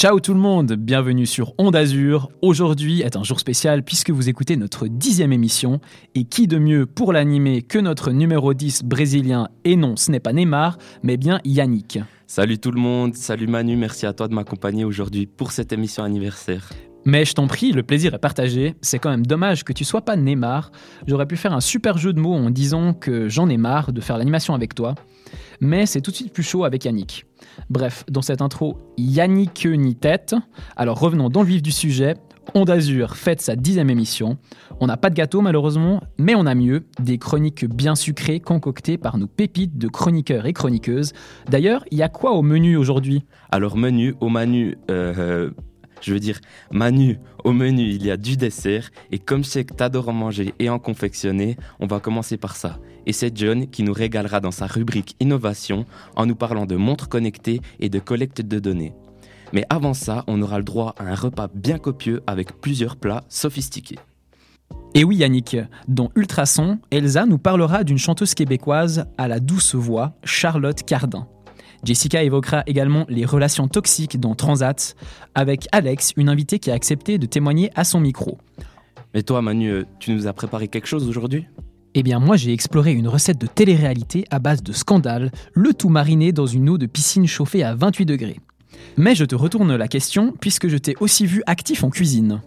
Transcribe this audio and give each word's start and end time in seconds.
Ciao 0.00 0.18
tout 0.18 0.32
le 0.32 0.40
monde, 0.40 0.72
bienvenue 0.72 1.26
sur 1.26 1.52
Onde 1.58 1.76
Azur. 1.76 2.30
Aujourd'hui 2.40 3.02
est 3.02 3.16
un 3.16 3.22
jour 3.22 3.38
spécial 3.38 3.82
puisque 3.82 4.08
vous 4.08 4.30
écoutez 4.30 4.56
notre 4.56 4.86
dixième 4.86 5.30
émission. 5.30 5.78
Et 6.14 6.24
qui 6.24 6.46
de 6.46 6.56
mieux 6.56 6.86
pour 6.86 7.12
l'animer 7.12 7.60
que 7.60 7.78
notre 7.78 8.10
numéro 8.10 8.54
10 8.54 8.84
brésilien 8.84 9.48
Et 9.64 9.76
non, 9.76 9.96
ce 9.96 10.10
n'est 10.10 10.18
pas 10.18 10.32
Neymar, 10.32 10.78
mais 11.02 11.18
bien 11.18 11.38
Yannick. 11.44 11.98
Salut 12.26 12.58
tout 12.58 12.70
le 12.70 12.80
monde, 12.80 13.14
salut 13.14 13.46
Manu, 13.46 13.76
merci 13.76 14.06
à 14.06 14.14
toi 14.14 14.26
de 14.26 14.32
m'accompagner 14.32 14.86
aujourd'hui 14.86 15.26
pour 15.26 15.52
cette 15.52 15.70
émission 15.70 16.02
anniversaire. 16.02 16.70
Mais 17.04 17.24
je 17.24 17.32
t'en 17.32 17.46
prie, 17.46 17.72
le 17.72 17.82
plaisir 17.82 18.14
est 18.14 18.18
partagé. 18.18 18.74
C'est 18.82 18.98
quand 18.98 19.10
même 19.10 19.24
dommage 19.24 19.64
que 19.64 19.72
tu 19.72 19.84
sois 19.84 20.02
pas 20.02 20.16
Neymar. 20.16 20.70
J'aurais 21.06 21.26
pu 21.26 21.36
faire 21.36 21.52
un 21.52 21.60
super 21.60 21.96
jeu 21.96 22.12
de 22.12 22.20
mots 22.20 22.34
en 22.34 22.50
disant 22.50 22.92
que 22.92 23.28
j'en 23.28 23.48
ai 23.48 23.56
marre 23.56 23.92
de 23.92 24.00
faire 24.00 24.18
l'animation 24.18 24.54
avec 24.54 24.74
toi. 24.74 24.94
Mais 25.60 25.86
c'est 25.86 26.00
tout 26.00 26.10
de 26.10 26.16
suite 26.16 26.32
plus 26.32 26.42
chaud 26.42 26.64
avec 26.64 26.84
Yannick. 26.84 27.26
Bref, 27.70 28.04
dans 28.10 28.22
cette 28.22 28.42
intro, 28.42 28.78
Yannick 28.98 29.66
ni 29.66 29.94
tête. 29.94 30.34
Alors 30.76 30.98
revenons 30.98 31.30
dans 31.30 31.42
le 31.42 31.48
vif 31.48 31.62
du 31.62 31.72
sujet. 31.72 32.14
Onde 32.54 32.70
Azur 32.70 33.16
fête 33.16 33.40
sa 33.40 33.54
dixième 33.54 33.90
émission. 33.90 34.36
On 34.80 34.86
n'a 34.86 34.96
pas 34.96 35.08
de 35.08 35.14
gâteau 35.14 35.40
malheureusement, 35.40 36.02
mais 36.18 36.34
on 36.34 36.46
a 36.46 36.54
mieux, 36.54 36.84
des 36.98 37.16
chroniques 37.16 37.64
bien 37.64 37.94
sucrées 37.94 38.40
concoctées 38.40 38.98
par 38.98 39.18
nos 39.18 39.28
pépites 39.28 39.78
de 39.78 39.86
chroniqueurs 39.86 40.46
et 40.46 40.52
chroniqueuses. 40.52 41.12
D'ailleurs, 41.48 41.84
il 41.92 41.98
y 41.98 42.02
a 42.02 42.08
quoi 42.08 42.32
au 42.32 42.42
menu 42.42 42.76
aujourd'hui? 42.76 43.24
Alors 43.52 43.76
menu, 43.76 44.16
au 44.20 44.28
menu, 44.28 44.76
euh, 44.90 45.50
je 46.00 46.12
veux 46.12 46.20
dire, 46.20 46.40
Manu, 46.70 47.18
au 47.44 47.52
menu, 47.52 47.82
il 47.82 48.04
y 48.04 48.10
a 48.10 48.16
du 48.16 48.36
dessert. 48.36 48.90
Et 49.10 49.18
comme 49.18 49.44
sais 49.44 49.64
que 49.64 49.74
t'adores 49.74 50.08
en 50.08 50.12
manger 50.12 50.54
et 50.58 50.70
en 50.70 50.78
confectionner, 50.78 51.56
on 51.78 51.86
va 51.86 52.00
commencer 52.00 52.36
par 52.36 52.56
ça. 52.56 52.78
Et 53.06 53.12
c'est 53.12 53.36
John 53.36 53.66
qui 53.66 53.82
nous 53.82 53.92
régalera 53.92 54.40
dans 54.40 54.50
sa 54.50 54.66
rubrique 54.66 55.16
Innovation 55.20 55.86
en 56.16 56.26
nous 56.26 56.36
parlant 56.36 56.66
de 56.66 56.76
montres 56.76 57.08
connectées 57.08 57.60
et 57.78 57.88
de 57.88 57.98
collecte 57.98 58.40
de 58.42 58.58
données. 58.58 58.92
Mais 59.52 59.64
avant 59.68 59.94
ça, 59.94 60.24
on 60.26 60.40
aura 60.42 60.58
le 60.58 60.64
droit 60.64 60.94
à 60.98 61.04
un 61.04 61.14
repas 61.14 61.48
bien 61.54 61.78
copieux 61.78 62.22
avec 62.26 62.60
plusieurs 62.60 62.96
plats 62.96 63.24
sophistiqués. 63.28 63.98
Et 64.94 65.04
oui 65.04 65.16
Yannick, 65.16 65.56
dans 65.88 66.10
Ultrason, 66.14 66.78
Elsa 66.90 67.26
nous 67.26 67.38
parlera 67.38 67.84
d'une 67.84 67.98
chanteuse 67.98 68.34
québécoise 68.34 69.06
à 69.18 69.28
la 69.28 69.40
douce 69.40 69.74
voix, 69.74 70.14
Charlotte 70.24 70.82
Cardin. 70.84 71.28
Jessica 71.84 72.22
évoquera 72.22 72.62
également 72.66 73.06
les 73.08 73.24
relations 73.24 73.68
toxiques 73.68 74.20
dans 74.20 74.34
Transat, 74.34 74.94
avec 75.34 75.66
Alex, 75.72 76.12
une 76.16 76.28
invitée 76.28 76.58
qui 76.58 76.70
a 76.70 76.74
accepté 76.74 77.18
de 77.18 77.26
témoigner 77.26 77.70
à 77.74 77.84
son 77.84 78.00
micro. 78.00 78.38
Mais 79.14 79.22
toi 79.22 79.42
Manu, 79.42 79.84
tu 79.98 80.12
nous 80.12 80.26
as 80.26 80.32
préparé 80.32 80.68
quelque 80.68 80.86
chose 80.86 81.08
aujourd'hui? 81.08 81.46
Eh 81.94 82.02
bien 82.02 82.20
moi 82.20 82.36
j'ai 82.36 82.52
exploré 82.52 82.92
une 82.92 83.08
recette 83.08 83.40
de 83.40 83.46
télé-réalité 83.46 84.24
à 84.30 84.38
base 84.38 84.62
de 84.62 84.72
scandale, 84.72 85.32
le 85.52 85.74
tout 85.74 85.88
mariné 85.88 86.32
dans 86.32 86.46
une 86.46 86.68
eau 86.68 86.78
de 86.78 86.86
piscine 86.86 87.26
chauffée 87.26 87.64
à 87.64 87.74
28 87.74 88.06
degrés. 88.06 88.38
Mais 88.96 89.14
je 89.14 89.24
te 89.24 89.34
retourne 89.34 89.74
la 89.74 89.88
question 89.88 90.32
puisque 90.40 90.68
je 90.68 90.76
t'ai 90.76 90.94
aussi 91.00 91.26
vu 91.26 91.42
actif 91.46 91.82
en 91.82 91.90
cuisine. 91.90 92.40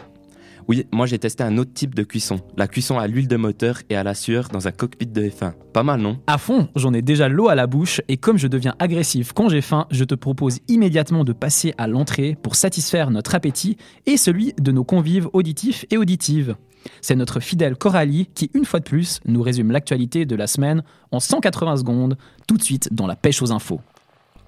Oui, 0.67 0.86
moi 0.92 1.06
j'ai 1.06 1.19
testé 1.19 1.44
un 1.44 1.58
autre 1.58 1.73
type 1.73 1.95
de 1.95 2.03
cuisson, 2.03 2.39
la 2.58 2.67
cuisson 2.67 2.97
à 2.97 3.08
l'huile 3.08 3.28
de 3.28 3.36
moteur 3.36 3.81
et 3.89 3.95
à 3.95 4.03
la 4.03 4.14
sueur 4.14 4.50
dans 4.50 4.67
un 4.67 4.72
cockpit 4.72 5.08
de 5.08 5.23
F1. 5.23 5.53
Pas 5.73 5.83
mal, 5.83 6.00
non? 6.00 6.19
À 6.28 6.38
fond, 6.38 6.69
j'en 6.75 6.94
ai 6.94 7.02
déjà 7.02 7.28
l'eau 7.28 7.50
à 7.50 7.56
la 7.56 7.68
bouche 7.68 8.01
et 8.07 8.18
comme 8.18 8.38
je 8.38 8.47
deviens 8.47 8.75
agressif 8.79 9.34
quand 9.34 9.50
j'ai 9.50 9.62
faim, 9.62 9.88
je 9.91 10.03
te 10.03 10.16
propose 10.16 10.59
immédiatement 10.68 11.24
de 11.24 11.34
passer 11.34 11.74
à 11.78 11.88
l'entrée 11.88 12.38
pour 12.41 12.56
satisfaire 12.56 13.12
notre 13.12 13.35
appétit 13.35 13.78
et 14.06 14.18
celui 14.18 14.53
de 14.53 14.72
nos 14.72 14.84
convives 14.84 15.29
auditifs 15.34 15.85
et 15.91 15.97
auditives. 15.97 16.56
C'est 17.01 17.16
notre 17.16 17.40
fidèle 17.40 17.75
Coralie 17.75 18.28
qui, 18.34 18.51
une 18.53 18.66
fois 18.66 18.80
de 18.80 18.85
plus, 18.85 19.19
nous 19.25 19.41
résume 19.41 19.72
l'actualité 19.72 20.25
de 20.25 20.35
la 20.35 20.47
semaine 20.47 20.84
en 21.12 21.19
180 21.19 21.78
secondes, 21.78 22.18
tout 22.47 22.57
de 22.57 22.63
suite 22.63 22.94
dans 22.94 23.07
la 23.07 23.16
pêche 23.16 23.41
aux 23.41 23.51
infos. 23.51 23.81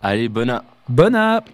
Allez, 0.02 0.30
bonne 0.30 0.50
app 0.50 0.66
Bonne 0.88 1.16
app 1.16 1.50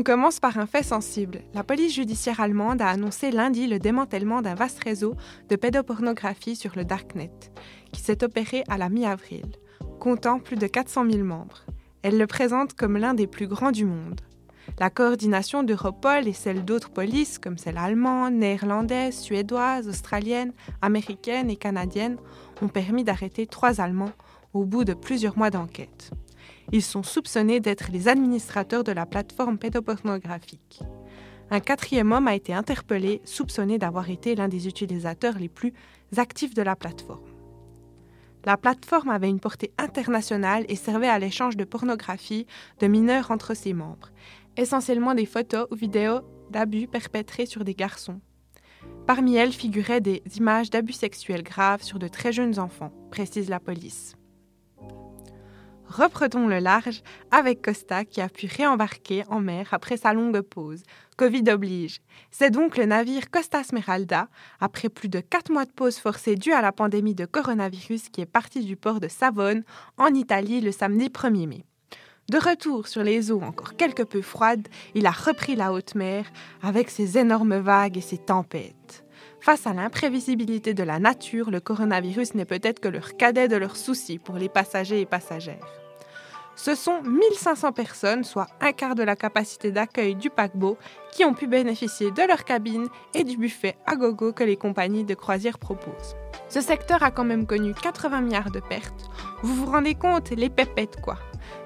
On 0.00 0.02
commence 0.02 0.40
par 0.40 0.56
un 0.56 0.64
fait 0.64 0.82
sensible. 0.82 1.42
La 1.52 1.62
police 1.62 1.94
judiciaire 1.94 2.40
allemande 2.40 2.80
a 2.80 2.88
annoncé 2.88 3.30
lundi 3.30 3.66
le 3.66 3.78
démantèlement 3.78 4.40
d'un 4.40 4.54
vaste 4.54 4.82
réseau 4.82 5.14
de 5.50 5.56
pédopornographie 5.56 6.56
sur 6.56 6.72
le 6.74 6.86
Darknet, 6.86 7.30
qui 7.92 8.00
s'est 8.00 8.24
opéré 8.24 8.64
à 8.68 8.78
la 8.78 8.88
mi-avril, 8.88 9.44
comptant 9.98 10.38
plus 10.38 10.56
de 10.56 10.66
400 10.66 11.04
000 11.10 11.22
membres. 11.22 11.66
Elle 12.00 12.16
le 12.16 12.26
présente 12.26 12.72
comme 12.72 12.96
l'un 12.96 13.12
des 13.12 13.26
plus 13.26 13.46
grands 13.46 13.72
du 13.72 13.84
monde. 13.84 14.22
La 14.78 14.88
coordination 14.88 15.64
d'Europol 15.64 16.26
et 16.26 16.32
celle 16.32 16.64
d'autres 16.64 16.88
polices, 16.88 17.38
comme 17.38 17.58
celle 17.58 17.76
allemande, 17.76 18.32
néerlandaise, 18.32 19.18
suédoise, 19.18 19.86
australienne, 19.86 20.54
américaine 20.80 21.50
et 21.50 21.56
canadienne, 21.56 22.16
ont 22.62 22.68
permis 22.68 23.04
d'arrêter 23.04 23.46
trois 23.46 23.82
Allemands 23.82 24.12
au 24.54 24.64
bout 24.64 24.84
de 24.84 24.94
plusieurs 24.94 25.36
mois 25.36 25.50
d'enquête. 25.50 26.10
Ils 26.72 26.82
sont 26.82 27.02
soupçonnés 27.02 27.58
d'être 27.58 27.90
les 27.90 28.06
administrateurs 28.06 28.84
de 28.84 28.92
la 28.92 29.04
plateforme 29.04 29.58
pédopornographique. 29.58 30.82
Un 31.50 31.58
quatrième 31.58 32.12
homme 32.12 32.28
a 32.28 32.36
été 32.36 32.54
interpellé, 32.54 33.20
soupçonné 33.24 33.76
d'avoir 33.76 34.08
été 34.08 34.36
l'un 34.36 34.46
des 34.46 34.68
utilisateurs 34.68 35.36
les 35.38 35.48
plus 35.48 35.72
actifs 36.16 36.54
de 36.54 36.62
la 36.62 36.76
plateforme. 36.76 37.26
La 38.44 38.56
plateforme 38.56 39.10
avait 39.10 39.28
une 39.28 39.40
portée 39.40 39.72
internationale 39.78 40.64
et 40.68 40.76
servait 40.76 41.08
à 41.08 41.18
l'échange 41.18 41.56
de 41.56 41.64
pornographie 41.64 42.46
de 42.78 42.86
mineurs 42.86 43.32
entre 43.32 43.54
ses 43.54 43.72
membres, 43.72 44.10
essentiellement 44.56 45.14
des 45.14 45.26
photos 45.26 45.66
ou 45.72 45.74
vidéos 45.74 46.20
d'abus 46.50 46.86
perpétrés 46.86 47.46
sur 47.46 47.64
des 47.64 47.74
garçons. 47.74 48.20
Parmi 49.06 49.34
elles 49.34 49.52
figuraient 49.52 50.00
des 50.00 50.22
images 50.36 50.70
d'abus 50.70 50.92
sexuels 50.92 51.42
graves 51.42 51.82
sur 51.82 51.98
de 51.98 52.08
très 52.08 52.32
jeunes 52.32 52.60
enfants, 52.60 52.92
précise 53.10 53.50
la 53.50 53.60
police 53.60 54.14
reprenons 55.90 56.46
le 56.46 56.58
large 56.58 57.02
avec 57.30 57.62
Costa 57.62 58.04
qui 58.04 58.20
a 58.20 58.28
pu 58.28 58.46
réembarquer 58.46 59.24
en 59.28 59.40
mer 59.40 59.68
après 59.72 59.96
sa 59.96 60.12
longue 60.12 60.40
pause. 60.40 60.82
Covid 61.16 61.44
oblige. 61.50 62.00
C'est 62.30 62.50
donc 62.50 62.76
le 62.76 62.86
navire 62.86 63.30
Costa 63.30 63.62
Smeralda, 63.64 64.28
après 64.60 64.88
plus 64.88 65.08
de 65.08 65.20
quatre 65.20 65.52
mois 65.52 65.64
de 65.64 65.72
pause 65.72 65.98
forcée 65.98 66.36
due 66.36 66.52
à 66.52 66.62
la 66.62 66.72
pandémie 66.72 67.14
de 67.14 67.26
coronavirus, 67.26 68.08
qui 68.08 68.20
est 68.20 68.26
parti 68.26 68.64
du 68.64 68.76
port 68.76 69.00
de 69.00 69.08
Savone, 69.08 69.64
en 69.98 70.14
Italie, 70.14 70.60
le 70.60 70.72
samedi 70.72 71.08
1er 71.08 71.46
mai. 71.46 71.64
De 72.30 72.38
retour 72.38 72.86
sur 72.86 73.02
les 73.02 73.32
eaux 73.32 73.42
encore 73.42 73.76
quelque 73.76 74.04
peu 74.04 74.22
froides, 74.22 74.68
il 74.94 75.06
a 75.06 75.10
repris 75.10 75.56
la 75.56 75.72
haute 75.72 75.96
mer 75.96 76.24
avec 76.62 76.88
ses 76.88 77.18
énormes 77.18 77.58
vagues 77.58 77.98
et 77.98 78.02
ses 78.02 78.18
tempêtes. 78.18 79.04
Face 79.40 79.66
à 79.66 79.72
l'imprévisibilité 79.72 80.74
de 80.74 80.82
la 80.82 80.98
nature, 80.98 81.50
le 81.50 81.60
coronavirus 81.60 82.34
n'est 82.34 82.44
peut-être 82.44 82.78
que 82.78 82.88
leur 82.88 83.16
cadet 83.16 83.48
de 83.48 83.56
leurs 83.56 83.76
soucis 83.76 84.18
pour 84.18 84.36
les 84.36 84.50
passagers 84.50 85.00
et 85.00 85.06
passagères. 85.06 85.79
Ce 86.62 86.74
sont 86.74 87.00
1500 87.04 87.72
personnes, 87.72 88.22
soit 88.22 88.48
un 88.60 88.72
quart 88.72 88.94
de 88.94 89.02
la 89.02 89.16
capacité 89.16 89.72
d'accueil 89.72 90.14
du 90.14 90.28
paquebot, 90.28 90.76
qui 91.10 91.24
ont 91.24 91.32
pu 91.32 91.46
bénéficier 91.46 92.10
de 92.10 92.20
leur 92.28 92.44
cabine 92.44 92.86
et 93.14 93.24
du 93.24 93.38
buffet 93.38 93.78
à 93.86 93.96
gogo 93.96 94.34
que 94.34 94.44
les 94.44 94.58
compagnies 94.58 95.04
de 95.04 95.14
croisière 95.14 95.58
proposent. 95.58 96.16
Ce 96.50 96.60
secteur 96.60 97.02
a 97.02 97.10
quand 97.12 97.24
même 97.24 97.46
connu 97.46 97.72
80 97.72 98.20
milliards 98.20 98.50
de 98.50 98.60
pertes. 98.60 99.08
Vous 99.42 99.54
vous 99.54 99.72
rendez 99.72 99.94
compte, 99.94 100.32
les 100.32 100.50
pépettes 100.50 101.00
quoi. 101.00 101.16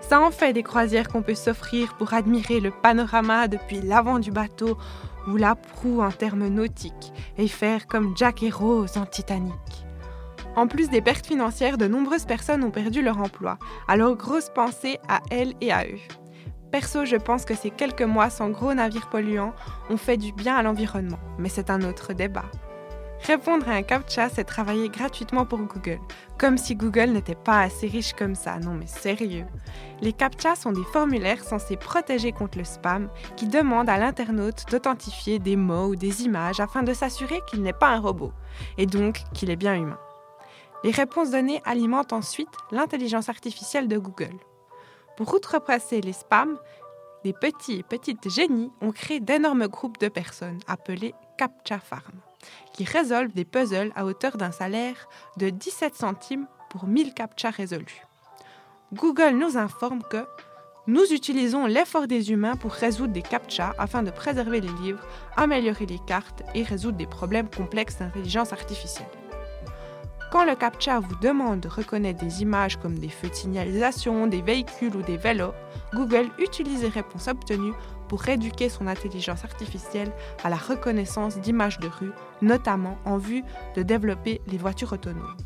Ça 0.01 0.21
en 0.21 0.31
fait 0.31 0.53
des 0.53 0.63
croisières 0.63 1.09
qu'on 1.09 1.23
peut 1.23 1.35
s'offrir 1.35 1.97
pour 1.97 2.15
admirer 2.15 2.61
le 2.61 2.71
panorama 2.71 3.49
depuis 3.49 3.81
l'avant 3.81 4.21
du 4.21 4.31
bateau 4.31 4.79
ou 5.27 5.37
la 5.37 5.57
proue 5.57 6.03
en 6.03 6.13
termes 6.13 6.47
nautiques 6.47 7.13
et 7.37 7.49
faire 7.49 7.89
comme 7.89 8.17
Jack 8.17 8.45
et 8.45 8.51
Rose 8.51 8.97
en 8.97 9.07
Titanic. 9.07 9.84
En 10.57 10.67
plus 10.67 10.89
des 10.89 11.01
pertes 11.01 11.27
financières, 11.27 11.79
de 11.79 11.89
nombreuses 11.89 12.27
personnes 12.27 12.65
ont 12.65 12.71
perdu 12.71 13.03
leur 13.03 13.19
emploi. 13.19 13.59
Alors 13.89 14.17
grosse 14.17 14.51
pensée 14.51 14.99
à 15.09 15.21
elles 15.31 15.55
et 15.61 15.73
à 15.73 15.85
eux. 15.85 15.99
Perso, 16.71 17.05
je 17.05 17.17
pense 17.17 17.45
que 17.45 17.55
ces 17.55 17.71
quelques 17.71 18.03
mois 18.03 18.31
sans 18.31 18.51
gros 18.51 18.75
navires 18.75 19.09
polluants 19.09 19.55
ont 19.91 19.97
fait 19.97 20.17
du 20.17 20.33
bien 20.33 20.57
à 20.57 20.63
l'environnement, 20.63 21.21
mais 21.39 21.49
c'est 21.49 21.71
un 21.71 21.83
autre 21.83 22.13
débat. 22.13 22.47
Répondre 23.27 23.69
à 23.69 23.73
un 23.73 23.83
CAPTCHA, 23.83 24.29
c'est 24.29 24.45
travailler 24.45 24.91
gratuitement 24.91 25.47
pour 25.47 25.61
Google. 25.61 26.01
Comme 26.37 26.59
si 26.59 26.75
Google 26.75 27.11
n'était 27.11 27.35
pas 27.35 27.61
assez 27.61 27.87
riche 27.87 28.13
comme 28.13 28.35
ça, 28.35 28.59
non 28.59 28.75
mais 28.75 28.87
sérieux. 28.87 29.47
Les 30.03 30.13
CAPTCHA 30.13 30.57
sont 30.57 30.73
des 30.73 30.85
formulaires 30.93 31.43
censés 31.43 31.77
protéger 31.77 32.33
contre 32.33 32.59
le 32.59 32.65
spam 32.65 33.09
qui 33.37 33.47
demandent 33.49 33.89
à 33.89 33.97
l'internaute 33.97 34.65
d'authentifier 34.71 35.39
des 35.39 35.57
mots 35.57 35.87
ou 35.87 35.97
des 35.97 36.25
images 36.25 36.61
afin 36.61 36.83
de 36.83 36.93
s'assurer 36.93 37.41
qu'il 37.49 37.63
n'est 37.63 37.73
pas 37.73 37.91
un 37.91 38.01
robot, 38.01 38.33
et 38.77 38.87
donc 38.87 39.23
qu'il 39.33 39.51
est 39.51 39.57
bien 39.57 39.75
humain. 39.75 39.99
Les 40.85 40.91
réponses 40.91 41.31
données 41.31 41.63
alimentent 41.65 42.13
ensuite 42.13 42.51
l'intelligence 42.71 43.31
artificielle 43.31 43.89
de 43.89 43.97
Google. 43.97 44.37
Pour 45.17 45.33
outrepasser 45.33 46.03
les 46.03 46.13
spams, 46.13 46.59
des 47.25 47.33
petits 47.33 47.79
et 47.79 47.83
petites 47.83 48.29
génies 48.29 48.71
ont 48.83 48.93
créé 48.93 49.19
d'énormes 49.19 49.67
groupes 49.67 49.99
de 49.99 50.09
personnes 50.09 50.61
appelés 50.67 51.15
Captcha 51.39 51.79
Farm, 51.79 52.21
qui 52.75 52.85
résolvent 52.85 53.33
des 53.33 53.47
puzzles 53.47 53.93
à 53.97 54.05
hauteur 54.05 54.37
d'un 54.37 54.53
salaire 54.53 55.09
de 55.39 55.49
17 55.49 55.95
centimes 55.95 56.47
pour 56.69 56.87
1000 56.87 57.15
captcha 57.15 57.49
résolus. 57.49 58.03
Google 58.93 59.39
nous 59.39 59.57
informe 59.57 60.03
que 60.03 60.27
nous 60.87 61.13
utilisons 61.13 61.65
l'effort 61.65 62.07
des 62.07 62.31
humains 62.31 62.57
pour 62.57 62.73
résoudre 62.73 63.15
des 63.15 63.23
captchas 63.23 63.73
afin 63.79 64.03
de 64.03 64.11
préserver 64.11 64.61
les 64.61 64.73
livres, 64.83 65.07
améliorer 65.35 65.87
les 65.87 66.01
cartes 66.07 66.43
et 66.55 66.63
résoudre 66.63 66.99
des 66.99 67.07
problèmes 67.07 67.49
complexes 67.49 68.01
d'intelligence 68.01 68.53
artificielle. 68.53 69.09
Quand 70.35 70.45
le 70.45 70.57
captcha 70.57 70.99
vous 70.99 71.15
demande 71.21 71.61
de 71.61 71.69
reconnaître 71.69 72.19
des 72.19 72.43
images 72.43 72.77
comme 72.77 72.99
des 72.99 73.09
feux 73.09 73.29
de 73.29 73.35
signalisation, 73.35 74.27
des 74.27 74.43
véhicules 74.43 74.97
ou 74.97 75.01
des 75.01 75.17
vélos, 75.17 75.55
Google 75.95 76.29
utilise 76.41 76.83
les 76.83 76.89
réponses 76.89 77.29
obtenues 77.29 77.73
pour 78.09 78.29
éduquer 78.29 78.69
son 78.69 78.89
intelligence 78.89 79.45
artificielle 79.45 80.11
à 80.43 80.49
la 80.51 80.57
reconnaissance 80.57 81.39
d'images 81.39 81.79
de 81.79 81.87
rue, 81.87 82.11
notamment 82.43 82.99
en 83.05 83.17
vue 83.17 83.45
de 83.77 83.85
développer 83.85 84.41
les 84.49 84.59
voitures 84.59 84.93
autonomes. 84.93 85.37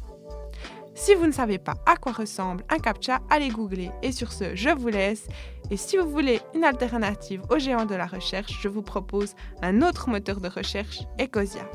Si 0.95 1.15
vous 1.15 1.27
ne 1.27 1.33
savez 1.33 1.59
pas 1.59 1.75
à 1.85 1.97
quoi 1.97 2.13
ressemble 2.13 2.65
un 2.71 2.79
CAPTCHA, 2.79 3.21
allez 3.29 3.51
googler. 3.51 3.91
Et 4.03 4.11
sur 4.11 4.33
ce, 4.33 4.57
je 4.57 4.71
vous 4.71 4.89
laisse. 4.89 5.29
Et 5.71 5.77
si 5.77 5.99
vous 5.99 6.09
voulez 6.09 6.41
une 6.55 6.65
alternative 6.65 7.43
aux 7.51 7.59
géants 7.59 7.85
de 7.85 7.95
la 7.95 8.07
recherche, 8.07 8.59
je 8.63 8.69
vous 8.69 8.81
propose 8.81 9.35
un 9.61 9.83
autre 9.83 10.09
moteur 10.09 10.41
de 10.41 10.49
recherche, 10.49 11.01
Ecosia. 11.21 11.71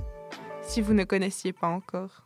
Si 0.64 0.82
vous 0.82 0.96
ne 0.96 1.04
connaissiez 1.04 1.54
pas 1.54 1.68
encore. 1.68 2.24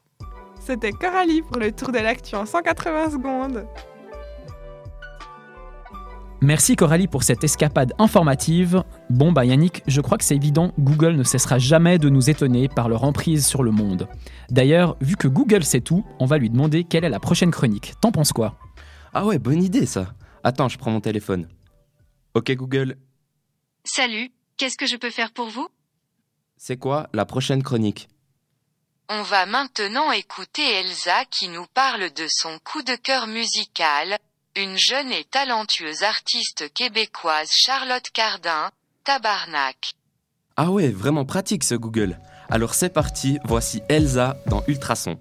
C'était 0.59 0.91
Coralie 0.91 1.41
pour 1.41 1.57
le 1.57 1.71
tour 1.71 1.91
de 1.91 1.99
l'actu 1.99 2.35
en 2.35 2.45
180 2.45 3.11
secondes. 3.11 3.65
Merci 6.41 6.75
Coralie 6.75 7.07
pour 7.07 7.23
cette 7.23 7.43
escapade 7.43 7.93
informative. 7.97 8.83
Bon 9.09 9.31
bah 9.31 9.43
Yannick, 9.43 9.81
je 9.87 10.01
crois 10.01 10.19
que 10.19 10.23
c'est 10.23 10.35
évident, 10.35 10.71
Google 10.77 11.15
ne 11.15 11.23
cessera 11.23 11.57
jamais 11.57 11.97
de 11.97 12.09
nous 12.09 12.29
étonner 12.29 12.67
par 12.67 12.89
leur 12.89 13.03
emprise 13.05 13.47
sur 13.47 13.63
le 13.63 13.71
monde. 13.71 14.07
D'ailleurs, 14.51 14.97
vu 15.01 15.15
que 15.15 15.27
Google 15.27 15.63
sait 15.63 15.81
tout, 15.81 16.05
on 16.19 16.25
va 16.25 16.37
lui 16.37 16.51
demander 16.51 16.83
quelle 16.83 17.05
est 17.05 17.09
la 17.09 17.19
prochaine 17.19 17.49
chronique. 17.49 17.93
T'en 18.01 18.11
penses 18.11 18.33
quoi? 18.33 18.55
Ah 19.13 19.25
ouais, 19.25 19.39
bonne 19.39 19.63
idée 19.63 19.87
ça. 19.87 20.13
Attends, 20.43 20.69
je 20.69 20.77
prends 20.77 20.91
mon 20.91 21.01
téléphone. 21.01 21.47
Ok 22.35 22.51
Google, 22.51 22.97
Salut, 23.83 24.29
qu'est-ce 24.57 24.77
que 24.77 24.85
je 24.85 24.97
peux 24.97 25.09
faire 25.09 25.31
pour 25.31 25.47
vous? 25.47 25.67
C'est 26.57 26.77
quoi 26.77 27.07
la 27.13 27.25
prochaine 27.25 27.63
chronique? 27.63 28.09
On 29.09 29.21
va 29.21 29.45
maintenant 29.45 30.11
écouter 30.11 30.69
Elsa 30.69 31.23
qui 31.31 31.47
nous 31.47 31.65
parle 31.73 32.11
de 32.11 32.27
son 32.27 32.59
coup 32.59 32.81
de 32.81 32.95
cœur 32.95 33.25
musical, 33.25 34.17
une 34.57 34.77
jeune 34.77 35.13
et 35.13 35.23
talentueuse 35.23 36.03
artiste 36.03 36.73
québécoise 36.73 37.49
Charlotte 37.49 38.09
Cardin, 38.11 38.69
Tabarnak. 39.05 39.93
Ah 40.57 40.71
ouais, 40.71 40.89
vraiment 40.89 41.23
pratique 41.23 41.63
ce 41.63 41.75
Google. 41.75 42.19
Alors 42.49 42.73
c'est 42.73 42.89
parti, 42.89 43.39
voici 43.45 43.81
Elsa 43.87 44.35
dans 44.47 44.61
Ultrason. 44.67 45.17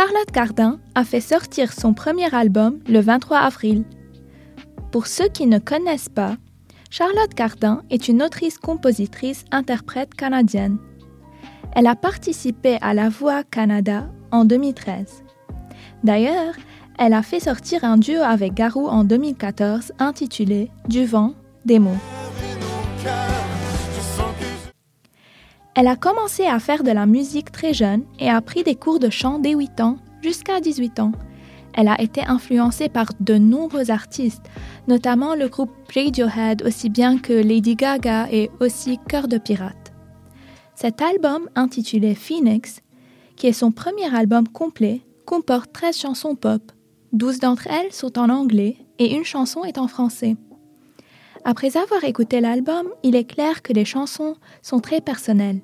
Charlotte 0.00 0.30
Cardin 0.32 0.78
a 0.94 1.04
fait 1.04 1.20
sortir 1.20 1.74
son 1.74 1.92
premier 1.92 2.34
album 2.34 2.78
le 2.88 3.00
23 3.00 3.36
avril. 3.36 3.84
Pour 4.92 5.06
ceux 5.06 5.28
qui 5.28 5.46
ne 5.46 5.58
connaissent 5.58 6.08
pas, 6.08 6.38
Charlotte 6.88 7.34
Cardin 7.34 7.82
est 7.90 8.08
une 8.08 8.22
autrice-compositrice-interprète 8.22 10.14
canadienne. 10.14 10.78
Elle 11.76 11.86
a 11.86 11.96
participé 11.96 12.78
à 12.80 12.94
La 12.94 13.10
Voix 13.10 13.44
Canada 13.44 14.08
en 14.30 14.46
2013. 14.46 15.22
D'ailleurs, 16.02 16.54
elle 16.98 17.12
a 17.12 17.20
fait 17.20 17.40
sortir 17.40 17.84
un 17.84 17.98
duo 17.98 18.22
avec 18.22 18.54
Garou 18.54 18.88
en 18.88 19.04
2014 19.04 19.92
intitulé 19.98 20.70
Du 20.88 21.04
vent, 21.04 21.34
des 21.66 21.78
mots. 21.78 22.19
Elle 25.74 25.86
a 25.86 25.96
commencé 25.96 26.46
à 26.46 26.58
faire 26.58 26.82
de 26.82 26.90
la 26.90 27.06
musique 27.06 27.52
très 27.52 27.72
jeune 27.72 28.04
et 28.18 28.28
a 28.28 28.40
pris 28.40 28.64
des 28.64 28.74
cours 28.74 28.98
de 28.98 29.08
chant 29.08 29.38
dès 29.38 29.54
8 29.54 29.80
ans 29.80 29.98
jusqu'à 30.22 30.60
18 30.60 31.00
ans. 31.00 31.12
Elle 31.72 31.88
a 31.88 32.00
été 32.00 32.22
influencée 32.24 32.88
par 32.88 33.06
de 33.20 33.34
nombreux 33.34 33.90
artistes, 33.90 34.50
notamment 34.88 35.36
le 35.36 35.48
groupe 35.48 35.70
Radiohead 35.94 36.62
aussi 36.66 36.90
bien 36.90 37.18
que 37.18 37.32
Lady 37.32 37.76
Gaga 37.76 38.26
et 38.32 38.50
aussi 38.58 38.98
Cœur 39.08 39.28
de 39.28 39.38
Pirate. 39.38 39.92
Cet 40.74 41.00
album 41.00 41.48
intitulé 41.54 42.14
Phoenix, 42.14 42.80
qui 43.36 43.46
est 43.46 43.52
son 43.52 43.70
premier 43.70 44.12
album 44.14 44.48
complet, 44.48 45.02
comporte 45.24 45.72
13 45.72 45.96
chansons 45.96 46.34
pop. 46.34 46.72
12 47.12 47.38
d'entre 47.38 47.68
elles 47.68 47.92
sont 47.92 48.18
en 48.18 48.28
anglais 48.28 48.76
et 48.98 49.14
une 49.14 49.24
chanson 49.24 49.64
est 49.64 49.78
en 49.78 49.86
français. 49.86 50.36
Après 51.44 51.76
avoir 51.76 52.04
écouté 52.04 52.40
l'album, 52.40 52.88
il 53.02 53.16
est 53.16 53.24
clair 53.24 53.62
que 53.62 53.72
les 53.72 53.84
chansons 53.84 54.36
sont 54.62 54.80
très 54.80 55.00
personnelles. 55.00 55.60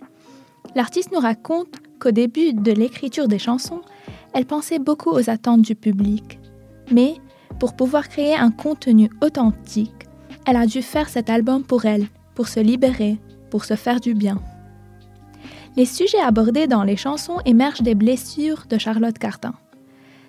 L'artiste 0.74 1.12
nous 1.12 1.20
raconte 1.20 1.76
qu'au 2.00 2.10
début 2.10 2.54
de 2.54 2.72
l'écriture 2.72 3.28
des 3.28 3.38
chansons, 3.38 3.82
elle 4.32 4.46
pensait 4.46 4.78
beaucoup 4.78 5.10
aux 5.10 5.30
attentes 5.30 5.62
du 5.62 5.74
public. 5.74 6.38
Mais 6.90 7.14
pour 7.58 7.76
pouvoir 7.76 8.08
créer 8.08 8.34
un 8.34 8.50
contenu 8.50 9.10
authentique, 9.22 10.06
elle 10.46 10.56
a 10.56 10.66
dû 10.66 10.82
faire 10.82 11.08
cet 11.08 11.28
album 11.28 11.62
pour 11.62 11.84
elle, 11.84 12.06
pour 12.34 12.48
se 12.48 12.60
libérer, 12.60 13.18
pour 13.50 13.64
se 13.64 13.74
faire 13.74 14.00
du 14.00 14.14
bien. 14.14 14.40
Les 15.76 15.86
sujets 15.86 16.20
abordés 16.20 16.66
dans 16.66 16.84
les 16.84 16.96
chansons 16.96 17.38
émergent 17.44 17.82
des 17.82 17.94
blessures 17.94 18.64
de 18.68 18.78
Charlotte 18.78 19.18
Cardin. 19.18 19.54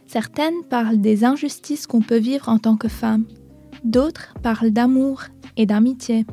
Certaines 0.06 0.64
parlent 0.70 1.00
des 1.00 1.24
injustices 1.24 1.88
qu'on 1.88 2.02
peut 2.02 2.18
vivre 2.18 2.50
en 2.50 2.60
tant 2.60 2.76
que 2.76 2.88
femme, 2.88 3.26
d'autres 3.84 4.34
parlent 4.42 4.72
d'amour 4.72 5.24
et 5.56 5.66
d'amitié. 5.66 6.26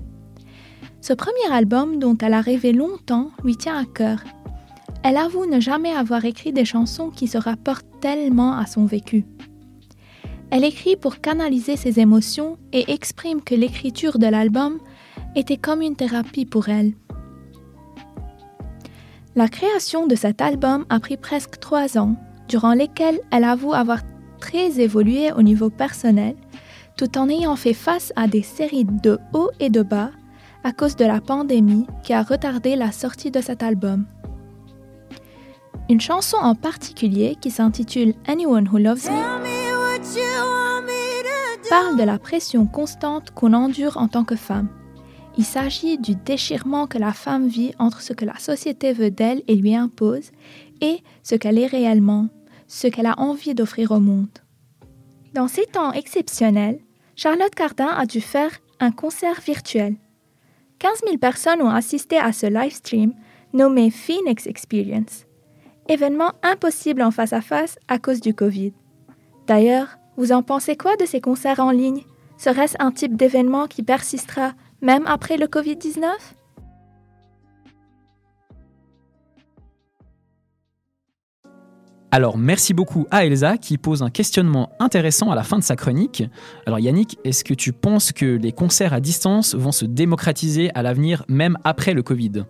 Ce 1.01 1.13
premier 1.13 1.53
album, 1.53 1.99
dont 1.99 2.17
elle 2.19 2.35
a 2.35 2.41
rêvé 2.41 2.73
longtemps, 2.73 3.31
lui 3.45 3.57
tient 3.57 3.77
à 3.77 3.85
cœur. 3.85 4.25
Elle 5.03 5.19
avoue 5.19 5.45
ne 5.45 5.61
jamais 5.61 5.93
avoir 5.93 6.25
écrit 6.25 6.53
des 6.53 6.65
chansons 6.65 7.11
qui 7.11 7.29
se 7.29 7.37
rapportent 7.37 8.01
tellement 8.01 8.57
à 8.57 8.67
son 8.67 8.87
vécu. 8.87 9.27
Elle 10.51 10.65
écrit 10.65 10.97
pour 10.97 11.21
canaliser 11.21 11.77
ses 11.77 12.01
émotions 12.01 12.59
et 12.73 12.93
exprime 12.93 13.43
que 13.43 13.55
l'écriture 13.55 14.19
de 14.19 14.27
l'album 14.27 14.79
était 15.37 15.57
comme 15.57 15.83
une 15.83 15.97
thérapie 15.97 16.47
pour 16.47 16.69
elle. 16.69 16.95
La 19.37 19.49
création 19.49 20.07
de 20.07 20.15
cet 20.15 20.41
album 20.41 20.87
a 20.89 21.01
pris 21.01 21.17
presque 21.17 21.59
trois 21.59 21.99
ans, 21.99 22.15
durant 22.49 22.73
lesquels 22.73 23.21
elle 23.33 23.45
avoue 23.45 23.75
avoir 23.75 24.01
très 24.39 24.81
évolué 24.81 25.33
au 25.33 25.43
niveau 25.43 25.71
personnel 25.71 26.37
tout 26.97 27.19
en 27.19 27.29
ayant 27.29 27.57
fait 27.57 27.75
face 27.75 28.13
à 28.17 28.27
des 28.27 28.43
séries 28.43 28.85
de 28.85 29.19
hauts 29.33 29.51
et 29.61 29.71
de 29.71 29.83
bas 29.83 30.11
à 30.63 30.73
cause 30.73 30.97
de 30.97 31.05
la 31.05 31.21
pandémie 31.21 31.87
qui 32.03 32.13
a 32.13 32.23
retardé 32.23 32.77
la 32.77 32.93
sortie 32.93 33.31
de 33.31 33.41
cet 33.41 33.63
album. 33.63 34.07
Une 35.91 36.01
chanson 36.01 36.39
en 36.41 36.55
particulier 36.55 37.37
qui 37.41 37.51
s'intitule 37.51 38.15
Anyone 38.27 38.69
Who 38.69 38.79
Loves 38.79 39.11
Me 39.11 39.45
parle 41.69 41.99
de 41.99 42.03
la 42.03 42.19
pression 42.19 42.67
constante 42.67 43.31
qu'on 43.33 43.53
endure 43.53 43.97
en 43.97 44.09
tant 44.09 44.25
que 44.25 44.37
femme. 44.37 44.69
Il 45.37 45.45
s'agit 45.45 45.99
du 45.99 46.15
déchirement 46.15 46.87
que 46.87 46.99
la 46.99 47.13
femme 47.13 47.49
vit 47.49 47.75
entre 47.79 48.01
ce 48.01 48.13
que 48.13 48.25
la 48.25 48.39
société 48.39 48.93
veut 48.93 49.11
d'elle 49.11 49.43
et 49.49 49.57
lui 49.57 49.75
impose 49.75 50.31
et 50.81 50.99
ce 51.23 51.35
qu'elle 51.35 51.59
est 51.59 51.67
réellement, 51.67 52.29
ce 52.69 52.87
qu'elle 52.87 53.07
a 53.07 53.19
envie 53.19 53.55
d'offrir 53.55 53.91
au 53.91 54.01
monde. 54.01 54.29
Dans 55.35 55.49
ces 55.49 55.67
temps 55.67 55.93
exceptionnels, 55.93 56.79
Charlotte 57.17 57.55
Cardin 57.55 57.89
a 57.89 58.07
dû 58.07 58.21
faire 58.21 58.51
un 58.81 58.91
concert 58.91 59.41
virtuel. 59.41 59.97
15 60.81 61.03
000 61.07 61.19
personnes 61.19 61.63
ont 61.63 61.71
assisté 61.71 62.19
à 62.19 62.33
ce 62.33 62.47
live 62.47 62.75
stream 62.75 63.15
nommé 63.53 63.91
Phoenix 63.91 64.47
Experience, 64.47 65.27
événement 65.89 66.33
impossible 66.43 67.03
en 67.03 67.13
face 67.13 67.33
à 67.33 67.41
face 67.41 67.79
à 67.87 67.99
cause 67.99 68.21
du 68.21 68.35
Covid. 68.35 68.73
D'ailleurs, 69.47 69.97
vous 70.17 70.33
en 70.33 70.43
pensez 70.43 70.77
quoi 70.77 70.97
de 70.97 71.07
ces 71.07 71.21
concerts 71.21 71.61
en 71.61 71.71
ligne? 71.71 72.03
Serait-ce 72.37 72.77
un 72.81 72.91
type 72.91 73.17
d'événement 73.17 73.69
qui 73.69 73.83
persistera 73.83 74.53
même 74.81 75.07
après 75.07 75.37
le 75.37 75.47
Covid-19 75.47 76.07
Alors 82.15 82.39
merci 82.39 82.75
beaucoup 82.75 83.09
à 83.11 83.27
Elsa 83.27 83.59
qui 83.59 83.77
pose 83.77 84.05
un 84.05 84.09
questionnement 84.09 84.71
intéressant 84.79 85.33
à 85.33 85.35
la 85.35 85.43
fin 85.43 85.59
de 85.59 85.65
sa 85.65 85.75
chronique. 85.75 86.23
Alors 86.65 86.79
Yannick, 86.79 87.19
est-ce 87.25 87.43
que 87.43 87.55
tu 87.55 87.73
penses 87.73 88.13
que 88.13 88.25
les 88.25 88.53
concerts 88.53 88.93
à 88.93 89.01
distance 89.01 89.57
vont 89.57 89.73
se 89.73 89.85
démocratiser 89.85 90.71
à 90.77 90.85
l'avenir 90.85 91.25
même 91.27 91.59
après 91.65 91.93
le 91.93 92.05
Covid? 92.05 92.45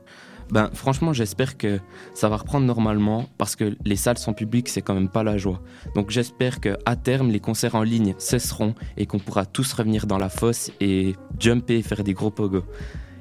Ben, 0.51 0.69
franchement, 0.75 1.15
j'espère 1.15 1.57
que 1.57 1.81
ça 2.13 2.29
va 2.29 2.37
reprendre 2.37 2.67
normalement 2.67 3.25
parce 3.39 3.57
que 3.57 3.75
les 3.87 3.97
salles 3.97 4.19
sont 4.19 4.35
publiques, 4.35 4.69
c'est 4.69 4.83
quand 4.83 4.93
même 4.93 5.09
pas 5.09 5.23
la 5.23 5.39
joie. 5.39 5.63
Donc 5.95 6.11
j'espère 6.11 6.61
que 6.61 6.77
à 6.85 6.95
terme, 6.95 7.31
les 7.31 7.41
concerts 7.41 7.75
en 7.75 7.85
ligne 7.85 8.15
cesseront 8.19 8.75
et 8.99 9.07
qu'on 9.07 9.19
pourra 9.19 9.47
tous 9.47 9.73
revenir 9.73 10.07
dans 10.07 10.19
la 10.19 10.29
fosse 10.29 10.73
et 10.83 11.15
jumper 11.41 11.77
et 11.77 11.83
faire 11.83 12.05
des 12.05 12.13
gros 12.13 12.31
pogos. 12.31 12.67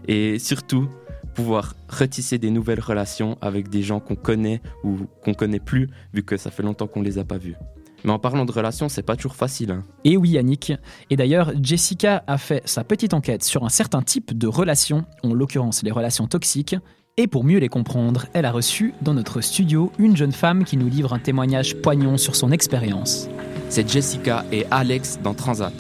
Et 0.10 0.40
surtout, 0.40 0.90
pouvoir 1.34 1.76
retisser 1.90 2.38
des 2.38 2.52
nouvelles 2.52 2.80
relations 2.80 3.38
avec 3.42 3.70
des 3.70 3.84
gens 3.84 4.00
qu'on 4.00 4.16
connaît 4.16 4.62
ou 4.84 5.00
qu'on 5.24 5.34
connaît 5.34 5.60
plus, 5.60 5.90
vu 6.14 6.24
que 6.24 6.38
ça 6.38 6.52
fait 6.52 6.64
longtemps 6.64 6.88
qu'on 6.88 7.02
les 7.02 7.18
a 7.18 7.24
pas 7.24 7.38
vus. 7.38 7.56
Mais 8.04 8.12
en 8.12 8.20
parlant 8.20 8.46
de 8.46 8.52
relations, 8.52 8.90
c'est 8.90 9.04
pas 9.04 9.16
toujours 9.16 9.36
facile. 9.36 9.72
Hein. 9.72 9.84
Et 10.04 10.18
oui, 10.18 10.32
Yannick. 10.32 10.74
Et 11.10 11.16
d'ailleurs, 11.16 11.52
Jessica 11.62 12.24
a 12.28 12.38
fait 12.38 12.62
sa 12.66 12.84
petite 12.84 13.14
enquête 13.14 13.44
sur 13.44 13.64
un 13.64 13.70
certain 13.70 14.02
type 14.02 14.38
de 14.38 14.48
relations, 14.48 15.06
en 15.24 15.34
l'occurrence 15.34 15.84
les 15.84 15.92
relations 15.92 16.28
toxiques. 16.28 16.76
Et 17.16 17.28
pour 17.28 17.44
mieux 17.44 17.60
les 17.60 17.70
comprendre, 17.70 18.26
elle 18.34 18.46
a 18.46 18.52
reçu 18.52 18.94
dans 19.02 19.14
notre 19.14 19.40
studio 19.42 19.92
une 20.00 20.18
jeune 20.18 20.32
femme 20.32 20.64
qui 20.64 20.78
nous 20.78 20.90
livre 20.90 21.14
un 21.14 21.20
témoignage 21.20 21.78
poignant 21.78 22.18
sur 22.18 22.36
son 22.36 22.52
expérience. 22.52 23.30
C'est 23.70 23.88
Jessica 23.88 24.44
et 24.52 24.66
Alex 24.72 25.20
dans 25.24 25.36
Transat. 25.36 25.74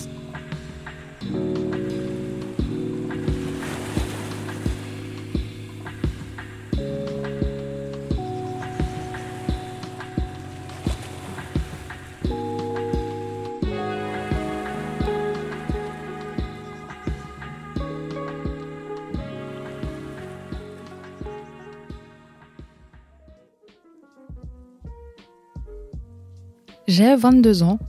J'ai 27.04 27.18
22 27.18 27.64
ans 27.64 27.80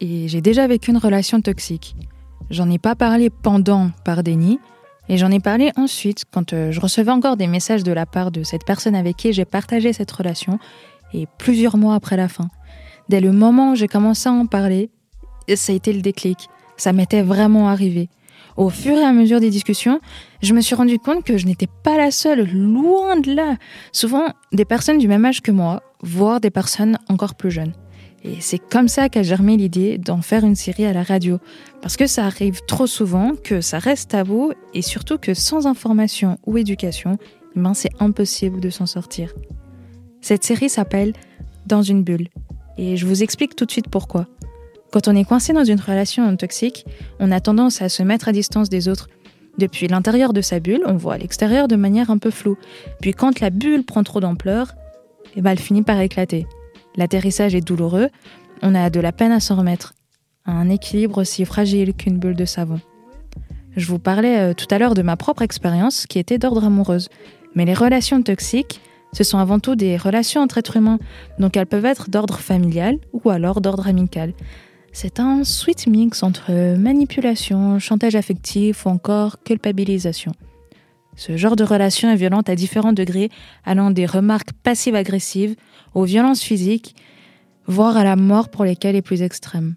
et 0.00 0.28
j'ai 0.28 0.42
déjà 0.42 0.66
vécu 0.66 0.90
une 0.90 0.98
relation 0.98 1.40
toxique. 1.40 1.96
J'en 2.50 2.68
ai 2.68 2.76
pas 2.76 2.94
parlé 2.94 3.30
pendant 3.30 3.90
par 4.04 4.22
déni 4.22 4.58
et 5.08 5.16
j'en 5.16 5.30
ai 5.30 5.40
parlé 5.40 5.72
ensuite 5.76 6.24
quand 6.30 6.52
euh, 6.52 6.70
je 6.70 6.78
recevais 6.78 7.10
encore 7.10 7.38
des 7.38 7.46
messages 7.46 7.84
de 7.84 7.92
la 7.92 8.04
part 8.04 8.30
de 8.30 8.42
cette 8.42 8.66
personne 8.66 8.94
avec 8.94 9.16
qui 9.16 9.32
j'ai 9.32 9.46
partagé 9.46 9.94
cette 9.94 10.10
relation 10.10 10.58
et 11.14 11.26
plusieurs 11.38 11.78
mois 11.78 11.94
après 11.94 12.18
la 12.18 12.28
fin. 12.28 12.50
Dès 13.08 13.22
le 13.22 13.32
moment 13.32 13.72
où 13.72 13.76
j'ai 13.76 13.88
commencé 13.88 14.28
à 14.28 14.32
en 14.32 14.44
parler, 14.44 14.90
ça 15.54 15.72
a 15.72 15.74
été 15.74 15.94
le 15.94 16.02
déclic. 16.02 16.50
Ça 16.76 16.92
m'était 16.92 17.22
vraiment 17.22 17.70
arrivé. 17.70 18.10
Au 18.58 18.68
fur 18.68 18.98
et 18.98 19.04
à 19.04 19.12
mesure 19.14 19.40
des 19.40 19.48
discussions, 19.48 20.02
je 20.42 20.52
me 20.52 20.60
suis 20.60 20.74
rendu 20.74 20.98
compte 20.98 21.24
que 21.24 21.38
je 21.38 21.46
n'étais 21.46 21.68
pas 21.82 21.96
la 21.96 22.10
seule, 22.10 22.46
loin 22.52 23.18
de 23.18 23.32
là. 23.32 23.56
Souvent, 23.90 24.26
des 24.52 24.66
personnes 24.66 24.98
du 24.98 25.08
même 25.08 25.24
âge 25.24 25.40
que 25.40 25.50
moi, 25.50 25.82
voire 26.02 26.42
des 26.42 26.50
personnes 26.50 26.98
encore 27.08 27.36
plus 27.36 27.50
jeunes. 27.50 27.72
Et 28.22 28.40
c'est 28.40 28.58
comme 28.58 28.88
ça 28.88 29.08
qu'a 29.08 29.22
germé 29.22 29.56
l'idée 29.56 29.96
d'en 29.96 30.20
faire 30.20 30.44
une 30.44 30.56
série 30.56 30.84
à 30.84 30.92
la 30.92 31.02
radio. 31.02 31.38
Parce 31.80 31.96
que 31.96 32.06
ça 32.06 32.26
arrive 32.26 32.60
trop 32.66 32.86
souvent 32.86 33.32
que 33.42 33.60
ça 33.60 33.78
reste 33.78 34.10
tabou 34.10 34.52
et 34.74 34.82
surtout 34.82 35.18
que 35.18 35.32
sans 35.32 35.66
information 35.66 36.38
ou 36.46 36.58
éducation, 36.58 37.18
eh 37.56 37.60
ben 37.60 37.74
c'est 37.74 37.92
impossible 37.98 38.60
de 38.60 38.70
s'en 38.70 38.86
sortir. 38.86 39.32
Cette 40.20 40.44
série 40.44 40.68
s'appelle 40.68 41.14
Dans 41.66 41.82
une 41.82 42.02
bulle. 42.02 42.28
Et 42.76 42.96
je 42.96 43.06
vous 43.06 43.22
explique 43.22 43.56
tout 43.56 43.64
de 43.64 43.70
suite 43.70 43.88
pourquoi. 43.88 44.26
Quand 44.92 45.08
on 45.08 45.16
est 45.16 45.24
coincé 45.24 45.52
dans 45.52 45.64
une 45.64 45.80
relation 45.80 46.36
toxique, 46.36 46.84
on 47.20 47.30
a 47.30 47.40
tendance 47.40 47.80
à 47.80 47.88
se 47.88 48.02
mettre 48.02 48.28
à 48.28 48.32
distance 48.32 48.68
des 48.68 48.88
autres. 48.88 49.08
Depuis 49.56 49.88
l'intérieur 49.88 50.32
de 50.32 50.40
sa 50.40 50.60
bulle, 50.60 50.82
on 50.86 50.96
voit 50.96 51.16
l'extérieur 51.16 51.68
de 51.68 51.76
manière 51.76 52.10
un 52.10 52.18
peu 52.18 52.30
floue. 52.30 52.58
Puis 53.00 53.12
quand 53.12 53.40
la 53.40 53.50
bulle 53.50 53.84
prend 53.84 54.02
trop 54.02 54.20
d'ampleur, 54.20 54.74
eh 55.36 55.42
ben 55.42 55.52
elle 55.52 55.58
finit 55.58 55.82
par 55.82 56.00
éclater. 56.00 56.46
L'atterrissage 56.96 57.54
est 57.54 57.60
douloureux, 57.60 58.08
on 58.62 58.74
a 58.74 58.90
de 58.90 59.00
la 59.00 59.12
peine 59.12 59.32
à 59.32 59.40
s'en 59.40 59.56
remettre. 59.56 59.94
Un 60.46 60.68
équilibre 60.68 61.18
aussi 61.18 61.44
fragile 61.44 61.94
qu'une 61.94 62.18
bulle 62.18 62.36
de 62.36 62.44
savon. 62.44 62.80
Je 63.76 63.86
vous 63.86 63.98
parlais 63.98 64.38
euh, 64.38 64.54
tout 64.54 64.66
à 64.70 64.78
l'heure 64.78 64.94
de 64.94 65.02
ma 65.02 65.16
propre 65.16 65.42
expérience 65.42 66.06
qui 66.06 66.18
était 66.18 66.38
d'ordre 66.38 66.64
amoureuse. 66.64 67.08
Mais 67.54 67.64
les 67.64 67.74
relations 67.74 68.22
toxiques, 68.22 68.80
ce 69.12 69.24
sont 69.24 69.38
avant 69.38 69.58
tout 69.58 69.74
des 69.74 69.96
relations 69.96 70.40
entre 70.40 70.58
êtres 70.58 70.76
humains, 70.76 70.98
donc 71.38 71.56
elles 71.56 71.66
peuvent 71.66 71.84
être 71.84 72.10
d'ordre 72.10 72.38
familial 72.38 72.98
ou 73.12 73.30
alors 73.30 73.60
d'ordre 73.60 73.88
amical. 73.88 74.32
C'est 74.92 75.20
un 75.20 75.44
sweet 75.44 75.86
mix 75.86 76.22
entre 76.22 76.50
manipulation, 76.76 77.78
chantage 77.78 78.16
affectif 78.16 78.86
ou 78.86 78.88
encore 78.88 79.42
culpabilisation. 79.42 80.32
Ce 81.16 81.36
genre 81.36 81.54
de 81.54 81.64
relation 81.64 82.10
est 82.10 82.16
violente 82.16 82.48
à 82.48 82.56
différents 82.56 82.92
degrés, 82.92 83.30
allant 83.64 83.90
des 83.90 84.06
remarques 84.06 84.52
passives-agressives 84.62 85.54
aux 85.94 86.04
violences 86.04 86.42
physiques, 86.42 86.94
voire 87.66 87.96
à 87.96 88.04
la 88.04 88.16
mort 88.16 88.48
pour 88.48 88.64
les 88.64 88.76
cas 88.76 88.92
les 88.92 89.02
plus 89.02 89.22
extrêmes. 89.22 89.74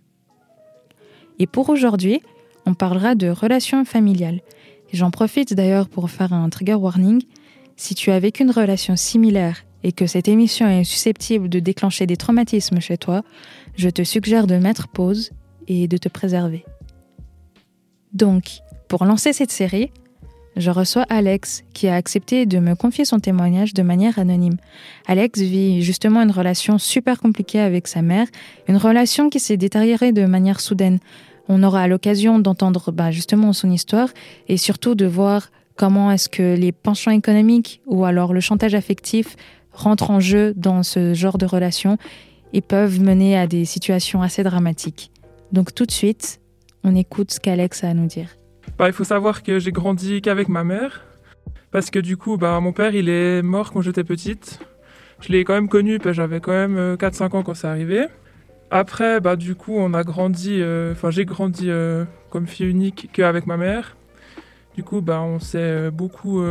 Et 1.40 1.48
pour 1.48 1.70
aujourd'hui, 1.70 2.22
on 2.66 2.74
parlera 2.74 3.16
de 3.16 3.30
relations 3.30 3.86
familiales. 3.86 4.42
J'en 4.92 5.12
profite 5.12 5.54
d'ailleurs 5.54 5.90
pour 5.90 6.10
faire 6.10 6.34
un 6.34 6.50
trigger 6.50 6.76
warning. 6.76 7.24
Si 7.76 7.96
tu 7.96 8.12
as 8.12 8.20
vécu 8.20 8.44
une 8.44 8.52
relation 8.52 8.96
similaire 8.96 9.66
et 9.84 9.92
que 9.92 10.06
cette 10.06 10.28
émission 10.28 10.68
est 10.68 10.84
susceptible 10.84 11.50
de 11.50 11.60
déclencher 11.60 12.06
des 12.06 12.16
traumatismes 12.16 12.80
chez 12.80 12.98
toi, 12.98 13.24
je 13.76 13.90
te 13.90 14.04
suggère 14.04 14.48
de 14.48 14.56
mettre 14.56 14.88
pause 14.88 15.32
et 15.68 15.88
de 15.88 15.98
te 15.98 16.10
préserver. 16.10 16.64
Donc, 18.14 18.60
pour 18.88 19.06
lancer 19.06 19.34
cette 19.34 19.52
série, 19.52 19.92
je 20.56 20.70
reçois 20.70 21.04
Alex 21.10 21.64
qui 21.74 21.88
a 21.88 21.96
accepté 21.96 22.46
de 22.46 22.60
me 22.60 22.76
confier 22.76 23.06
son 23.06 23.20
témoignage 23.20 23.74
de 23.74 23.82
manière 23.82 24.20
anonyme. 24.20 24.58
Alex 25.08 25.40
vit 25.40 25.82
justement 25.82 26.22
une 26.22 26.32
relation 26.32 26.78
super 26.78 27.20
compliquée 27.20 27.60
avec 27.60 27.88
sa 27.88 28.02
mère, 28.02 28.28
une 28.68 28.78
relation 28.78 29.30
qui 29.30 29.40
s'est 29.40 29.58
détériorée 29.58 30.12
de 30.12 30.26
manière 30.26 30.60
soudaine. 30.60 31.00
On 31.50 31.64
aura 31.64 31.88
l'occasion 31.88 32.40
d'entendre 32.40 32.92
bah, 32.92 33.12
justement 33.12 33.52
son 33.54 33.70
histoire 33.70 34.10
et 34.48 34.58
surtout 34.58 34.96
de 34.96 35.06
voir 35.06 35.50
comment 35.76 36.12
est-ce 36.12 36.30
que 36.30 36.56
les 36.56 36.72
penchants 36.72 37.12
économiques 37.12 37.82
ou 37.88 38.06
alors 38.06 38.34
le 38.34 38.40
chantage 38.40 38.76
affectif 38.76 39.36
rentrent 39.72 40.12
en 40.12 40.20
jeu 40.20 40.54
dans 40.56 40.84
ce 40.84 41.14
genre 41.14 41.38
de 41.38 41.46
relation 41.46 41.98
et 42.54 42.62
peuvent 42.62 43.02
mener 43.02 43.38
à 43.38 43.48
des 43.48 43.66
situations 43.66 44.22
assez 44.22 44.44
dramatiques. 44.44 45.12
Donc 45.52 45.74
tout 45.74 45.86
de 45.86 45.92
suite, 45.92 46.40
on 46.84 46.96
écoute 46.96 47.32
ce 47.32 47.40
qu'Alex 47.40 47.84
a 47.84 47.90
à 47.90 47.94
nous 47.94 48.06
dire. 48.08 48.30
Bah, 48.84 48.90
il 48.90 48.94
faut 48.94 49.06
savoir 49.06 49.44
que 49.44 49.60
j'ai 49.60 49.72
grandi 49.72 50.22
qu'avec 50.22 50.50
ma 50.50 50.66
mère. 50.66 51.06
Parce 51.72 51.90
que 51.90 52.00
du 52.00 52.18
coup, 52.18 52.36
bah, 52.36 52.60
mon 52.60 52.74
père, 52.74 52.94
il 52.94 53.08
est 53.08 53.42
mort 53.42 53.72
quand 53.72 53.80
j'étais 53.80 54.04
petite. 54.04 54.60
Je 55.22 55.30
l'ai 55.32 55.46
quand 55.46 55.54
même 55.54 55.70
connu, 55.70 56.00
j'avais 56.12 56.42
quand 56.42 56.52
même 56.52 56.76
4-5 56.96 57.24
euh, 57.24 57.38
ans 57.38 57.44
quand 57.44 57.54
c'est 57.54 57.68
arrivé. 57.68 58.08
Après, 58.72 59.22
bah, 59.22 59.38
du 59.38 59.56
coup, 59.56 59.74
on 59.78 59.94
a 59.94 60.04
grandi, 60.04 60.58
euh, 60.60 60.92
enfin, 60.92 61.12
j'ai 61.12 61.24
grandi 61.24 61.70
euh, 61.70 62.04
comme 62.30 62.46
fille 62.46 62.68
unique 62.68 63.08
qu'avec 63.14 63.48
ma 63.48 63.56
mère. 63.56 63.96
Du 64.76 64.84
coup, 64.84 65.00
bah, 65.00 65.22
on 65.22 65.40
s'est 65.40 65.90
beaucoup 65.90 66.44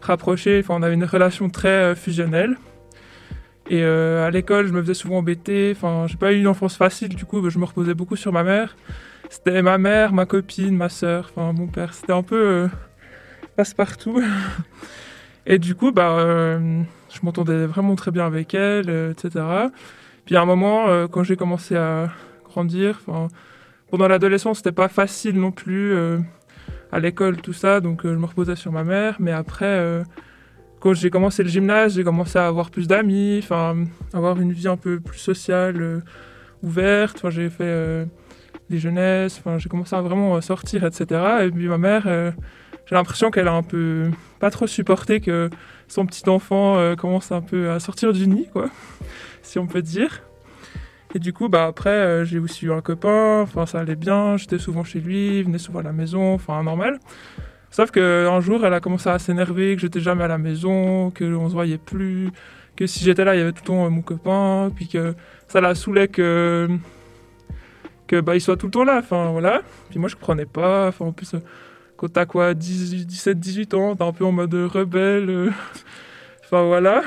rapprochés, 0.00 0.62
enfin, 0.64 0.74
on 0.76 0.82
avait 0.82 0.94
une 0.94 1.04
relation 1.04 1.48
très 1.48 1.94
fusionnelle. 1.94 2.56
Et 3.70 3.84
à 3.84 4.30
l'école, 4.32 4.66
je 4.66 4.72
me 4.72 4.82
faisais 4.82 4.94
souvent 4.94 5.18
embêter, 5.18 5.74
enfin, 5.76 6.06
j'ai 6.08 6.16
pas 6.16 6.32
eu 6.32 6.40
une 6.40 6.48
enfance 6.48 6.76
facile, 6.76 7.14
du 7.14 7.24
coup, 7.24 7.40
bah, 7.40 7.50
je 7.50 7.60
me 7.60 7.66
reposais 7.66 7.94
beaucoup 7.94 8.16
sur 8.16 8.32
ma 8.32 8.42
mère. 8.42 8.74
C'était 9.30 9.62
ma 9.62 9.78
mère, 9.78 10.12
ma 10.12 10.26
copine, 10.26 10.76
ma 10.76 10.88
soeur, 10.88 11.30
enfin 11.34 11.52
mon 11.52 11.66
père. 11.66 11.94
C'était 11.94 12.12
un 12.12 12.22
peu 12.22 12.36
euh, 12.36 12.68
passe-partout. 13.56 14.22
Et 15.46 15.58
du 15.58 15.74
coup, 15.74 15.92
bah, 15.92 16.18
euh, 16.18 16.82
je 17.12 17.18
m'entendais 17.22 17.66
vraiment 17.66 17.94
très 17.96 18.10
bien 18.10 18.26
avec 18.26 18.54
elle, 18.54 18.88
euh, 18.88 19.12
etc. 19.12 19.44
Puis 20.24 20.36
à 20.36 20.42
un 20.42 20.46
moment, 20.46 20.86
quand 21.08 21.22
j'ai 21.22 21.36
commencé 21.36 21.76
à 21.76 22.10
grandir, 22.44 23.00
pendant 23.90 24.08
l'adolescence, 24.08 24.58
c'était 24.58 24.72
pas 24.72 24.88
facile 24.88 25.38
non 25.38 25.52
plus 25.52 25.94
à 26.92 26.98
l'école, 26.98 27.42
tout 27.42 27.52
ça. 27.52 27.80
Donc 27.80 28.04
je 28.04 28.14
me 28.14 28.24
reposais 28.24 28.56
sur 28.56 28.72
ma 28.72 28.84
mère. 28.84 29.16
Mais 29.18 29.32
après, 29.32 30.02
quand 30.80 30.94
j'ai 30.94 31.10
commencé 31.10 31.42
le 31.42 31.50
gymnase, 31.50 31.96
j'ai 31.96 32.04
commencé 32.04 32.38
à 32.38 32.46
avoir 32.46 32.70
plus 32.70 32.88
d'amis, 32.88 33.40
enfin, 33.42 33.84
avoir 34.14 34.40
une 34.40 34.52
vie 34.52 34.66
un 34.66 34.78
peu 34.78 34.98
plus 34.98 35.18
sociale, 35.18 36.02
ouverte. 36.62 37.28
J'ai 37.28 37.50
fait 37.50 38.06
Enfin, 38.76 39.58
j'ai 39.58 39.68
commencé 39.68 39.94
à 39.94 40.00
vraiment 40.00 40.40
sortir, 40.40 40.84
etc. 40.84 41.44
Et 41.44 41.50
puis 41.50 41.68
ma 41.68 41.78
mère, 41.78 42.04
euh, 42.06 42.30
j'ai 42.86 42.94
l'impression 42.94 43.30
qu'elle 43.30 43.48
a 43.48 43.52
un 43.52 43.62
peu 43.62 44.10
pas 44.40 44.50
trop 44.50 44.66
supporté 44.66 45.20
que 45.20 45.50
son 45.88 46.06
petit 46.06 46.28
enfant 46.28 46.76
euh, 46.76 46.96
commence 46.96 47.32
un 47.32 47.40
peu 47.40 47.70
à 47.70 47.80
sortir 47.80 48.12
du 48.12 48.26
nid, 48.26 48.48
quoi, 48.52 48.70
si 49.42 49.58
on 49.58 49.66
peut 49.66 49.82
dire. 49.82 50.22
Et 51.14 51.20
du 51.20 51.32
coup, 51.32 51.48
bah 51.48 51.66
après, 51.66 51.90
euh, 51.90 52.24
j'ai 52.24 52.38
aussi 52.38 52.66
eu 52.66 52.72
un 52.72 52.80
copain. 52.80 53.40
Enfin, 53.42 53.66
ça 53.66 53.80
allait 53.80 53.94
bien. 53.94 54.36
J'étais 54.36 54.58
souvent 54.58 54.82
chez 54.82 55.00
lui, 55.00 55.38
il 55.38 55.44
venait 55.44 55.58
souvent 55.58 55.78
à 55.78 55.84
la 55.84 55.92
maison. 55.92 56.34
Enfin, 56.34 56.62
normal. 56.62 56.98
Sauf 57.70 57.90
qu'un 57.90 58.40
jour, 58.40 58.64
elle 58.64 58.74
a 58.74 58.80
commencé 58.80 59.08
à 59.08 59.18
s'énerver, 59.18 59.74
que 59.76 59.80
j'étais 59.80 60.00
jamais 60.00 60.24
à 60.24 60.28
la 60.28 60.38
maison, 60.38 61.10
que 61.10 61.24
on 61.24 61.48
se 61.48 61.54
voyait 61.54 61.78
plus, 61.78 62.30
que 62.76 62.86
si 62.86 63.04
j'étais 63.04 63.24
là, 63.24 63.34
il 63.34 63.38
y 63.38 63.42
avait 63.42 63.52
tout 63.52 63.62
le 63.62 63.66
temps 63.66 63.90
mon 63.90 64.02
copain, 64.02 64.70
puis 64.74 64.88
que 64.88 65.14
ça 65.48 65.60
la 65.60 65.74
saoulait 65.74 66.08
que 66.08 66.68
bah 68.20 68.36
il 68.36 68.40
soit 68.40 68.56
tout 68.56 68.66
le 68.66 68.72
temps 68.72 68.84
là 68.84 68.98
enfin 68.98 69.30
voilà 69.30 69.62
puis 69.90 69.98
moi 69.98 70.08
je 70.08 70.14
comprenais 70.14 70.46
pas 70.46 70.88
enfin 70.88 71.06
en 71.06 71.12
plus 71.12 71.34
euh, 71.34 71.38
quand 71.96 72.08
t'as 72.08 72.26
quoi, 72.26 72.54
17, 72.54 73.38
18 73.38 73.74
ans, 73.74 73.96
t'es 73.96 74.02
un 74.02 74.12
peu 74.12 74.24
en 74.24 74.32
mode 74.32 74.54
rebelle. 74.54 75.30
euh. 75.30 75.50
enfin 76.44 76.64
voilà. 76.64 77.02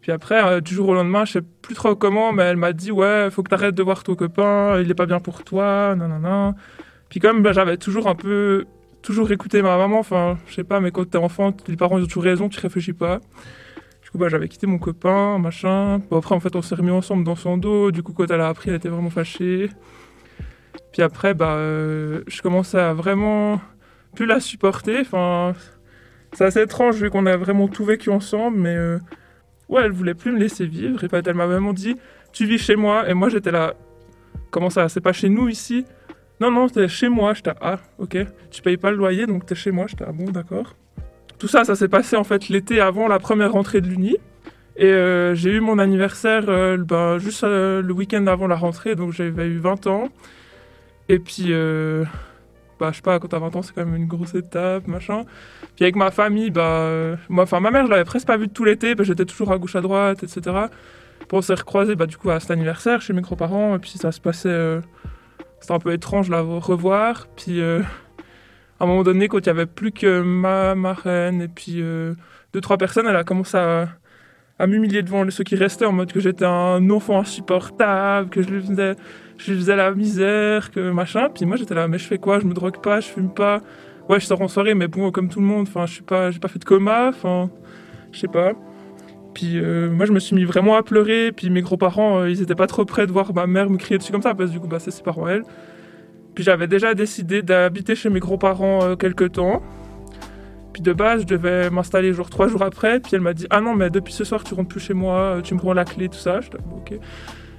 Puis 0.00 0.12
après, 0.12 0.42
euh, 0.44 0.60
du 0.60 0.74
jour 0.74 0.88
au 0.90 0.94
lendemain, 0.94 1.24
je 1.24 1.32
sais 1.32 1.42
plus 1.62 1.74
trop 1.74 1.96
comment, 1.96 2.32
mais 2.32 2.44
elle 2.44 2.56
m'a 2.56 2.72
dit 2.72 2.92
Ouais, 2.92 3.28
faut 3.30 3.42
que 3.42 3.50
t'arrêtes 3.50 3.74
de 3.74 3.82
voir 3.82 4.02
ton 4.04 4.14
copain, 4.14 4.80
il 4.80 4.90
est 4.90 4.94
pas 4.94 5.06
bien 5.06 5.20
pour 5.20 5.44
toi, 5.44 5.94
non, 5.96 6.08
non, 6.08 6.18
non. 6.18 6.54
Puis 7.08 7.20
comme 7.20 7.42
ben, 7.42 7.52
j'avais 7.52 7.76
toujours 7.76 8.08
un 8.08 8.14
peu. 8.14 8.64
Toujours 9.02 9.30
écouté 9.30 9.60
ma 9.60 9.76
maman, 9.76 9.98
enfin, 9.98 10.38
je 10.46 10.54
sais 10.54 10.64
pas, 10.64 10.80
mais 10.80 10.90
quand 10.90 11.04
t'es 11.04 11.18
enfant, 11.18 11.54
les 11.68 11.76
parents 11.76 11.98
ont 12.00 12.04
toujours 12.06 12.22
raison, 12.22 12.48
tu 12.48 12.58
réfléchis 12.58 12.94
pas. 12.94 13.20
Du 14.02 14.18
bah, 14.18 14.28
j'avais 14.30 14.48
quitté 14.48 14.66
mon 14.66 14.78
copain, 14.78 15.38
machin. 15.38 15.98
Bon, 16.10 16.16
après, 16.18 16.34
en 16.34 16.40
fait, 16.40 16.56
on 16.56 16.62
s'est 16.62 16.74
remis 16.74 16.90
ensemble 16.90 17.22
dans 17.22 17.36
son 17.36 17.58
dos. 17.58 17.90
Du 17.90 18.02
coup, 18.02 18.14
quand 18.14 18.30
elle 18.30 18.40
a 18.40 18.48
appris, 18.48 18.70
elle 18.70 18.76
était 18.76 18.88
vraiment 18.88 19.10
fâchée. 19.10 19.68
Puis 20.94 21.02
après, 21.02 21.34
bah, 21.34 21.54
euh, 21.56 22.22
je 22.28 22.40
commençais 22.40 22.78
à 22.78 22.94
vraiment 22.94 23.60
plus 24.14 24.26
la 24.26 24.38
supporter. 24.38 25.00
Enfin, 25.00 25.52
c'est 26.32 26.44
assez 26.44 26.62
étrange 26.62 26.94
vu 26.94 27.10
qu'on 27.10 27.26
a 27.26 27.36
vraiment 27.36 27.66
tout 27.66 27.84
vécu 27.84 28.10
ensemble, 28.10 28.58
mais 28.58 28.76
euh, 28.76 29.00
ouais, 29.68 29.82
elle 29.82 29.90
voulait 29.90 30.14
plus 30.14 30.30
me 30.30 30.38
laisser 30.38 30.66
vivre. 30.66 31.02
Et 31.02 31.08
elle 31.12 31.34
m'a 31.34 31.46
vraiment 31.46 31.72
dit 31.72 31.96
Tu 32.32 32.46
vis 32.46 32.58
chez 32.58 32.76
moi. 32.76 33.10
Et 33.10 33.14
moi, 33.14 33.28
j'étais 33.28 33.50
là 33.50 33.74
Comment 34.52 34.70
ça 34.70 34.88
C'est 34.88 35.00
pas 35.00 35.12
chez 35.12 35.28
nous 35.28 35.48
ici? 35.48 35.84
Non, 36.40 36.52
non, 36.52 36.68
t'es 36.68 36.86
chez 36.86 37.08
moi. 37.08 37.34
J'étais 37.34 37.54
Ah, 37.60 37.80
ok. 37.98 38.16
Tu 38.52 38.62
payes 38.62 38.76
pas 38.76 38.92
le 38.92 38.96
loyer, 38.96 39.26
donc 39.26 39.46
t'es 39.46 39.56
chez 39.56 39.72
moi. 39.72 39.86
J'étais 39.88 40.04
Ah, 40.06 40.12
bon, 40.12 40.30
d'accord. 40.30 40.76
Tout 41.40 41.48
ça, 41.48 41.64
ça 41.64 41.74
s'est 41.74 41.88
passé 41.88 42.14
en 42.14 42.22
fait 42.22 42.48
l'été 42.48 42.80
avant 42.80 43.08
la 43.08 43.18
première 43.18 43.50
rentrée 43.50 43.80
de 43.80 43.88
l'Uni. 43.88 44.16
Et 44.76 44.86
euh, 44.86 45.34
j'ai 45.34 45.50
eu 45.50 45.60
mon 45.60 45.80
anniversaire 45.80 46.44
euh, 46.46 46.76
ben, 46.76 47.18
juste 47.18 47.42
le 47.42 47.90
week-end 47.90 48.28
avant 48.28 48.46
la 48.46 48.54
rentrée, 48.54 48.94
donc 48.94 49.12
j'avais 49.12 49.48
eu 49.48 49.58
20 49.58 49.88
ans. 49.88 50.08
Et 51.08 51.18
puis, 51.18 51.46
euh, 51.50 52.04
bah, 52.80 52.90
je 52.90 52.96
sais 52.96 53.02
pas, 53.02 53.18
quand 53.18 53.28
t'as 53.28 53.38
20 53.38 53.56
ans, 53.56 53.62
c'est 53.62 53.74
quand 53.74 53.84
même 53.84 53.94
une 53.94 54.06
grosse 54.06 54.34
étape, 54.34 54.86
machin. 54.86 55.24
Puis 55.76 55.84
avec 55.84 55.96
ma 55.96 56.10
famille, 56.10 56.50
bah, 56.50 56.62
euh, 56.62 57.16
moi, 57.28 57.44
enfin, 57.44 57.60
ma 57.60 57.70
mère, 57.70 57.86
je 57.86 57.90
l'avais 57.90 58.04
presque 58.04 58.26
pas 58.26 58.36
vue 58.36 58.48
tout 58.48 58.64
l'été, 58.64 58.94
j'étais 59.00 59.24
toujours 59.24 59.52
à 59.52 59.58
gauche, 59.58 59.76
à 59.76 59.80
droite, 59.80 60.22
etc. 60.22 60.40
Puis 61.20 61.28
on 61.32 61.42
s'est 61.42 61.54
recroisés, 61.54 61.94
bah, 61.96 62.06
du 62.06 62.16
coup, 62.16 62.30
à 62.30 62.40
cet 62.40 62.50
anniversaire 62.50 63.00
chez 63.02 63.12
mes 63.12 63.20
grands-parents, 63.22 63.76
et 63.76 63.78
puis 63.78 63.90
ça 63.90 64.12
se 64.12 64.20
passait. 64.20 64.48
euh, 64.48 64.80
C'était 65.60 65.74
un 65.74 65.78
peu 65.78 65.92
étrange 65.92 66.30
la 66.30 66.40
revoir. 66.40 67.26
Puis, 67.36 67.62
à 67.62 67.80
un 68.80 68.86
moment 68.86 69.02
donné, 69.02 69.28
quand 69.28 69.38
il 69.38 69.46
y 69.46 69.50
avait 69.50 69.66
plus 69.66 69.92
que 69.92 70.20
ma 70.22 70.74
marraine 70.74 71.42
et 71.42 71.48
puis 71.48 71.82
deux, 71.82 72.60
trois 72.60 72.76
personnes, 72.78 73.06
elle 73.06 73.16
a 73.16 73.24
commencé 73.24 73.56
à 73.56 73.88
à 74.58 74.66
m'humilier 74.66 75.02
devant 75.02 75.28
ceux 75.30 75.44
qui 75.44 75.56
restaient 75.56 75.84
en 75.84 75.92
mode 75.92 76.12
que 76.12 76.20
j'étais 76.20 76.44
un 76.44 76.88
enfant 76.90 77.18
insupportable, 77.18 78.30
que 78.30 78.42
je 78.42 78.48
lui 78.48 78.62
faisais, 79.56 79.76
la 79.76 79.90
misère, 79.92 80.70
que 80.70 80.90
machin. 80.90 81.28
Puis 81.34 81.44
moi 81.44 81.56
j'étais 81.56 81.74
là, 81.74 81.88
mais 81.88 81.98
je 81.98 82.06
fais 82.06 82.18
quoi? 82.18 82.38
Je 82.38 82.46
me 82.46 82.54
drogue 82.54 82.80
pas, 82.80 83.00
je 83.00 83.08
fume 83.08 83.32
pas. 83.32 83.60
Ouais, 84.08 84.20
je 84.20 84.26
sors 84.26 84.40
en 84.40 84.48
soirée, 84.48 84.74
mais 84.74 84.86
bon, 84.86 85.10
comme 85.10 85.28
tout 85.28 85.40
le 85.40 85.46
monde, 85.46 85.66
enfin, 85.68 85.86
je 85.86 85.94
suis 85.94 86.02
pas, 86.02 86.30
j'ai 86.30 86.38
pas 86.38 86.48
fait 86.48 86.58
de 86.58 86.64
coma, 86.64 87.08
enfin, 87.08 87.50
je 88.12 88.20
sais 88.20 88.28
pas. 88.28 88.52
Puis 89.34 89.58
euh, 89.58 89.90
moi 89.90 90.06
je 90.06 90.12
me 90.12 90.20
suis 90.20 90.36
mis 90.36 90.44
vraiment 90.44 90.76
à 90.76 90.82
pleurer. 90.82 91.32
Puis 91.32 91.50
mes 91.50 91.62
grands-parents, 91.62 92.20
euh, 92.20 92.30
ils 92.30 92.40
étaient 92.40 92.54
pas 92.54 92.68
trop 92.68 92.84
prêts 92.84 93.06
de 93.06 93.12
voir 93.12 93.34
ma 93.34 93.46
mère 93.46 93.68
me 93.68 93.76
crier 93.76 93.98
dessus 93.98 94.12
comme 94.12 94.22
ça, 94.22 94.34
parce 94.34 94.50
que 94.50 94.54
du 94.54 94.60
coup, 94.60 94.68
bah, 94.68 94.78
c'est 94.78 94.92
ses 94.92 95.02
parents 95.02 95.26
elle. 95.26 95.42
Puis 96.34 96.44
j'avais 96.44 96.66
déjà 96.66 96.94
décidé 96.94 97.42
d'habiter 97.42 97.94
chez 97.94 98.10
mes 98.10 98.20
grands-parents 98.20 98.84
euh, 98.84 98.96
quelques 98.96 99.32
temps. 99.32 99.62
Puis 100.74 100.82
de 100.82 100.92
base, 100.92 101.22
je 101.22 101.26
devais 101.26 101.70
m'installer 101.70 102.12
genre 102.12 102.28
trois 102.28 102.48
jours 102.48 102.62
après. 102.62 103.00
Puis 103.00 103.12
elle 103.14 103.22
m'a 103.22 103.32
dit 103.32 103.46
Ah 103.48 103.62
non, 103.62 103.74
mais 103.74 103.88
depuis 103.88 104.12
ce 104.12 104.24
soir, 104.24 104.44
tu 104.44 104.52
rentres 104.52 104.68
plus 104.68 104.80
chez 104.80 104.92
moi, 104.92 105.14
euh, 105.14 105.40
tu 105.40 105.54
me 105.54 105.60
rends 105.60 105.72
la 105.72 105.84
clé, 105.86 106.08
tout 106.10 106.18
ça. 106.18 106.40
Ok. 106.76 106.98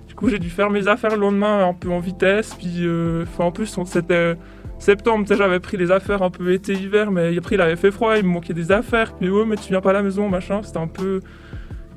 Du 0.08 0.13
coup, 0.13 0.30
j'ai 0.30 0.38
dû 0.38 0.49
faire 0.49 0.69
mes 0.69 0.88
affaires 0.88 1.12
le 1.15 1.21
lendemain 1.21 1.67
un 1.67 1.73
peu 1.73 1.89
en 1.89 1.99
vitesse. 1.99 2.54
Puis 2.54 2.86
euh, 2.86 3.25
en 3.39 3.51
plus, 3.51 3.75
c'était 3.86 4.36
septembre, 4.78 5.25
tu 5.25 5.34
sais, 5.34 5.38
j'avais 5.38 5.60
pris 5.60 5.78
les 5.78 5.89
affaires 5.89 6.21
un 6.21 6.30
peu 6.30 6.51
été-hiver, 6.54 7.10
mais 7.10 7.36
après, 7.38 7.56
il 7.56 7.62
avait 7.62 7.78
fait 7.78 7.91
froid, 7.91 8.17
il 8.17 8.23
me 8.23 8.30
manquait 8.30 8.54
des 8.54 8.71
affaires. 8.71 9.13
Puis 9.13 9.30
ouais, 9.30 9.45
mais 9.45 9.56
tu 9.56 9.69
viens 9.69 9.82
pas 9.82 9.89
à 9.89 9.93
la 9.93 10.04
maison, 10.04 10.30
machin. 10.30 10.62
C'était 10.62 10.78
un 10.78 10.88
peu 10.88 11.21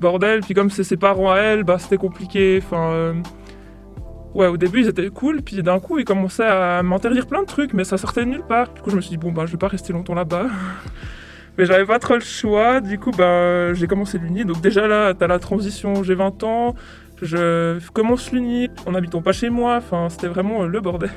bordel. 0.00 0.40
Puis 0.40 0.54
comme 0.54 0.70
c'est 0.70 0.84
ses 0.84 0.96
parents 0.96 1.32
à 1.32 1.38
elle, 1.38 1.64
bah 1.64 1.78
c'était 1.78 1.98
compliqué. 1.98 2.60
Enfin. 2.64 2.90
euh, 2.92 3.12
Ouais, 4.38 4.46
au 4.46 4.56
début 4.56 4.82
ils 4.82 4.88
étaient 4.88 5.08
cool, 5.08 5.42
puis 5.42 5.64
d'un 5.64 5.80
coup 5.80 5.98
ils 5.98 6.04
commençaient 6.04 6.46
à 6.46 6.80
m'interdire 6.84 7.26
plein 7.26 7.40
de 7.40 7.46
trucs, 7.46 7.74
mais 7.74 7.82
ça 7.82 7.98
sortait 7.98 8.24
de 8.24 8.30
nulle 8.30 8.44
part. 8.44 8.72
Du 8.72 8.80
coup 8.80 8.90
je 8.90 8.94
me 8.94 9.00
suis 9.00 9.10
dit, 9.10 9.16
bon 9.16 9.32
bah 9.32 9.46
je 9.46 9.50
vais 9.50 9.58
pas 9.58 9.66
rester 9.66 9.92
longtemps 9.92 10.14
là-bas. 10.14 10.46
mais 11.58 11.66
j'avais 11.66 11.84
pas 11.84 11.98
trop 11.98 12.14
le 12.14 12.20
choix, 12.20 12.80
du 12.80 13.00
coup 13.00 13.10
bah 13.10 13.74
j'ai 13.74 13.88
commencé 13.88 14.16
l'Uni. 14.16 14.44
Donc 14.44 14.60
déjà 14.60 14.86
là, 14.86 15.12
t'as 15.12 15.26
la 15.26 15.40
transition, 15.40 16.04
j'ai 16.04 16.14
20 16.14 16.44
ans, 16.44 16.76
je 17.20 17.80
commence 17.90 18.30
l'Uni, 18.30 18.70
en 18.86 18.94
habitant 18.94 19.22
pas 19.22 19.32
chez 19.32 19.50
moi, 19.50 19.74
enfin 19.74 20.08
c'était 20.08 20.28
vraiment 20.28 20.62
euh, 20.62 20.68
le 20.68 20.80
bordel. 20.80 21.10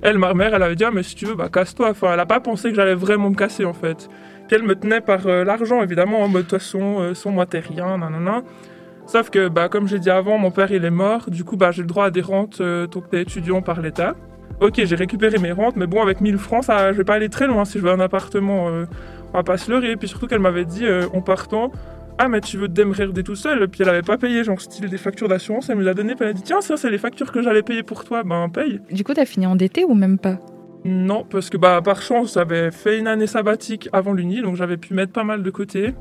Elle, 0.00 0.18
ma 0.18 0.32
mère, 0.32 0.54
elle 0.54 0.62
avait 0.62 0.76
dit, 0.76 0.84
ah, 0.84 0.92
mais 0.92 1.02
si 1.02 1.16
tu 1.16 1.26
veux, 1.26 1.34
bah 1.34 1.48
casse-toi. 1.52 1.90
Enfin, 1.90 2.12
elle 2.12 2.20
a 2.20 2.26
pas 2.26 2.38
pensé 2.38 2.70
que 2.70 2.76
j'allais 2.76 2.94
vraiment 2.94 3.30
me 3.30 3.34
casser 3.34 3.64
en 3.64 3.72
fait. 3.72 4.08
Puis 4.46 4.56
elle 4.56 4.62
me 4.62 4.76
tenait 4.76 5.00
par 5.00 5.26
euh, 5.26 5.42
l'argent 5.42 5.82
évidemment, 5.82 6.20
en 6.20 6.28
mode 6.28 6.44
de 6.44 6.48
toute 6.48 6.60
façon, 6.60 7.00
euh, 7.00 7.14
sans 7.14 7.32
moi 7.32 7.46
rien, 7.52 7.98
nanana. 7.98 8.42
Sauf 9.12 9.28
que, 9.28 9.48
bah, 9.48 9.68
comme 9.68 9.88
j'ai 9.88 9.98
dit 9.98 10.08
avant, 10.08 10.38
mon 10.38 10.50
père 10.50 10.72
il 10.72 10.86
est 10.86 10.90
mort, 10.90 11.28
du 11.28 11.44
coup 11.44 11.58
bah, 11.58 11.70
j'ai 11.70 11.82
le 11.82 11.86
droit 11.86 12.06
à 12.06 12.10
des 12.10 12.22
rentes 12.22 12.62
euh, 12.62 12.86
tant 12.86 13.02
que 13.02 13.10
t'es 13.10 13.20
étudiant 13.20 13.60
par 13.60 13.82
l'État. 13.82 14.14
Ok, 14.62 14.80
j'ai 14.82 14.96
récupéré 14.96 15.36
mes 15.36 15.52
rentes, 15.52 15.76
mais 15.76 15.86
bon, 15.86 16.00
avec 16.00 16.22
1000 16.22 16.38
francs, 16.38 16.64
ça, 16.64 16.94
je 16.94 16.96
vais 16.96 17.04
pas 17.04 17.12
aller 17.16 17.28
très 17.28 17.46
loin 17.46 17.66
si 17.66 17.78
je 17.78 17.84
veux 17.84 17.90
un 17.90 18.00
appartement. 18.00 18.70
euh, 18.70 18.86
on 19.34 19.36
va 19.36 19.42
pas 19.42 19.58
se 19.58 19.70
leurrer. 19.70 19.96
Puis 19.96 20.08
surtout 20.08 20.28
qu'elle 20.28 20.40
m'avait 20.40 20.64
dit 20.64 20.86
euh, 20.86 21.08
en 21.12 21.20
partant, 21.20 21.70
ah 22.16 22.28
mais 22.28 22.40
tu 22.40 22.56
veux 22.56 22.68
te 22.68 22.72
démerder 22.72 23.22
tout 23.22 23.36
seul. 23.36 23.68
Puis 23.68 23.82
elle 23.82 23.90
avait 23.90 24.00
pas 24.00 24.16
payé, 24.16 24.44
genre 24.44 24.58
style 24.58 24.88
des 24.88 24.96
factures 24.96 25.28
d'assurance, 25.28 25.68
elle 25.68 25.76
me 25.76 25.82
les 25.82 25.90
a 25.90 25.94
donné, 25.94 26.14
puis 26.14 26.24
elle 26.24 26.30
a 26.30 26.32
dit 26.32 26.42
tiens 26.42 26.62
ça 26.62 26.78
c'est 26.78 26.88
les 26.88 26.96
factures 26.96 27.32
que 27.32 27.42
j'allais 27.42 27.62
payer 27.62 27.82
pour 27.82 28.04
toi, 28.06 28.22
ben 28.22 28.48
paye. 28.48 28.80
Du 28.90 29.04
coup, 29.04 29.12
t'as 29.12 29.26
fini 29.26 29.46
endetté 29.46 29.84
ou 29.84 29.92
même 29.92 30.16
pas? 30.16 30.38
Non, 30.86 31.26
parce 31.28 31.50
que 31.50 31.58
bah 31.58 31.82
par 31.84 32.00
chance 32.00 32.32
j'avais 32.32 32.70
fait 32.70 32.98
une 32.98 33.08
année 33.08 33.26
sabbatique 33.26 33.90
avant 33.92 34.14
l'Uni, 34.14 34.40
donc 34.40 34.56
j'avais 34.56 34.78
pu 34.78 34.94
mettre 34.94 35.12
pas 35.12 35.22
mal 35.22 35.42
de 35.42 35.50
côté. 35.50 35.92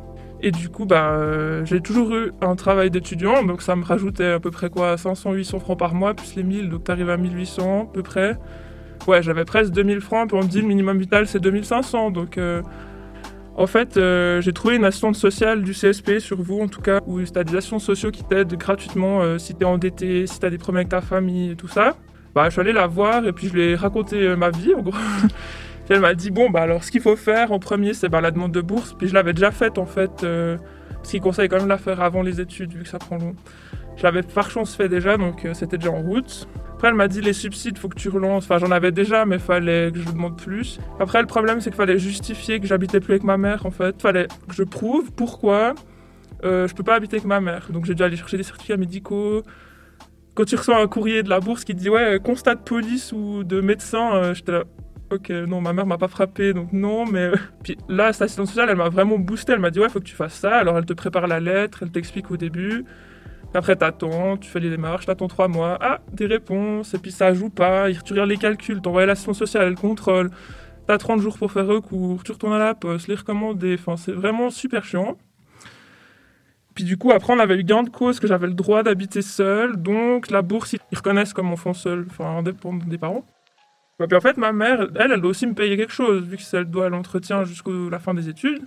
Et 0.43 0.51
du 0.51 0.69
coup, 0.69 0.86
bah, 0.86 1.12
euh, 1.12 1.63
j'ai 1.65 1.82
toujours 1.82 2.13
eu 2.15 2.32
un 2.41 2.56
travail 2.56 2.89
d'étudiant, 2.89 3.43
donc 3.43 3.62
ça 3.62 3.75
me 3.75 3.84
rajoutait 3.84 4.32
à 4.32 4.39
peu 4.39 4.49
près 4.49 4.71
quoi, 4.71 4.95
500-800 4.95 5.60
francs 5.60 5.77
par 5.77 5.93
mois, 5.93 6.15
plus 6.15 6.36
les 6.36 6.43
1000, 6.43 6.69
donc 6.69 6.84
t'arrives 6.84 7.12
à 7.12 7.17
1800 7.17 7.89
à 7.89 7.93
peu 7.93 8.01
près. 8.01 8.38
Ouais, 9.08 9.21
j'avais 9.21 9.45
presque 9.45 9.71
2000 9.71 10.01
francs, 10.01 10.30
puis 10.30 10.38
on 10.38 10.43
me 10.43 10.49
dit 10.49 10.62
le 10.62 10.67
minimum 10.67 10.97
vital 10.97 11.27
c'est 11.27 11.39
2500, 11.39 12.10
donc 12.10 12.39
euh, 12.39 12.63
en 13.56 13.67
fait, 13.67 13.97
euh, 13.97 14.41
j'ai 14.41 14.51
trouvé 14.51 14.77
une 14.77 14.86
assistante 14.86 15.15
sociale 15.15 15.62
du 15.62 15.73
CSP 15.73 16.17
sur 16.17 16.41
vous, 16.41 16.60
en 16.60 16.67
tout 16.67 16.82
cas, 16.82 17.01
où 17.06 17.21
t'as 17.21 17.43
des 17.43 17.56
assistants 17.56 17.77
sociaux 17.77 18.10
qui 18.10 18.23
t'aident 18.23 18.56
gratuitement 18.56 19.38
si 19.38 19.54
t'es 19.54 19.65
endetté, 19.65 20.25
si 20.25 20.39
t'as 20.39 20.49
des 20.49 20.58
problèmes 20.58 20.82
avec 20.82 20.89
ta 20.89 21.01
famille 21.01 21.51
et 21.51 21.56
tout 21.56 21.67
ça. 21.67 21.95
Bah, 22.34 22.45
je 22.45 22.51
suis 22.51 22.62
allé 22.62 22.71
la 22.71 22.88
voir 22.88 23.27
et 23.27 23.34
puis 23.34 23.47
je 23.47 23.54
lui 23.54 23.62
ai 23.62 23.75
raconté 23.75 24.36
ma 24.36 24.49
vie, 24.49 24.73
en 24.73 24.82
gros. 24.82 24.97
Elle 25.93 25.99
m'a 25.99 26.13
dit 26.13 26.32
bon 26.32 26.49
bah 26.49 26.62
alors 26.62 26.86
ce 26.86 26.89
qu'il 26.91 27.01
faut 27.01 27.17
faire 27.17 27.51
en 27.51 27.60
premier 27.60 27.93
c'est 27.93 28.08
bah, 28.08 28.21
la 28.21 28.32
demande 28.32 28.54
de 28.54 28.62
bourse. 28.62 28.93
Puis 28.97 29.10
je 29.10 29.13
l'avais 29.13 29.34
déjà 29.34 29.51
faite 29.51 29.77
en 29.77 29.86
fait, 29.86 30.23
euh, 30.23 30.58
parce 30.93 31.10
qu'il 31.10 31.19
conseille 31.19 31.49
quand 31.49 31.58
même 31.58 31.65
de 31.65 31.69
la 31.69 31.77
faire 31.77 31.99
avant 31.99 32.21
les 32.21 32.39
études 32.39 32.73
vu 32.73 32.84
que 32.84 32.88
ça 32.88 32.97
prend 32.97 33.17
long. 33.17 33.36
Je 33.97 34.04
l'avais 34.04 34.21
par 34.21 34.49
chance 34.49 34.73
fait 34.73 34.88
déjà 34.88 35.17
donc 35.17 35.43
euh, 35.43 35.54
c'était 35.54 35.77
déjà 35.77 35.91
en 35.91 36.01
route. 36.01 36.47
Après 36.75 36.88
elle 36.88 36.93
m'a 36.93 37.10
dit 37.10 37.19
les 37.19 37.34
subsides 37.34 37.77
faut 37.77 37.89
que 37.89 37.97
tu 37.97 38.08
relances. 38.08 38.45
Enfin 38.45 38.58
j'en 38.58 38.71
avais 38.71 38.93
déjà 38.93 39.25
mais 39.25 39.38
fallait 39.38 39.91
que 39.91 39.99
je 39.99 40.10
demande 40.10 40.38
plus. 40.38 40.80
Après 40.97 41.19
le 41.19 41.27
problème 41.27 41.60
c'est 41.60 41.71
qu'il 41.71 41.77
fallait 41.77 41.99
justifier 41.99 42.62
que 42.62 42.67
j'habitais 42.67 43.01
plus 43.01 43.15
avec 43.15 43.23
ma 43.25 43.36
mère 43.36 43.65
en 43.65 43.71
fait. 43.71 44.01
Fallait 44.01 44.27
que 44.47 44.56
je 44.56 44.63
prouve 44.63 45.12
pourquoi 45.12 45.75
euh, 46.45 46.69
je 46.69 46.73
peux 46.73 46.84
pas 46.84 46.95
habiter 46.95 47.17
avec 47.17 47.27
ma 47.27 47.41
mère. 47.41 47.67
Donc 47.69 47.84
j'ai 47.84 47.95
dû 47.95 48.04
aller 48.04 48.15
chercher 48.15 48.38
des 48.38 48.43
certificats 48.43 48.77
médicaux. 48.77 49.43
Quand 50.36 50.45
tu 50.45 50.56
reçois 50.56 50.82
un 50.82 50.88
courrier 50.88 51.21
de 51.21 51.30
la 51.30 51.41
bourse 51.41 51.65
qui 51.65 51.75
te 51.75 51.80
dit 51.80 51.89
ouais 51.89 52.17
constat 52.23 52.56
de 52.56 52.62
police 52.62 53.12
ou 53.12 53.43
de 53.43 53.60
médecin, 53.60 54.15
euh, 54.15 54.34
j'étais 54.34 54.54
là 54.54 54.63
ok, 55.12 55.30
non, 55.30 55.62
ma 55.62 55.74
mère 55.74 55.86
m'a 55.86 55.97
pas 55.97 56.08
frappé, 56.08 56.54
donc 56.54 56.71
non, 56.74 57.06
mais. 57.06 57.19
euh, 57.19 57.36
Puis 57.63 57.78
là, 57.89 58.12
cette 58.13 58.24
assistante 58.24 58.47
sociale, 58.47 58.69
elle 58.69 58.78
m'a 58.78 58.89
vraiment 58.89 59.17
boosté. 59.19 59.54
Elle 59.54 59.60
m'a 59.60 59.69
dit, 59.71 59.80
ouais, 59.80 59.89
faut 59.89 60.00
que 60.00 60.06
tu 60.06 60.15
fasses 60.15 60.36
ça. 60.36 60.56
Alors, 60.58 60.78
elle 60.78 60.86
te 60.86 60.93
prépare 60.93 61.28
la 61.28 61.39
lettre, 61.39 61.80
elle 61.84 61.91
t'explique 61.91 62.32
au 62.32 62.38
début. 62.38 62.86
Après, 63.54 63.76
t'attends, 63.76 64.38
tu 64.38 64.50
fais 64.50 64.60
les 64.62 64.69
démarches, 64.69 65.06
t'attends 65.06 65.28
trois 65.28 65.47
mois. 65.47 65.78
Ah, 65.82 66.00
des 66.13 66.26
réponses, 66.26 66.93
et 66.93 66.97
puis 67.00 67.12
ça 67.12 67.34
joue 67.34 67.50
pas. 67.50 67.91
Tu 67.91 68.13
regardes 68.13 68.30
les 68.30 68.38
calculs, 68.38 68.82
t'envoies 68.82 69.06
l'assistante 69.06 69.36
sociale, 69.36 69.63
elle 69.67 69.76
contrôle. 69.76 70.32
T'as 70.88 70.97
30 70.97 71.19
jours 71.21 71.38
pour 71.38 71.52
faire 71.52 71.67
recours, 71.67 72.24
tu 72.24 72.32
retournes 72.32 72.54
à 72.54 72.60
la 72.60 72.74
poste, 72.76 73.08
les 73.08 73.15
recommander. 73.15 73.76
Enfin, 73.80 73.97
c'est 73.97 74.13
vraiment 74.13 74.50
super 74.50 74.84
chiant. 74.86 75.17
Puis 76.74 76.86
du 76.86 76.97
coup, 76.97 77.12
après, 77.12 77.34
on 77.34 77.39
avait 77.39 77.56
eu 77.58 77.63
gain 77.63 77.84
de 77.84 77.89
cause 77.89 78.19
que 78.19 78.28
j'avais 78.28 78.47
le 78.47 78.54
droit 78.54 78.82
d'habiter 78.84 79.21
seul. 79.21 79.76
Donc, 79.76 80.32
la 80.32 80.41
bourse, 80.41 80.74
ils 80.74 80.97
reconnaissent 80.97 81.34
comme 81.34 81.52
enfant 81.52 81.74
seul, 81.74 82.06
enfin, 82.10 82.38
indépendant 82.38 82.86
des 82.86 82.97
parents. 82.97 83.26
Ouais, 84.02 84.08
puis 84.08 84.18
en 84.18 84.22
fait, 84.22 84.36
ma 84.38 84.52
mère, 84.52 84.88
elle, 84.96 85.12
elle 85.12 85.22
doit 85.22 85.30
aussi 85.30 85.46
me 85.46 85.54
payer 85.54 85.78
quelque 85.78 85.94
chose, 85.94 86.24
vu 86.24 86.36
que 86.36 86.58
elle 86.58 86.66
doit 86.66 86.90
l'entretien 86.90 87.44
jusqu'à 87.44 87.70
la 87.92 88.00
fin 88.00 88.16
des 88.16 88.30
études. 88.30 88.64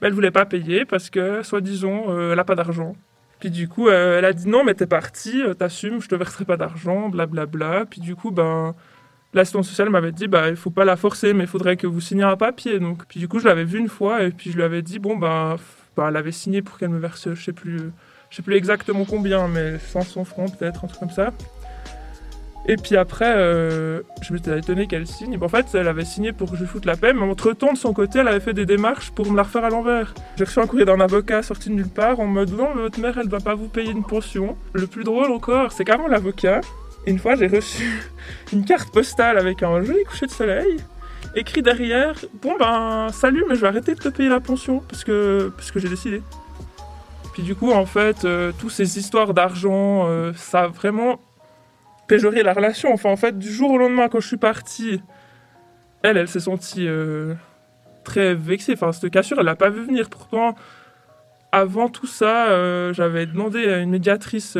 Mais 0.00 0.08
elle 0.08 0.12
voulait 0.12 0.30
pas 0.30 0.44
payer 0.44 0.84
parce 0.84 1.08
que, 1.08 1.42
soi-disant, 1.42 2.10
euh, 2.10 2.34
elle 2.34 2.38
a 2.38 2.44
pas 2.44 2.54
d'argent. 2.54 2.94
Puis 3.38 3.50
du 3.50 3.68
coup, 3.68 3.88
euh, 3.88 4.18
elle 4.18 4.26
a 4.26 4.34
dit 4.34 4.46
non, 4.48 4.62
mais 4.62 4.74
t'es 4.74 4.86
parti, 4.86 5.40
euh, 5.40 5.54
t'assumes, 5.54 6.02
je 6.02 6.08
te 6.08 6.14
verserai 6.14 6.44
pas 6.44 6.58
d'argent, 6.58 7.08
blablabla. 7.08 7.86
Puis 7.88 8.02
du 8.02 8.16
coup, 8.16 8.30
ben, 8.32 8.74
l'assistante 9.32 9.64
sociale 9.64 9.88
m'avait 9.88 10.12
dit, 10.12 10.28
bah, 10.28 10.50
il 10.50 10.56
faut 10.56 10.70
pas 10.70 10.84
la 10.84 10.96
forcer, 10.96 11.32
mais 11.32 11.44
il 11.44 11.50
faudrait 11.50 11.78
que 11.78 11.86
vous 11.86 12.02
signiez 12.02 12.24
un 12.24 12.36
papier. 12.36 12.78
Donc, 12.80 13.06
puis 13.06 13.18
du 13.18 13.28
coup, 13.28 13.38
je 13.38 13.46
l'avais 13.46 13.64
vue 13.64 13.78
une 13.78 13.88
fois 13.88 14.24
et 14.24 14.30
puis 14.30 14.50
je 14.50 14.56
lui 14.56 14.62
avais 14.62 14.82
dit, 14.82 14.98
bon, 14.98 15.16
ben, 15.16 15.56
ben, 15.96 16.08
elle 16.08 16.16
avait 16.16 16.32
signé 16.32 16.60
pour 16.60 16.76
qu'elle 16.76 16.90
me 16.90 16.98
verse, 16.98 17.32
je 17.32 17.42
sais 17.42 17.54
plus, 17.54 17.78
je 18.28 18.36
sais 18.36 18.42
plus 18.42 18.56
exactement 18.56 19.06
combien, 19.06 19.48
mais 19.48 19.78
500 19.78 20.24
francs 20.24 20.58
peut-être, 20.58 20.84
un 20.84 20.88
truc 20.88 21.00
comme 21.00 21.10
ça. 21.10 21.32
Et 22.66 22.76
puis 22.76 22.96
après, 22.96 23.32
euh, 23.36 24.02
je 24.22 24.32
m'étais 24.32 24.58
étonné 24.58 24.86
qu'elle 24.86 25.06
signe. 25.06 25.38
en 25.40 25.48
fait, 25.48 25.66
elle 25.74 25.88
avait 25.88 26.04
signé 26.04 26.32
pour 26.32 26.50
que 26.50 26.56
je 26.56 26.64
foute 26.64 26.84
la 26.84 26.96
paix, 26.96 27.12
mais 27.12 27.22
entre-temps, 27.22 27.72
de 27.72 27.78
son 27.78 27.92
côté, 27.92 28.18
elle 28.18 28.28
avait 28.28 28.40
fait 28.40 28.52
des 28.52 28.66
démarches 28.66 29.10
pour 29.10 29.30
me 29.30 29.36
la 29.36 29.44
refaire 29.44 29.64
à 29.64 29.70
l'envers. 29.70 30.14
J'ai 30.36 30.44
reçu 30.44 30.58
un 30.60 30.66
courrier 30.66 30.84
d'un 30.84 31.00
avocat 31.00 31.42
sorti 31.42 31.70
de 31.70 31.74
nulle 31.74 31.88
part 31.88 32.20
en 32.20 32.26
mode 32.26 32.50
non, 32.50 32.74
votre 32.74 33.00
mère, 33.00 33.18
elle 33.18 33.26
ne 33.26 33.30
va 33.30 33.40
pas 33.40 33.54
vous 33.54 33.68
payer 33.68 33.90
une 33.90 34.04
pension. 34.04 34.56
Le 34.74 34.86
plus 34.86 35.04
drôle 35.04 35.30
encore, 35.30 35.72
c'est 35.72 35.84
qu'avant 35.84 36.06
l'avocat, 36.06 36.60
une 37.06 37.18
fois, 37.18 37.34
j'ai 37.34 37.46
reçu 37.46 38.02
une 38.52 38.64
carte 38.64 38.92
postale 38.92 39.38
avec 39.38 39.62
un 39.62 39.82
joli 39.82 40.04
coucher 40.04 40.26
de 40.26 40.32
soleil, 40.32 40.76
écrit 41.34 41.62
derrière 41.62 42.14
Bon 42.42 42.56
ben, 42.58 43.08
salut, 43.10 43.44
mais 43.48 43.54
je 43.54 43.62
vais 43.62 43.68
arrêter 43.68 43.94
de 43.94 44.00
te 44.00 44.08
payer 44.08 44.28
la 44.28 44.40
pension 44.40 44.82
parce 44.86 45.02
que, 45.02 45.50
parce 45.56 45.70
que 45.70 45.80
j'ai 45.80 45.88
décidé. 45.88 46.22
Puis 47.32 47.42
du 47.42 47.54
coup, 47.54 47.72
en 47.72 47.86
fait, 47.86 48.24
euh, 48.24 48.52
toutes 48.58 48.72
ces 48.72 48.98
histoires 48.98 49.32
d'argent, 49.32 50.06
euh, 50.08 50.32
ça 50.34 50.62
a 50.62 50.66
vraiment 50.68 51.20
péjoré 52.10 52.42
la 52.42 52.52
relation. 52.52 52.92
Enfin, 52.92 53.10
en 53.10 53.16
fait, 53.16 53.38
du 53.38 53.50
jour 53.50 53.70
au 53.70 53.78
lendemain, 53.78 54.08
quand 54.08 54.20
je 54.20 54.26
suis 54.26 54.36
partie, 54.36 55.00
elle, 56.02 56.16
elle 56.16 56.28
s'est 56.28 56.40
sentie 56.40 56.86
euh, 56.86 57.34
très 58.04 58.34
vexée. 58.34 58.74
Enfin, 58.74 58.92
cette 58.92 59.10
cassure, 59.10 59.38
elle 59.38 59.46
l'a 59.46 59.56
pas 59.56 59.70
vu 59.70 59.84
venir. 59.84 60.10
Pourtant, 60.10 60.54
avant 61.52 61.88
tout 61.88 62.06
ça, 62.06 62.92
j'avais 62.92 63.26
demandé 63.26 63.66
à 63.68 63.78
une 63.78 63.90
médiatrice 63.90 64.56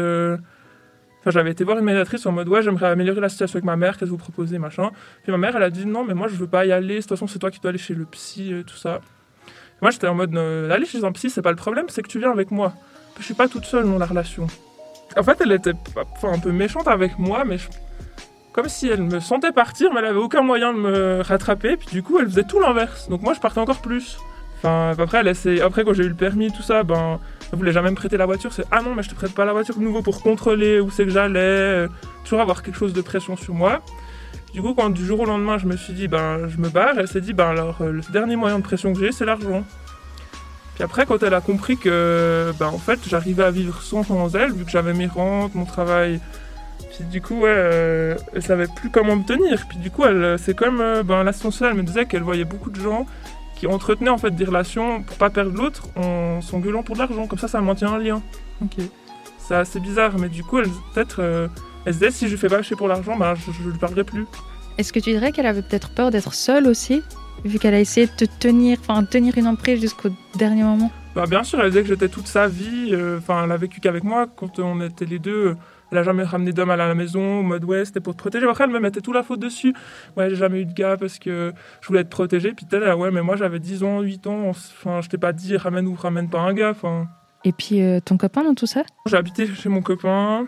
Enfin, 1.20 1.30
j'avais 1.32 1.50
été 1.50 1.64
voir 1.64 1.78
une 1.78 1.84
médiatrice 1.84 2.24
en 2.24 2.32
mode 2.32 2.48
ouais, 2.48 2.62
j'aimerais 2.62 2.86
améliorer 2.86 3.20
la 3.20 3.28
situation 3.28 3.56
avec 3.56 3.64
ma 3.64 3.76
mère, 3.76 3.98
qu'est-ce 3.98 4.06
que 4.06 4.10
vous 4.10 4.16
proposez, 4.16 4.58
machin. 4.58 4.90
Puis 5.22 5.30
ma 5.30 5.36
mère, 5.36 5.54
elle 5.54 5.62
a 5.62 5.70
dit 5.70 5.84
non, 5.84 6.02
mais 6.02 6.14
moi 6.14 6.28
je 6.28 6.34
veux 6.34 6.46
pas 6.46 6.64
y 6.64 6.72
aller, 6.72 6.96
de 6.96 7.00
toute 7.00 7.10
façon, 7.10 7.26
c'est 7.26 7.38
toi 7.38 7.50
qui 7.50 7.60
dois 7.60 7.68
aller 7.68 7.78
chez 7.78 7.94
le 7.94 8.06
psy 8.06 8.54
et 8.54 8.64
tout 8.64 8.76
ça. 8.76 9.00
moi, 9.82 9.90
j'étais 9.90 10.06
en 10.06 10.14
mode 10.14 10.34
euh, 10.34 10.70
aller 10.70 10.86
chez 10.86 11.04
un 11.04 11.12
psy, 11.12 11.28
c'est 11.28 11.42
pas 11.42 11.50
le 11.50 11.56
problème, 11.56 11.86
c'est 11.88 12.02
que 12.02 12.08
tu 12.08 12.18
viens 12.18 12.30
avec 12.30 12.50
moi. 12.50 12.72
je 13.18 13.24
suis 13.24 13.34
pas 13.34 13.48
toute 13.48 13.66
seule 13.66 13.84
dans 13.84 13.98
la 13.98 14.06
relation. 14.06 14.46
En 15.16 15.22
fait, 15.22 15.40
elle 15.40 15.52
était 15.52 15.74
un 16.22 16.38
peu 16.38 16.52
méchante 16.52 16.88
avec 16.88 17.18
moi, 17.18 17.44
mais 17.44 17.56
comme 18.52 18.68
si 18.68 18.88
elle 18.88 19.02
me 19.02 19.20
sentait 19.20 19.52
partir, 19.52 19.92
mais 19.92 20.00
elle 20.00 20.06
avait 20.06 20.18
aucun 20.18 20.42
moyen 20.42 20.72
de 20.72 20.78
me 20.78 21.20
rattraper. 21.22 21.76
Puis 21.76 21.88
du 21.90 22.02
coup, 22.02 22.18
elle 22.18 22.26
faisait 22.26 22.44
tout 22.44 22.60
l'inverse. 22.60 23.08
Donc 23.08 23.22
moi, 23.22 23.34
je 23.34 23.40
partais 23.40 23.60
encore 23.60 23.80
plus. 23.80 24.18
Enfin, 24.58 24.92
après, 24.98 25.18
elle 25.18 25.62
après 25.62 25.84
quand 25.84 25.94
j'ai 25.94 26.04
eu 26.04 26.08
le 26.08 26.14
permis, 26.14 26.52
tout 26.52 26.62
ça, 26.62 26.82
ben 26.82 27.18
elle 27.50 27.58
voulait 27.58 27.72
jamais 27.72 27.90
me 27.90 27.96
prêter 27.96 28.16
la 28.16 28.26
voiture, 28.26 28.52
c'est 28.52 28.64
ah 28.70 28.82
non, 28.82 28.94
mais 28.94 29.02
je 29.02 29.08
te 29.08 29.14
prête 29.14 29.34
pas 29.34 29.44
la 29.44 29.52
voiture 29.52 29.76
de 29.76 29.82
nouveau 29.82 30.02
pour 30.02 30.22
contrôler 30.22 30.80
où 30.80 30.90
c'est 30.90 31.04
que 31.04 31.10
j'allais, 31.10 31.40
euh, 31.40 31.88
toujours 32.24 32.40
avoir 32.40 32.62
quelque 32.62 32.78
chose 32.78 32.92
de 32.92 33.00
pression 33.00 33.36
sur 33.36 33.54
moi. 33.54 33.80
Du 34.52 34.60
coup, 34.60 34.74
quand 34.74 34.90
du 34.90 35.04
jour 35.04 35.20
au 35.20 35.24
lendemain, 35.24 35.58
je 35.58 35.66
me 35.66 35.76
suis 35.76 35.92
dit, 35.92 36.08
ben, 36.08 36.48
je 36.48 36.58
me 36.58 36.68
barre, 36.68 36.98
elle 36.98 37.08
s'est 37.08 37.20
dit, 37.20 37.32
ben, 37.32 37.48
alors, 37.48 37.80
euh, 37.80 37.92
le 37.92 38.02
dernier 38.12 38.36
moyen 38.36 38.58
de 38.58 38.64
pression 38.64 38.92
que 38.92 39.00
j'ai, 39.00 39.12
c'est 39.12 39.24
l'argent. 39.24 39.64
Puis 40.80 40.86
après, 40.86 41.04
quand 41.04 41.22
elle 41.22 41.34
a 41.34 41.42
compris 41.42 41.76
que, 41.76 42.54
ben, 42.58 42.68
en 42.68 42.78
fait, 42.78 42.98
j'arrivais 43.06 43.44
à 43.44 43.50
vivre 43.50 43.82
sans, 43.82 44.34
elle, 44.34 44.50
vu 44.50 44.64
que 44.64 44.70
j'avais 44.70 44.94
mes 44.94 45.08
rentes, 45.08 45.54
mon 45.54 45.66
travail, 45.66 46.20
puis 46.78 47.04
du 47.04 47.20
coup, 47.20 47.34
ouais, 47.40 47.52
euh, 47.54 48.16
elle 48.34 48.42
savait 48.42 48.66
plus 48.66 48.88
comment 48.88 49.14
me 49.14 49.22
tenir. 49.22 49.66
Puis 49.68 49.76
du 49.76 49.90
coup, 49.90 50.06
elle, 50.06 50.38
c'est 50.38 50.56
comme, 50.56 50.78
ben, 51.04 51.22
l'assistante 51.22 51.52
sociale, 51.52 51.72
elle 51.72 51.76
me 51.76 51.82
disait 51.82 52.06
qu'elle 52.06 52.22
voyait 52.22 52.46
beaucoup 52.46 52.70
de 52.70 52.80
gens 52.80 53.04
qui 53.56 53.66
entretenait 53.66 54.08
en 54.08 54.16
fait 54.16 54.30
des 54.30 54.46
relations 54.46 55.02
pour 55.02 55.18
pas 55.18 55.28
perdre 55.28 55.54
l'autre 55.54 55.82
en 55.96 56.40
s'engueulant 56.40 56.82
pour 56.82 56.94
de 56.94 57.00
l'argent. 57.00 57.26
Comme 57.26 57.38
ça, 57.38 57.46
ça 57.46 57.60
maintient 57.60 57.92
un 57.92 57.98
lien. 57.98 58.22
Ok. 58.62 58.82
C'est 59.36 59.56
assez 59.56 59.80
bizarre, 59.80 60.18
mais 60.18 60.30
du 60.30 60.44
coup, 60.44 60.60
elle 60.60 60.70
peut-être, 60.94 61.16
euh, 61.18 61.46
elle 61.84 61.92
se 61.92 61.98
disait 61.98 62.10
si 62.10 62.26
je 62.26 62.36
fais 62.38 62.48
pas 62.48 62.56
lâcher 62.56 62.74
pour 62.74 62.88
l'argent, 62.88 63.18
bah, 63.18 63.34
je, 63.34 63.52
je 63.52 63.68
lui 63.68 63.78
parlerai 63.78 64.04
plus. 64.04 64.24
Est-ce 64.78 64.94
que 64.94 64.98
tu 64.98 65.10
dirais 65.10 65.30
qu'elle 65.30 65.44
avait 65.44 65.60
peut-être 65.60 65.90
peur 65.90 66.10
d'être 66.10 66.32
seule 66.32 66.66
aussi, 66.66 67.02
vu 67.44 67.58
qu'elle 67.58 67.74
a 67.74 67.80
essayé 67.80 68.06
de 68.06 68.12
te 68.12 68.24
tenir, 68.24 68.78
enfin 68.80 69.04
tenir 69.04 69.36
une 69.38 69.46
emprise 69.46 69.80
jusqu'au 69.80 70.10
dernier 70.36 70.62
moment 70.62 70.90
Bah 71.14 71.24
bien 71.26 71.42
sûr, 71.42 71.60
elle 71.60 71.70
disait 71.70 71.82
que 71.82 71.88
j'étais 71.88 72.08
toute 72.08 72.26
sa 72.26 72.46
vie. 72.48 72.90
Euh, 72.92 73.18
enfin, 73.18 73.44
elle 73.44 73.52
a 73.52 73.56
vécu 73.56 73.80
qu'avec 73.80 74.04
moi 74.04 74.26
quand 74.34 74.58
on 74.58 74.80
était 74.80 75.06
les 75.06 75.18
deux. 75.18 75.56
Elle 75.92 75.98
a 75.98 76.02
jamais 76.04 76.22
ramené 76.22 76.52
d'homme 76.52 76.70
à 76.70 76.76
la 76.76 76.94
maison, 76.94 77.40
au 77.40 77.42
mode 77.42 77.64
ouais, 77.64 77.84
c'était 77.84 77.98
pour 77.98 78.14
te 78.14 78.18
protéger. 78.18 78.46
Après, 78.46 78.62
elle 78.62 78.70
me 78.70 78.78
mettait 78.78 79.00
tout 79.00 79.12
la 79.12 79.24
faute 79.24 79.40
dessus. 79.40 79.74
Ouais, 80.16 80.30
j'ai 80.30 80.36
jamais 80.36 80.60
eu 80.60 80.64
de 80.64 80.72
gars 80.72 80.96
parce 80.96 81.18
que 81.18 81.52
je 81.80 81.88
voulais 81.88 82.00
être 82.00 82.10
protégée. 82.10 82.52
Puis 82.52 82.64
peut-être, 82.64 82.96
ouais, 82.96 83.10
mais 83.10 83.22
moi 83.22 83.34
j'avais 83.34 83.58
10 83.58 83.82
ans, 83.82 84.00
8 84.00 84.26
ans. 84.28 84.48
Enfin, 84.48 85.00
je 85.00 85.08
t'ai 85.08 85.18
pas 85.18 85.32
dit 85.32 85.56
ramène 85.56 85.88
ou 85.88 85.94
ramène 85.94 86.30
pas 86.30 86.40
un 86.40 86.54
gars. 86.54 86.70
Enfin. 86.70 87.08
Et 87.44 87.52
puis 87.52 87.82
euh, 87.82 87.98
ton 88.00 88.16
copain 88.16 88.44
dans 88.44 88.54
tout 88.54 88.66
ça? 88.66 88.82
J'ai 89.06 89.16
habité 89.16 89.46
chez 89.46 89.68
mon 89.68 89.82
copain. 89.82 90.46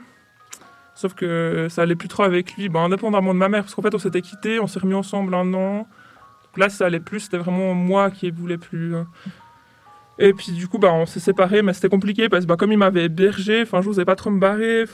Sauf 0.95 1.15
que 1.15 1.67
ça 1.71 1.83
allait 1.83 1.97
plus 1.97 2.09
trop 2.09 2.23
avec 2.23 2.55
lui, 2.55 2.69
ben, 2.69 2.81
indépendamment 2.81 3.33
de 3.33 3.39
ma 3.39 3.49
mère, 3.49 3.63
parce 3.63 3.75
qu'en 3.75 3.83
fait 3.83 3.95
on 3.95 3.99
s'était 3.99 4.21
quittés, 4.21 4.61
on 4.61 4.67
s'est 4.67 4.79
remis 4.79 4.95
ensemble 4.95 5.35
un 5.35 5.53
an. 5.55 5.87
Là 6.57 6.69
ça 6.69 6.87
allait 6.87 7.01
plus, 7.01 7.21
c'était 7.21 7.39
vraiment 7.39 7.75
moi 7.75 8.11
qui 8.11 8.31
voulais 8.31 8.59
plus. 8.59 8.95
Hein. 8.97 9.07
Et 10.19 10.33
puis 10.33 10.53
du 10.53 10.69
coup 10.69 10.79
bah, 10.79 10.93
on 10.93 11.07
s'est 11.07 11.21
séparés, 11.21 11.63
mais 11.63 11.73
c'était 11.73 11.89
compliqué 11.89 12.29
parce 12.29 12.45
que 12.45 12.49
bah, 12.49 12.57
comme 12.57 12.73
il 12.73 12.79
m'avait 12.79 13.05
hébergé, 13.05 13.63
enfin 13.63 13.83
je 13.83 13.89
n'osais 13.89 14.05
pas 14.05 14.17
trop 14.17 14.31
me 14.31 14.41
barrer 14.41 14.87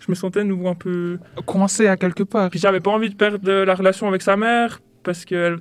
je 0.00 0.06
me 0.08 0.14
sentais 0.14 0.44
nouveau 0.44 0.68
un 0.68 0.74
peu 0.74 1.18
coincé 1.46 1.86
à 1.88 1.96
quelque 1.96 2.22
part. 2.22 2.50
Puis 2.50 2.58
j'avais 2.58 2.80
pas 2.80 2.90
envie 2.90 3.10
de 3.10 3.14
perdre 3.14 3.50
la 3.50 3.74
relation 3.74 4.08
avec 4.08 4.22
sa 4.22 4.36
mère 4.36 4.80
parce 5.02 5.24
que 5.24 5.56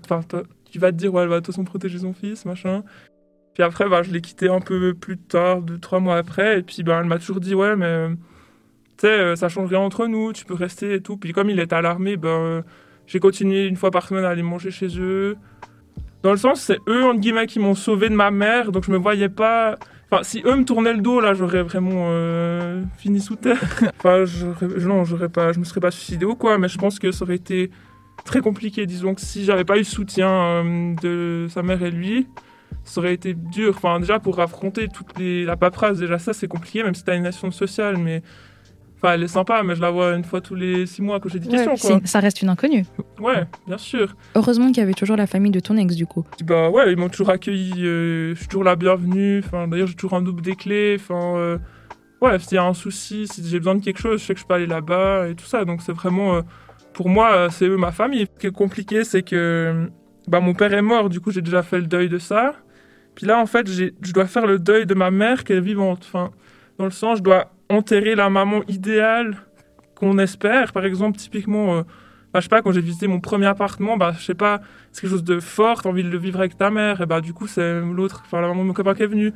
tu 0.71 0.79
vas 0.79 0.91
te 0.91 0.97
dire 0.97 1.13
ouais 1.13 1.23
elle 1.23 1.29
va 1.29 1.35
de 1.35 1.39
toute 1.45 1.53
façon 1.53 1.63
protéger 1.63 1.99
son 1.99 2.13
fils 2.13 2.45
machin. 2.45 2.83
Puis 3.53 3.63
après 3.63 3.89
bah, 3.89 4.03
je 4.03 4.11
l'ai 4.11 4.21
quitté 4.21 4.49
un 4.49 4.59
peu 4.59 4.93
plus 4.93 5.17
tard, 5.17 5.61
deux 5.61 5.79
trois 5.79 5.99
mois 5.99 6.17
après 6.17 6.59
et 6.59 6.63
puis 6.63 6.83
bah, 6.83 6.99
elle 7.01 7.07
m'a 7.07 7.19
toujours 7.19 7.39
dit 7.39 7.55
ouais 7.55 7.75
mais 7.75 8.09
tu 8.97 9.07
sais 9.07 9.07
euh, 9.07 9.35
ça 9.35 9.49
change 9.49 9.69
rien 9.69 9.79
entre 9.79 10.07
nous, 10.07 10.33
tu 10.33 10.45
peux 10.45 10.53
rester 10.53 10.93
et 10.95 11.01
tout. 11.01 11.17
Puis 11.17 11.33
comme 11.33 11.49
il 11.49 11.59
était 11.59 11.75
à 11.75 11.81
l'armée, 11.81 12.17
ben 12.17 12.63
j'ai 13.07 13.19
continué 13.19 13.65
une 13.65 13.77
fois 13.77 13.89
par 13.89 14.07
semaine 14.07 14.25
à 14.25 14.29
aller 14.29 14.43
manger 14.43 14.69
chez 14.69 14.99
eux. 14.99 15.37
Dans 16.23 16.31
le 16.31 16.37
sens, 16.37 16.61
c'est 16.61 16.79
eux, 16.87 17.05
entre 17.05 17.19
guillemets, 17.19 17.47
qui 17.47 17.59
m'ont 17.59 17.75
sauvé 17.75 18.09
de 18.09 18.15
ma 18.15 18.31
mère, 18.31 18.71
donc 18.71 18.83
je 18.83 18.91
me 18.91 18.97
voyais 18.97 19.29
pas. 19.29 19.75
Enfin, 20.11 20.23
si 20.23 20.41
eux 20.45 20.55
me 20.55 20.65
tournaient 20.65 20.93
le 20.93 21.01
dos, 21.01 21.19
là, 21.19 21.33
j'aurais 21.33 21.63
vraiment 21.63 22.07
euh, 22.09 22.81
fini 22.97 23.21
sous 23.21 23.35
terre. 23.35 23.61
enfin, 23.97 24.25
non, 24.79 25.05
j'aurais 25.05 25.29
pas, 25.29 25.53
je 25.53 25.59
me 25.59 25.63
serais 25.63 25.81
pas 25.81 25.91
suicidé 25.91 26.25
ou 26.25 26.35
quoi, 26.35 26.57
mais 26.57 26.67
je 26.67 26.77
pense 26.77 26.99
que 26.99 27.11
ça 27.11 27.23
aurait 27.23 27.35
été 27.35 27.71
très 28.25 28.41
compliqué. 28.41 28.85
Disons 28.85 29.15
si 29.17 29.45
j'avais 29.45 29.65
pas 29.65 29.77
eu 29.77 29.83
soutien 29.83 30.29
euh, 30.29 30.95
de 31.01 31.47
sa 31.49 31.61
mère 31.63 31.81
et 31.83 31.91
lui, 31.91 32.27
ça 32.83 32.99
aurait 32.99 33.13
été 33.13 33.33
dur. 33.33 33.73
Enfin, 33.77 33.99
déjà 33.99 34.19
pour 34.19 34.39
affronter 34.39 34.87
toute 34.87 35.17
les, 35.17 35.45
la 35.45 35.55
paperasse, 35.55 35.97
déjà 35.99 36.19
ça 36.19 36.33
c'est 36.33 36.47
compliqué, 36.47 36.83
même 36.83 36.95
si 36.95 37.03
t'as 37.03 37.15
une 37.15 37.23
nation 37.23 37.51
sociale, 37.51 37.97
mais 37.97 38.21
Enfin, 38.97 39.13
elle 39.13 39.23
est 39.23 39.27
sympa, 39.27 39.61
mais 39.63 39.75
je 39.75 39.81
la 39.81 39.91
vois 39.91 40.13
une 40.15 40.23
fois 40.23 40.41
tous 40.41 40.55
les 40.55 40.87
six 40.87 41.03
mois 41.03 41.19
que 41.19 41.29
j'ai 41.29 41.37
des 41.37 41.47
questions. 41.47 41.75
Quoi. 41.75 42.01
Ça 42.05 42.19
reste 42.19 42.41
une 42.41 42.49
inconnue. 42.49 42.83
Ouais, 43.19 43.45
bien 43.67 43.77
sûr. 43.77 44.15
Heureusement 44.33 44.67
qu'il 44.67 44.77
y 44.77 44.81
avait 44.81 44.93
toujours 44.93 45.15
la 45.15 45.27
famille 45.27 45.51
de 45.51 45.59
ton 45.59 45.77
ex, 45.77 45.95
du 45.95 46.07
coup. 46.07 46.25
Bah 46.43 46.69
ouais, 46.71 46.91
ils 46.91 46.97
m'ont 46.97 47.09
toujours 47.09 47.29
accueilli. 47.29 47.85
Euh, 47.85 48.33
je 48.33 48.39
suis 48.39 48.47
toujours 48.47 48.63
la 48.63 48.75
bienvenue. 48.75 49.43
Enfin, 49.45 49.67
d'ailleurs, 49.67 49.87
j'ai 49.87 49.93
toujours 49.93 50.15
un 50.15 50.23
double 50.23 50.41
des 50.41 50.55
clés. 50.55 50.97
Enfin, 50.99 51.37
euh, 51.37 51.57
ouais, 52.21 52.39
s'il 52.39 52.55
y 52.55 52.57
a 52.57 52.65
un 52.65 52.73
souci, 52.73 53.27
si 53.27 53.47
j'ai 53.47 53.59
besoin 53.59 53.75
de 53.75 53.83
quelque 53.83 53.99
chose, 53.99 54.19
je 54.19 54.25
sais 54.25 54.33
que 54.33 54.39
je 54.39 54.45
peux 54.47 54.55
aller 54.55 54.65
là-bas 54.65 55.27
et 55.27 55.35
tout 55.35 55.45
ça. 55.45 55.63
Donc 55.63 55.83
c'est 55.83 55.93
vraiment, 55.93 56.37
euh, 56.37 56.41
pour 56.93 57.07
moi, 57.07 57.49
c'est 57.51 57.65
eux 57.65 57.77
ma 57.77 57.91
famille. 57.91 58.25
Ce 58.33 58.39
qui 58.39 58.47
est 58.47 58.51
compliqué, 58.51 59.03
c'est 59.03 59.21
que 59.21 59.91
bah, 60.27 60.39
mon 60.39 60.55
père 60.55 60.73
est 60.73 60.81
mort. 60.81 61.09
Du 61.09 61.19
coup, 61.19 61.29
j'ai 61.29 61.41
déjà 61.41 61.61
fait 61.61 61.77
le 61.77 61.85
deuil 61.85 62.09
de 62.09 62.17
ça. 62.17 62.53
Puis 63.13 63.27
là, 63.27 63.39
en 63.39 63.45
fait, 63.45 63.67
je 63.69 64.11
dois 64.11 64.25
faire 64.25 64.47
le 64.47 64.57
deuil 64.57 64.87
de 64.87 64.95
ma 64.95 65.11
mère 65.11 65.43
qui 65.43 65.53
est 65.53 65.61
vivante. 65.61 65.99
Enfin, 66.01 66.31
dans 66.79 66.85
le 66.85 66.91
sens, 66.91 67.19
je 67.19 67.23
dois 67.23 67.51
enterrer 67.69 68.15
la 68.15 68.29
maman 68.29 68.61
idéale 68.67 69.37
qu'on 69.95 70.17
espère. 70.19 70.71
Par 70.73 70.85
exemple, 70.85 71.17
typiquement, 71.17 71.77
euh, 71.77 71.81
bah, 72.33 72.39
je 72.39 72.41
sais 72.41 72.49
pas, 72.49 72.61
quand 72.61 72.71
j'ai 72.71 72.81
visité 72.81 73.07
mon 73.07 73.19
premier 73.19 73.47
appartement, 73.47 73.97
bah, 73.97 74.13
je 74.17 74.23
sais 74.23 74.35
pas, 74.35 74.61
c'est 74.91 75.01
quelque 75.01 75.11
chose 75.11 75.23
de 75.23 75.39
fort, 75.39 75.81
t'as 75.81 75.89
envie 75.89 76.03
de 76.03 76.09
le 76.09 76.17
vivre 76.17 76.39
avec 76.39 76.57
ta 76.57 76.69
mère, 76.69 77.01
et 77.01 77.05
bah, 77.05 77.21
du 77.21 77.33
coup, 77.33 77.47
c'est 77.47 77.81
l'autre, 77.81 78.23
enfin, 78.25 78.41
la 78.41 78.47
maman 78.47 78.61
de 78.61 78.67
mon 78.67 78.73
copain 78.73 78.93
qui 78.93 79.03
est 79.03 79.07
venue. 79.07 79.33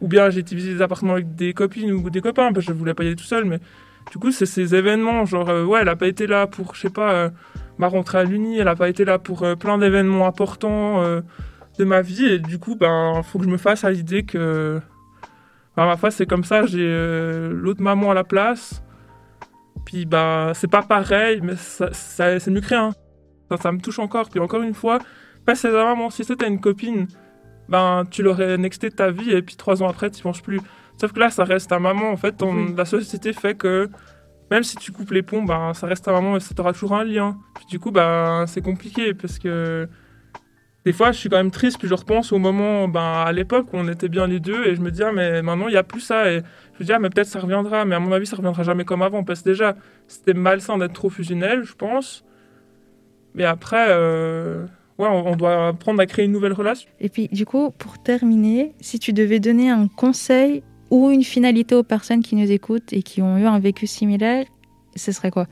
Ou 0.00 0.08
bien 0.08 0.30
j'ai 0.30 0.40
été 0.40 0.54
visiter 0.54 0.74
des 0.74 0.82
appartements 0.82 1.14
avec 1.14 1.34
des 1.34 1.54
copines 1.54 1.92
ou 1.92 2.10
des 2.10 2.20
copains, 2.20 2.52
parce 2.52 2.66
que 2.66 2.72
je 2.72 2.78
voulais 2.78 2.94
pas 2.94 3.04
y 3.04 3.06
aller 3.06 3.16
tout 3.16 3.24
seul, 3.24 3.44
mais 3.44 3.58
du 4.12 4.18
coup, 4.18 4.30
c'est 4.30 4.46
ces 4.46 4.74
événements, 4.74 5.24
genre, 5.24 5.48
euh, 5.48 5.64
ouais, 5.64 5.80
elle 5.82 5.88
a 5.88 5.96
pas 5.96 6.06
été 6.06 6.26
là 6.26 6.46
pour, 6.46 6.74
je 6.74 6.80
sais 6.82 6.90
pas, 6.90 7.12
euh, 7.12 7.30
ma 7.78 7.88
rentrée 7.88 8.18
à 8.18 8.24
l'Uni, 8.24 8.58
elle 8.58 8.68
a 8.68 8.76
pas 8.76 8.88
été 8.88 9.04
là 9.04 9.18
pour 9.18 9.46
plein 9.58 9.78
d'événements 9.78 10.26
importants 10.26 11.02
de 11.02 11.84
ma 11.84 12.02
vie, 12.02 12.26
et 12.26 12.38
du 12.38 12.58
coup, 12.58 12.76
ben, 12.76 13.22
faut 13.24 13.38
que 13.38 13.44
je 13.44 13.50
me 13.50 13.56
fasse 13.56 13.84
à 13.84 13.90
l'idée 13.90 14.22
que 14.22 14.80
bah, 15.76 15.86
ma 15.86 15.96
foi, 15.96 16.10
c'est 16.10 16.26
comme 16.26 16.44
ça, 16.44 16.66
j'ai 16.66 16.86
euh, 16.86 17.52
l'autre 17.52 17.82
maman 17.82 18.10
à 18.12 18.14
la 18.14 18.24
place. 18.24 18.82
Puis, 19.84 20.06
bah, 20.06 20.52
c'est 20.54 20.70
pas 20.70 20.82
pareil, 20.82 21.40
mais 21.42 21.56
ça, 21.56 21.92
c'est 21.92 22.48
mieux 22.48 22.60
que 22.60 22.68
rien. 22.68 22.90
Ça, 23.60 23.72
me 23.72 23.80
touche 23.80 23.98
encore. 23.98 24.28
Puis, 24.28 24.40
encore 24.40 24.62
une 24.62 24.74
fois, 24.74 24.98
pas 25.44 25.54
c'est 25.54 25.70
la 25.70 25.84
maman. 25.84 26.10
Si 26.10 26.24
c'était 26.24 26.48
une 26.48 26.60
copine, 26.60 27.06
ben, 27.68 28.04
tu 28.10 28.22
l'aurais 28.22 28.56
nexté 28.56 28.90
ta 28.90 29.10
vie 29.10 29.30
et 29.30 29.42
puis 29.42 29.56
trois 29.56 29.82
ans 29.82 29.88
après, 29.88 30.10
tu 30.10 30.22
penses 30.22 30.40
plus. 30.40 30.60
Sauf 31.00 31.12
que 31.12 31.20
là, 31.20 31.30
ça 31.30 31.44
reste 31.44 31.70
ta 31.70 31.78
maman. 31.78 32.10
En 32.10 32.16
fait, 32.16 32.42
la 32.76 32.84
société 32.84 33.32
fait 33.32 33.54
que 33.54 33.88
même 34.50 34.62
si 34.62 34.76
tu 34.76 34.92
coupes 34.92 35.10
les 35.10 35.22
ponts, 35.22 35.42
ben, 35.42 35.74
ça 35.74 35.86
reste 35.86 36.04
ta 36.04 36.12
maman 36.12 36.36
et 36.36 36.40
ça 36.40 36.54
t'aura 36.54 36.72
toujours 36.72 36.94
un 36.94 37.04
lien. 37.04 37.36
Puis, 37.54 37.66
du 37.66 37.78
coup, 37.78 37.90
ben, 37.90 38.46
c'est 38.46 38.62
compliqué 38.62 39.12
parce 39.14 39.38
que 39.38 39.88
des 40.84 40.92
fois, 40.92 41.12
je 41.12 41.18
suis 41.18 41.28
quand 41.30 41.38
même 41.38 41.50
triste, 41.50 41.78
puis 41.78 41.88
je 41.88 41.94
repense 41.94 42.32
au 42.32 42.38
moment, 42.38 42.88
ben, 42.88 43.24
à 43.26 43.32
l'époque 43.32 43.68
où 43.72 43.76
on 43.76 43.88
était 43.88 44.08
bien 44.08 44.26
les 44.26 44.38
deux, 44.38 44.66
et 44.66 44.74
je 44.74 44.82
me 44.82 44.90
dis, 44.90 45.02
ah, 45.02 45.12
mais 45.12 45.40
maintenant, 45.40 45.68
il 45.68 45.72
n'y 45.72 45.78
a 45.78 45.82
plus 45.82 46.00
ça. 46.00 46.30
Et 46.30 46.42
je 46.74 46.80
me 46.80 46.84
dis, 46.84 46.92
ah, 46.92 46.98
mais 46.98 47.08
peut-être 47.08 47.26
ça 47.26 47.40
reviendra, 47.40 47.86
mais 47.86 47.94
à 47.94 48.00
mon 48.00 48.12
avis, 48.12 48.26
ça 48.26 48.36
reviendra 48.36 48.62
jamais 48.64 48.84
comme 48.84 49.00
avant, 49.00 49.24
parce 49.24 49.40
que 49.40 49.48
déjà, 49.48 49.76
c'était 50.08 50.34
malsain 50.34 50.76
d'être 50.76 50.92
trop 50.92 51.08
fusionnel, 51.08 51.64
je 51.64 51.74
pense. 51.74 52.24
Mais 53.34 53.44
après, 53.44 53.86
euh, 53.88 54.66
ouais, 54.98 55.08
on 55.08 55.34
doit 55.36 55.68
apprendre 55.68 56.00
à 56.00 56.06
créer 56.06 56.26
une 56.26 56.32
nouvelle 56.32 56.52
relation. 56.52 56.88
Et 57.00 57.08
puis, 57.08 57.28
du 57.28 57.46
coup, 57.46 57.70
pour 57.70 58.02
terminer, 58.02 58.74
si 58.80 58.98
tu 58.98 59.14
devais 59.14 59.40
donner 59.40 59.70
un 59.70 59.88
conseil 59.88 60.62
ou 60.90 61.10
une 61.10 61.24
finalité 61.24 61.74
aux 61.74 61.82
personnes 61.82 62.22
qui 62.22 62.36
nous 62.36 62.52
écoutent 62.52 62.92
et 62.92 63.02
qui 63.02 63.22
ont 63.22 63.38
eu 63.38 63.46
un 63.46 63.58
vécu 63.58 63.86
similaire, 63.86 64.44
ce 64.94 65.12
serait 65.12 65.30
quoi? 65.30 65.46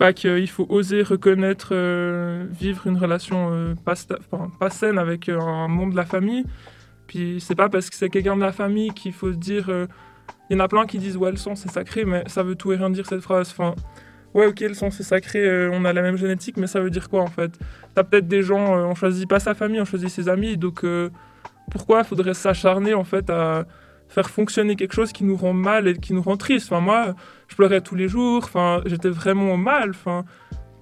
Bah, 0.00 0.14
qu'il 0.14 0.48
faut 0.48 0.64
oser 0.70 1.02
reconnaître, 1.02 1.68
euh, 1.72 2.46
vivre 2.50 2.86
une 2.86 2.96
relation 2.96 3.50
euh, 3.52 3.74
pas, 3.84 3.92
pas 4.58 4.70
saine 4.70 4.96
avec 4.96 5.28
euh, 5.28 5.38
un 5.38 5.68
membre 5.68 5.92
de 5.92 5.96
la 5.96 6.06
famille. 6.06 6.46
Puis 7.06 7.36
c'est 7.38 7.54
pas 7.54 7.68
parce 7.68 7.90
que 7.90 7.96
c'est 7.96 8.08
quelqu'un 8.08 8.34
de 8.34 8.40
la 8.40 8.52
famille 8.52 8.90
qu'il 8.92 9.12
faut 9.12 9.30
se 9.30 9.36
dire. 9.36 9.68
Il 10.48 10.56
y 10.56 10.56
en 10.56 10.64
a 10.64 10.68
plein 10.68 10.86
qui 10.86 10.98
disent 10.98 11.18
ouais 11.18 11.30
le 11.30 11.36
sang 11.36 11.54
c'est 11.54 11.70
sacré, 11.70 12.06
mais 12.06 12.22
ça 12.28 12.42
veut 12.42 12.54
tout 12.54 12.72
et 12.72 12.76
rien 12.76 12.88
dire 12.88 13.04
cette 13.04 13.20
phrase. 13.20 13.50
Enfin, 13.50 13.74
ouais 14.32 14.46
ok 14.46 14.60
le 14.60 14.74
sang 14.74 14.90
c'est 14.90 15.02
sacré, 15.02 15.68
on 15.70 15.84
a 15.84 15.92
la 15.92 16.02
même 16.02 16.16
génétique, 16.16 16.56
mais 16.56 16.66
ça 16.66 16.80
veut 16.80 16.90
dire 16.90 17.10
quoi 17.10 17.20
en 17.20 17.26
fait? 17.26 17.58
T'as 17.94 18.04
peut-être 18.04 18.28
des 18.28 18.42
gens, 18.42 18.78
euh, 18.78 18.84
on 18.84 18.94
choisit 18.94 19.28
pas 19.28 19.40
sa 19.40 19.54
famille, 19.54 19.80
on 19.80 19.84
choisit 19.84 20.08
ses 20.08 20.30
amis, 20.30 20.56
donc 20.56 20.82
pourquoi 21.70 22.04
faudrait 22.04 22.34
s'acharner 22.34 22.94
en 22.94 23.04
fait 23.04 23.28
à 23.28 23.66
faire 24.10 24.28
fonctionner 24.28 24.76
quelque 24.76 24.92
chose 24.92 25.12
qui 25.12 25.24
nous 25.24 25.36
rend 25.36 25.54
mal 25.54 25.88
et 25.88 25.94
qui 25.96 26.12
nous 26.12 26.20
rend 26.20 26.36
triste 26.36 26.70
Enfin 26.70 26.82
moi, 26.82 27.14
je 27.48 27.54
pleurais 27.56 27.80
tous 27.80 27.94
les 27.94 28.08
jours, 28.08 28.42
enfin 28.44 28.82
j'étais 28.84 29.08
vraiment 29.08 29.56
mal. 29.56 29.90
Enfin 29.90 30.24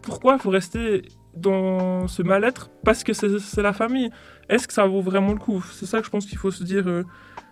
pourquoi 0.02 0.38
faut 0.38 0.50
rester 0.50 1.02
dans 1.36 2.08
ce 2.08 2.22
mal-être 2.22 2.70
parce 2.84 3.04
que 3.04 3.12
c'est 3.12 3.62
la 3.62 3.72
famille? 3.72 4.10
Est-ce 4.48 4.66
que 4.66 4.72
ça 4.74 4.86
vaut 4.86 5.02
vraiment 5.02 5.32
le 5.32 5.38
coup? 5.38 5.62
C'est 5.72 5.86
ça 5.86 6.00
que 6.00 6.06
je 6.06 6.10
pense 6.10 6.26
qu'il 6.26 6.38
faut 6.38 6.50
se 6.50 6.64
dire. 6.64 6.88
euh, 6.88 7.04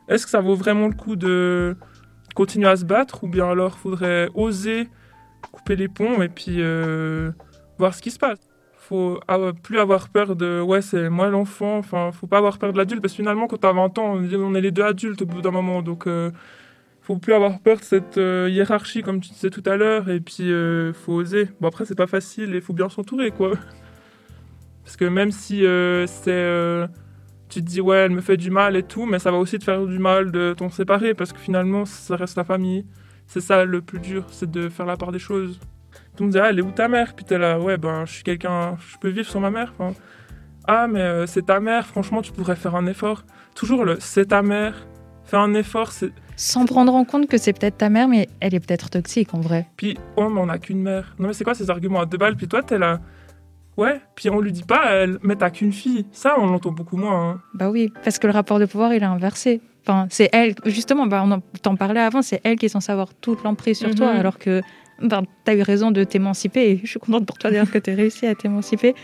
Est-ce 0.08 0.24
que 0.24 0.30
ça 0.30 0.40
vaut 0.40 0.56
vraiment 0.56 0.88
le 0.88 0.94
coup 0.94 1.14
de 1.14 1.76
continuer 2.34 2.68
à 2.68 2.76
se 2.76 2.84
battre 2.84 3.22
ou 3.24 3.28
bien 3.28 3.48
alors 3.48 3.78
faudrait 3.78 4.28
oser 4.34 4.88
couper 5.52 5.76
les 5.76 5.88
ponts 5.88 6.22
et 6.22 6.28
puis 6.28 6.56
euh, 6.58 7.30
voir 7.78 7.94
ce 7.94 8.02
qui 8.02 8.10
se 8.10 8.18
passe? 8.18 8.38
Faut 8.88 9.18
plus 9.62 9.78
avoir 9.80 10.08
peur 10.08 10.36
de 10.36 10.60
ouais 10.60 10.80
c'est 10.80 11.08
moi 11.10 11.28
l'enfant 11.28 11.78
enfin 11.78 12.12
faut 12.12 12.26
pas 12.28 12.38
avoir 12.38 12.58
peur 12.58 12.72
de 12.72 12.78
l'adulte 12.78 13.00
parce 13.02 13.12
que 13.14 13.16
finalement 13.16 13.46
quand 13.48 13.56
t'as 13.58 13.72
20 13.72 13.98
ans 13.98 14.12
on 14.14 14.22
est- 14.22 14.36
on 14.36 14.54
est 14.54 14.60
les 14.60 14.70
deux 14.70 14.82
adultes 14.84 15.22
au 15.22 15.26
bout 15.26 15.42
d'un 15.42 15.50
moment 15.50 15.82
donc 15.82 16.06
euh, 16.06 16.30
faut 17.02 17.16
plus 17.18 17.32
avoir 17.34 17.58
peur 17.60 17.78
de 17.78 17.82
cette 17.84 18.16
euh, 18.18 18.48
hiérarchie 18.50 19.02
comme 19.02 19.20
tu 19.20 19.30
disais 19.30 19.50
tout 19.50 19.62
à 19.66 19.76
l'heure 19.76 20.08
et 20.08 20.20
puis 20.20 20.52
euh, 20.52 20.92
faut 20.92 21.14
oser. 21.14 21.48
Bon 21.60 21.68
après 21.68 21.84
c'est 21.84 21.94
pas 21.96 22.06
facile 22.06 22.54
et 22.54 22.60
faut 22.60 22.72
bien 22.74 22.88
s'entourer 22.88 23.30
quoi. 23.32 23.52
Parce 24.84 24.96
que 24.96 25.04
même 25.04 25.32
si 25.32 25.66
euh, 25.66 26.06
c'est 26.06 26.30
euh, 26.30 26.86
tu 27.48 27.60
te 27.60 27.66
dis 27.66 27.80
ouais 27.80 27.96
elle 27.96 28.12
me 28.12 28.20
fait 28.20 28.36
du 28.36 28.50
mal 28.50 28.76
et 28.76 28.82
tout 28.84 29.04
mais 29.06 29.18
ça 29.18 29.30
va 29.32 29.38
aussi 29.38 29.58
te 29.58 29.64
faire 29.64 29.84
du 29.84 29.98
mal 29.98 30.30
de 30.30 30.54
t'en 30.56 30.70
séparer 30.70 31.14
parce 31.14 31.32
que 31.32 31.38
finalement 31.40 31.84
ça 31.84 32.14
reste 32.16 32.36
la 32.36 32.44
famille. 32.44 32.86
C'est 33.26 33.40
ça 33.40 33.64
le 33.64 33.82
plus 33.82 33.98
dur 33.98 34.24
c'est 34.30 34.48
de 34.50 34.68
faire 34.68 34.86
la 34.86 34.96
part 34.96 35.10
des 35.10 35.18
choses 35.18 35.58
tout 36.16 36.22
le 36.22 36.26
monde 36.26 36.32
dit 36.32 36.38
ah 36.38 36.48
elle 36.50 36.58
est 36.58 36.62
où 36.62 36.70
ta 36.70 36.88
mère? 36.88 37.14
Puis 37.14 37.24
t'es 37.24 37.38
là 37.38 37.58
ouais 37.60 37.76
ben 37.76 38.04
je 38.06 38.12
suis 38.14 38.22
quelqu'un 38.24 38.76
je 38.90 38.96
peux 38.98 39.08
vivre 39.08 39.28
sans 39.28 39.40
ma 39.40 39.50
mère 39.50 39.72
Enfin, 39.78 39.94
ah 40.66 40.86
mais 40.88 41.00
euh, 41.00 41.26
c'est 41.26 41.46
ta 41.46 41.60
mère 41.60 41.86
franchement 41.86 42.22
tu 42.22 42.32
pourrais 42.32 42.56
faire 42.56 42.74
un 42.74 42.86
effort 42.86 43.24
toujours 43.54 43.84
le 43.84 43.96
c'est 44.00 44.26
ta 44.26 44.42
mère 44.42 44.74
fais 45.24 45.36
un 45.36 45.54
effort 45.54 45.92
c'est 45.92 46.10
Sans 46.36 46.64
prendre 46.66 46.94
en 46.94 47.04
compte 47.04 47.28
que 47.28 47.38
c'est 47.38 47.52
peut-être 47.52 47.78
ta 47.78 47.88
mère, 47.88 48.08
mais 48.08 48.28
elle 48.40 48.54
est 48.54 48.60
peut-être 48.60 48.90
toxique 48.90 49.32
en 49.34 49.40
vrai. 49.40 49.66
puis 49.76 49.96
oh 50.16 50.28
mais 50.28 50.40
on 50.40 50.48
a 50.48 50.58
qu'une 50.58 50.80
mère 50.82 51.14
non 51.18 51.28
mais 51.28 51.34
c'est 51.34 51.44
quoi 51.44 51.54
ces 51.54 51.70
arguments 51.70 52.00
à 52.00 52.06
deux 52.06 52.18
balles? 52.18 52.36
Puis 52.36 52.48
toi 52.48 52.62
t'es 52.62 52.78
là 52.78 53.00
ouais 53.76 54.00
puis 54.14 54.30
on 54.30 54.40
lui 54.40 54.52
dit 54.52 54.62
pas 54.64 54.86
elle 54.92 55.18
mais 55.22 55.36
t'as 55.36 55.50
qu'une 55.50 55.72
fille 55.72 56.06
ça 56.12 56.34
on 56.38 56.46
l'entend 56.46 56.72
beaucoup 56.72 56.96
moins 56.96 57.30
hein. 57.30 57.40
Bah 57.54 57.70
oui, 57.70 57.92
parce 58.04 58.18
que 58.18 58.26
le 58.26 58.32
rapport 58.32 58.58
de 58.58 58.64
pouvoir, 58.66 58.92
il 58.94 59.02
est 59.02 59.06
inversé. 59.06 59.60
Enfin, 59.88 60.08
c'est 60.10 60.28
elle, 60.32 60.54
justement, 60.64 61.06
bah, 61.06 61.22
on 61.24 61.30
en 61.30 61.40
t'en 61.62 61.76
parlait 61.76 62.00
avant, 62.00 62.20
c'est 62.20 62.40
elle 62.42 62.56
qui 62.58 62.66
est 62.66 62.68
censée 62.70 62.90
avoir 62.90 63.14
toute 63.14 63.44
l'emprise 63.44 63.78
sur 63.78 63.94
toi, 63.94 64.12
Mhm. 64.14 64.18
alors 64.20 64.38
que 64.38 64.60
bah, 65.02 65.22
tu 65.44 65.50
as 65.50 65.54
eu 65.54 65.62
raison 65.62 65.90
de 65.90 66.04
t'émanciper, 66.04 66.70
et 66.70 66.80
je 66.82 66.90
suis 66.90 66.98
contente 66.98 67.26
pour 67.26 67.38
toi 67.38 67.50
d'ailleurs 67.50 67.70
que 67.70 67.78
tu 67.78 67.90
aies 67.90 67.94
réussi 67.94 68.26
à 68.26 68.34
t'émanciper. 68.34 68.94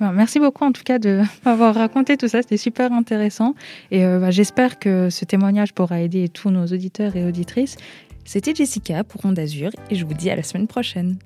Merci 0.00 0.40
beaucoup 0.40 0.64
en 0.64 0.72
tout 0.72 0.82
cas 0.82 0.98
de 0.98 1.22
m'avoir 1.44 1.74
raconté 1.74 2.16
tout 2.16 2.28
ça, 2.28 2.42
c'était 2.42 2.56
super 2.56 2.92
intéressant. 2.92 3.54
Et 3.90 4.04
euh, 4.04 4.18
bah, 4.18 4.30
j'espère 4.30 4.78
que 4.78 5.08
ce 5.10 5.24
témoignage 5.24 5.72
pourra 5.72 6.00
aider 6.00 6.28
tous 6.28 6.50
nos 6.50 6.66
auditeurs 6.66 7.16
et 7.16 7.24
auditrices. 7.24 7.76
C'était 8.24 8.54
Jessica 8.54 9.04
pour 9.04 9.24
Onde 9.24 9.38
Azur, 9.38 9.70
et 9.90 9.94
je 9.94 10.04
vous 10.04 10.14
dis 10.14 10.30
à 10.30 10.36
la 10.36 10.42
semaine 10.42 10.66
prochaine. 10.66 11.18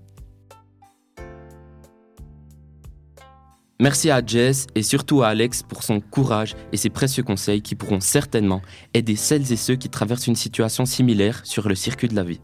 Merci 3.81 4.11
à 4.11 4.21
Jess 4.27 4.67
et 4.75 4.83
surtout 4.83 5.23
à 5.23 5.29
Alex 5.29 5.63
pour 5.63 5.85
son 5.85 6.01
courage 6.01 6.57
et 6.73 6.77
ses 6.77 6.91
précieux 6.91 7.23
conseils 7.23 7.63
qui 7.63 7.77
pourront 7.77 8.01
certainement 8.01 8.61
aider 8.93 9.15
celles 9.15 9.53
et 9.53 9.57
ceux 9.57 9.77
qui 9.77 9.89
traversent 9.89 10.27
une 10.27 10.35
situation 10.35 10.85
similaire 10.85 11.43
sur 11.45 11.69
le 11.69 11.77
circuit 11.77 12.09
de 12.09 12.17
la 12.17 12.25
vie. 12.25 12.41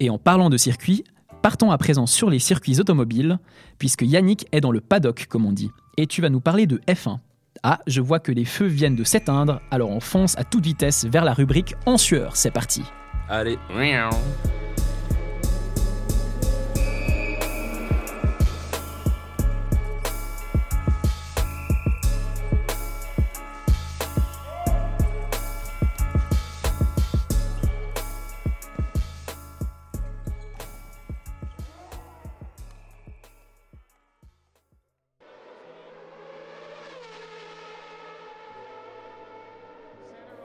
Et 0.00 0.10
en 0.10 0.18
parlant 0.18 0.50
de 0.50 0.56
circuit, 0.56 1.04
partons 1.42 1.70
à 1.70 1.78
présent 1.78 2.06
sur 2.06 2.30
les 2.30 2.38
circuits 2.38 2.80
automobiles, 2.80 3.38
puisque 3.78 4.02
Yannick 4.02 4.46
est 4.52 4.60
dans 4.60 4.72
le 4.72 4.80
paddock, 4.80 5.26
comme 5.28 5.46
on 5.46 5.52
dit. 5.52 5.70
Et 5.96 6.06
tu 6.06 6.22
vas 6.22 6.30
nous 6.30 6.40
parler 6.40 6.66
de 6.66 6.80
F1. 6.88 7.18
Ah, 7.62 7.80
je 7.86 8.00
vois 8.00 8.20
que 8.20 8.30
les 8.30 8.44
feux 8.44 8.66
viennent 8.66 8.96
de 8.96 9.04
s'éteindre, 9.04 9.60
alors 9.70 9.90
on 9.90 10.00
fonce 10.00 10.38
à 10.38 10.44
toute 10.44 10.64
vitesse 10.64 11.04
vers 11.06 11.24
la 11.24 11.34
rubrique 11.34 11.74
En 11.86 11.96
sueur. 11.96 12.36
C'est 12.36 12.52
parti. 12.52 12.82
Allez. 13.28 13.58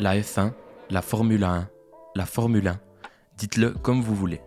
La 0.03 0.17
F1, 0.17 0.51
la 0.89 1.01
Formule 1.01 1.45
1, 1.45 1.69
la 2.15 2.25
Formule 2.25 2.67
1, 2.67 2.77
dites-le 3.37 3.69
comme 3.69 4.01
vous 4.01 4.13
voulez. 4.13 4.41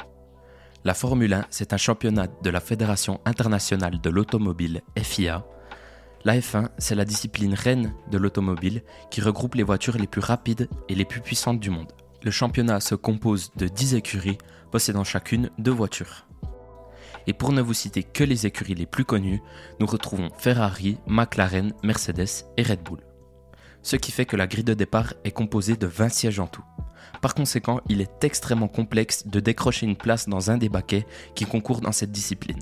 La 0.84 0.92
Formule 0.92 1.32
1, 1.32 1.46
c'est 1.48 1.72
un 1.72 1.78
championnat 1.78 2.26
de 2.26 2.50
la 2.50 2.60
Fédération 2.60 3.22
internationale 3.24 3.98
de 3.98 4.10
l'automobile 4.10 4.82
FIA. 4.98 5.46
La 6.26 6.36
F1, 6.36 6.68
c'est 6.76 6.94
la 6.94 7.06
discipline 7.06 7.54
reine 7.54 7.94
de 8.10 8.18
l'automobile 8.18 8.82
qui 9.10 9.22
regroupe 9.22 9.54
les 9.54 9.62
voitures 9.62 9.96
les 9.96 10.06
plus 10.06 10.20
rapides 10.20 10.68
et 10.90 10.94
les 10.94 11.06
plus 11.06 11.22
puissantes 11.22 11.58
du 11.58 11.70
monde. 11.70 11.92
Le 12.22 12.30
championnat 12.30 12.80
se 12.80 12.94
compose 12.94 13.50
de 13.56 13.66
10 13.66 13.94
écuries 13.94 14.36
possédant 14.70 15.04
chacune 15.04 15.48
deux 15.56 15.72
voitures. 15.72 16.26
Et 17.26 17.32
pour 17.32 17.52
ne 17.52 17.62
vous 17.62 17.72
citer 17.72 18.02
que 18.02 18.24
les 18.24 18.44
écuries 18.44 18.74
les 18.74 18.84
plus 18.84 19.06
connues, 19.06 19.40
nous 19.80 19.86
retrouvons 19.86 20.28
Ferrari, 20.36 20.98
McLaren, 21.06 21.72
Mercedes 21.82 22.44
et 22.58 22.62
Red 22.62 22.82
Bull. 22.82 23.05
Ce 23.86 23.94
qui 23.94 24.10
fait 24.10 24.26
que 24.26 24.34
la 24.34 24.48
grille 24.48 24.64
de 24.64 24.74
départ 24.74 25.14
est 25.22 25.30
composée 25.30 25.76
de 25.76 25.86
20 25.86 26.08
sièges 26.08 26.40
en 26.40 26.48
tout. 26.48 26.64
Par 27.22 27.36
conséquent, 27.36 27.80
il 27.88 28.00
est 28.00 28.24
extrêmement 28.24 28.66
complexe 28.66 29.28
de 29.28 29.38
décrocher 29.38 29.86
une 29.86 29.94
place 29.94 30.28
dans 30.28 30.50
un 30.50 30.58
des 30.58 30.68
baquets 30.68 31.06
qui 31.36 31.44
concourent 31.44 31.82
dans 31.82 31.92
cette 31.92 32.10
discipline. 32.10 32.58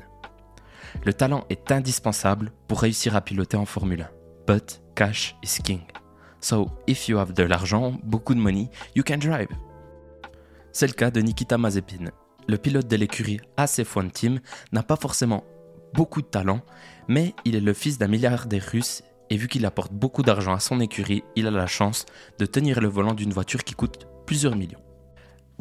Le 1.03 1.15
talent 1.15 1.47
est 1.49 1.73
indispensable 1.73 2.53
pour 2.69 2.83
réussir 2.83 3.17
à 3.17 3.23
piloter 3.23 3.57
en 3.57 3.65
Formule 3.65 4.03
1. 4.03 4.53
But 4.53 4.83
cash 4.95 5.35
is 5.43 5.63
king. 5.63 5.81
So, 6.43 6.69
if 6.87 7.09
you 7.09 7.17
have 7.17 7.33
de 7.33 7.45
l'argent, 7.45 7.99
beaucoup 8.03 8.35
de 8.35 8.41
money, 8.41 8.69
you 8.95 9.03
can 9.03 9.17
drive. 9.17 9.49
C'est 10.73 10.89
le 10.89 10.93
cas 10.93 11.11
de 11.11 11.23
Nikita 11.23 11.57
Mazepin. 11.57 12.11
Le 12.47 12.59
pilote 12.59 12.87
de 12.87 12.97
l'écurie 12.97 13.41
AC1 13.57 14.11
Team 14.11 14.41
n'a 14.73 14.83
pas 14.83 14.97
forcément 14.97 15.43
beaucoup 15.95 16.21
de 16.21 16.27
talent, 16.27 16.61
mais 17.09 17.35
il 17.47 17.57
est 17.57 17.61
le 17.61 17.73
fils 17.73 17.97
d'un 17.97 18.09
milliardaire 18.09 18.69
russe 18.71 19.03
et 19.31 19.37
vu 19.37 19.49
qu'il 19.49 19.67
apporte 19.67 19.93
beaucoup 19.93 20.23
d'argent 20.23 20.55
à 20.55 20.61
son 20.61 20.81
écurie, 20.81 21.25
il 21.37 21.47
a 21.47 21.51
la 21.51 21.67
chance 21.67 22.07
de 22.39 22.47
tenir 22.47 22.81
le 22.81 22.89
volant 22.89 23.15
d'une 23.15 23.33
voiture 23.33 23.65
qui 23.65 23.75
coûte 23.75 24.07
plusieurs 24.27 24.57
millions. 24.57 24.81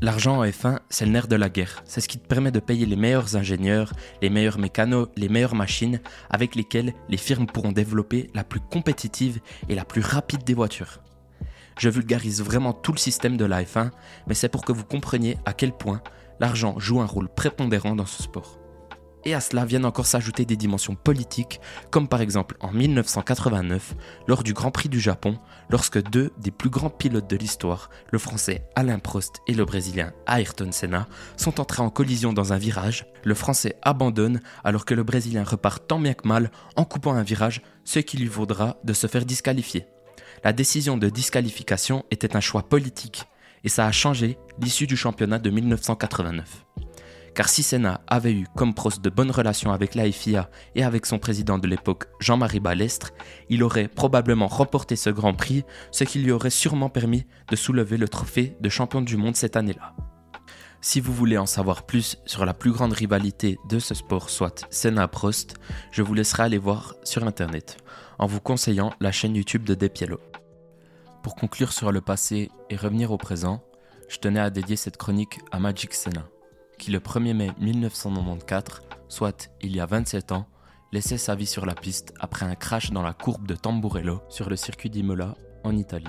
L'argent 0.01 0.39
en 0.39 0.45
F1, 0.45 0.79
c'est 0.89 1.05
le 1.05 1.11
nerf 1.11 1.27
de 1.27 1.35
la 1.35 1.49
guerre. 1.49 1.83
C'est 1.85 2.01
ce 2.01 2.07
qui 2.07 2.17
te 2.17 2.27
permet 2.27 2.51
de 2.51 2.59
payer 2.59 2.85
les 2.85 2.95
meilleurs 2.95 3.35
ingénieurs, 3.35 3.93
les 4.21 4.29
meilleurs 4.29 4.57
mécanos, 4.57 5.07
les 5.15 5.29
meilleures 5.29 5.55
machines 5.55 6.01
avec 6.29 6.55
lesquelles 6.55 6.93
les 7.09 7.17
firmes 7.17 7.45
pourront 7.45 7.71
développer 7.71 8.29
la 8.33 8.43
plus 8.43 8.59
compétitive 8.59 9.39
et 9.69 9.75
la 9.75 9.85
plus 9.85 10.01
rapide 10.01 10.43
des 10.43 10.55
voitures. 10.55 10.99
Je 11.79 11.89
vulgarise 11.89 12.41
vraiment 12.41 12.73
tout 12.73 12.91
le 12.91 12.97
système 12.97 13.37
de 13.37 13.45
la 13.45 13.63
F1, 13.63 13.91
mais 14.27 14.33
c'est 14.33 14.49
pour 14.49 14.65
que 14.65 14.73
vous 14.73 14.83
compreniez 14.83 15.37
à 15.45 15.53
quel 15.53 15.71
point 15.71 16.01
l'argent 16.39 16.77
joue 16.79 17.01
un 17.01 17.05
rôle 17.05 17.29
prépondérant 17.29 17.95
dans 17.95 18.05
ce 18.05 18.23
sport. 18.23 18.62
Et 19.25 19.33
à 19.33 19.39
cela 19.39 19.65
viennent 19.65 19.85
encore 19.85 20.05
s'ajouter 20.05 20.45
des 20.45 20.57
dimensions 20.57 20.95
politiques, 20.95 21.61
comme 21.91 22.07
par 22.07 22.21
exemple 22.21 22.57
en 22.59 22.71
1989, 22.71 23.95
lors 24.27 24.43
du 24.43 24.53
Grand 24.53 24.71
Prix 24.71 24.89
du 24.89 24.99
Japon, 24.99 25.37
lorsque 25.69 26.01
deux 26.09 26.31
des 26.37 26.51
plus 26.51 26.69
grands 26.69 26.89
pilotes 26.89 27.29
de 27.29 27.37
l'histoire, 27.37 27.89
le 28.11 28.19
français 28.19 28.65
Alain 28.75 28.99
Prost 28.99 29.41
et 29.47 29.53
le 29.53 29.63
brésilien 29.63 30.11
Ayrton 30.27 30.71
Senna, 30.71 31.07
sont 31.37 31.61
entrés 31.61 31.81
en 31.81 31.89
collision 31.89 32.33
dans 32.33 32.51
un 32.51 32.57
virage, 32.57 33.05
le 33.23 33.33
français 33.33 33.77
abandonne 33.81 34.41
alors 34.63 34.83
que 34.85 34.93
le 34.93 35.03
brésilien 35.03 35.43
repart 35.43 35.87
tant 35.87 35.99
bien 35.99 36.13
que 36.13 36.27
mal 36.27 36.51
en 36.75 36.83
coupant 36.83 37.13
un 37.13 37.23
virage, 37.23 37.61
ce 37.85 37.99
qui 37.99 38.17
lui 38.17 38.27
vaudra 38.27 38.77
de 38.83 38.93
se 38.93 39.07
faire 39.07 39.25
disqualifier. 39.25 39.85
La 40.43 40.51
décision 40.51 40.97
de 40.97 41.09
disqualification 41.09 42.03
était 42.11 42.35
un 42.35 42.41
choix 42.41 42.63
politique, 42.63 43.23
et 43.63 43.69
ça 43.69 43.85
a 43.85 43.91
changé 43.93 44.37
l'issue 44.59 44.87
du 44.87 44.97
championnat 44.97 45.39
de 45.39 45.49
1989 45.49 46.65
car 47.35 47.49
si 47.49 47.63
Senna 47.63 48.01
avait 48.07 48.33
eu 48.33 48.45
comme 48.55 48.73
Prost 48.73 49.03
de 49.03 49.09
bonnes 49.09 49.31
relations 49.31 49.71
avec 49.71 49.95
la 49.95 50.11
FIA 50.11 50.49
et 50.75 50.83
avec 50.83 51.05
son 51.05 51.19
président 51.19 51.57
de 51.57 51.67
l'époque 51.67 52.05
Jean-Marie 52.19 52.59
Balestre, 52.59 53.11
il 53.49 53.63
aurait 53.63 53.87
probablement 53.87 54.47
remporté 54.47 54.95
ce 54.95 55.09
Grand 55.09 55.33
Prix, 55.33 55.63
ce 55.91 56.03
qui 56.03 56.19
lui 56.19 56.31
aurait 56.31 56.49
sûrement 56.49 56.89
permis 56.89 57.25
de 57.49 57.55
soulever 57.55 57.97
le 57.97 58.07
trophée 58.07 58.55
de 58.61 58.69
champion 58.69 59.01
du 59.01 59.17
monde 59.17 59.35
cette 59.35 59.55
année-là. 59.55 59.95
Si 60.81 60.99
vous 60.99 61.13
voulez 61.13 61.37
en 61.37 61.45
savoir 61.45 61.85
plus 61.85 62.17
sur 62.25 62.45
la 62.45 62.53
plus 62.53 62.71
grande 62.71 62.91
rivalité 62.91 63.57
de 63.69 63.79
ce 63.79 63.95
sport, 63.95 64.29
soit 64.29 64.67
Senna-Prost, 64.69 65.55
je 65.91 66.01
vous 66.01 66.13
laisserai 66.13 66.43
aller 66.43 66.57
voir 66.57 66.95
sur 67.03 67.23
internet 67.25 67.77
en 68.19 68.27
vous 68.27 68.41
conseillant 68.41 68.91
la 68.99 69.11
chaîne 69.11 69.35
YouTube 69.35 69.63
de 69.63 69.75
Depiello. 69.75 70.19
Pour 71.23 71.35
conclure 71.35 71.71
sur 71.71 71.91
le 71.93 72.01
passé 72.01 72.51
et 72.69 72.75
revenir 72.75 73.11
au 73.11 73.17
présent, 73.17 73.63
je 74.09 74.17
tenais 74.17 74.41
à 74.41 74.49
dédier 74.49 74.75
cette 74.75 74.97
chronique 74.97 75.39
à 75.51 75.59
Magic 75.59 75.93
Senna, 75.93 76.27
le 76.91 76.99
1er 76.99 77.33
mai 77.33 77.51
1994, 77.59 78.81
soit 79.07 79.49
il 79.61 79.75
y 79.75 79.79
a 79.79 79.85
27 79.85 80.31
ans, 80.31 80.47
laissait 80.91 81.17
sa 81.17 81.35
vie 81.35 81.45
sur 81.45 81.65
la 81.65 81.75
piste 81.75 82.13
après 82.19 82.45
un 82.45 82.55
crash 82.55 82.91
dans 82.91 83.01
la 83.01 83.13
courbe 83.13 83.47
de 83.47 83.55
Tamburello 83.55 84.21
sur 84.29 84.49
le 84.49 84.55
circuit 84.55 84.89
d'Imola 84.89 85.35
en 85.63 85.75
Italie. 85.75 86.07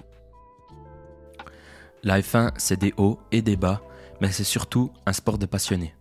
La 2.03 2.21
F1, 2.21 2.53
c'est 2.57 2.79
des 2.79 2.93
hauts 2.97 3.19
et 3.33 3.41
des 3.41 3.57
bas, 3.57 3.81
mais 4.21 4.31
c'est 4.31 4.45
surtout 4.45 4.93
un 5.07 5.13
sport 5.13 5.39
de 5.39 5.47
passionnés. 5.47 5.95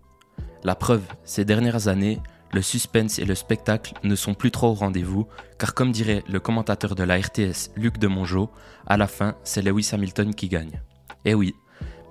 La 0.63 0.75
preuve, 0.75 1.03
ces 1.23 1.45
dernières 1.45 1.87
années, 1.87 2.19
le 2.51 2.61
suspense 2.61 3.19
et 3.19 3.25
le 3.25 3.35
spectacle 3.35 3.93
ne 4.03 4.15
sont 4.15 4.33
plus 4.33 4.51
trop 4.51 4.69
au 4.69 4.73
rendez-vous, 4.73 5.27
car 5.57 5.73
comme 5.73 5.91
dirait 5.91 6.23
le 6.29 6.39
commentateur 6.39 6.95
de 6.95 7.03
la 7.03 7.17
RTS 7.17 7.71
Luc 7.75 7.97
de 7.97 8.07
Mongeau, 8.07 8.49
à 8.85 8.97
la 8.97 9.07
fin, 9.07 9.35
c'est 9.43 9.61
Lewis 9.61 9.89
Hamilton 9.93 10.35
qui 10.35 10.49
gagne. 10.49 10.81
Et 11.25 11.33
oui, 11.33 11.55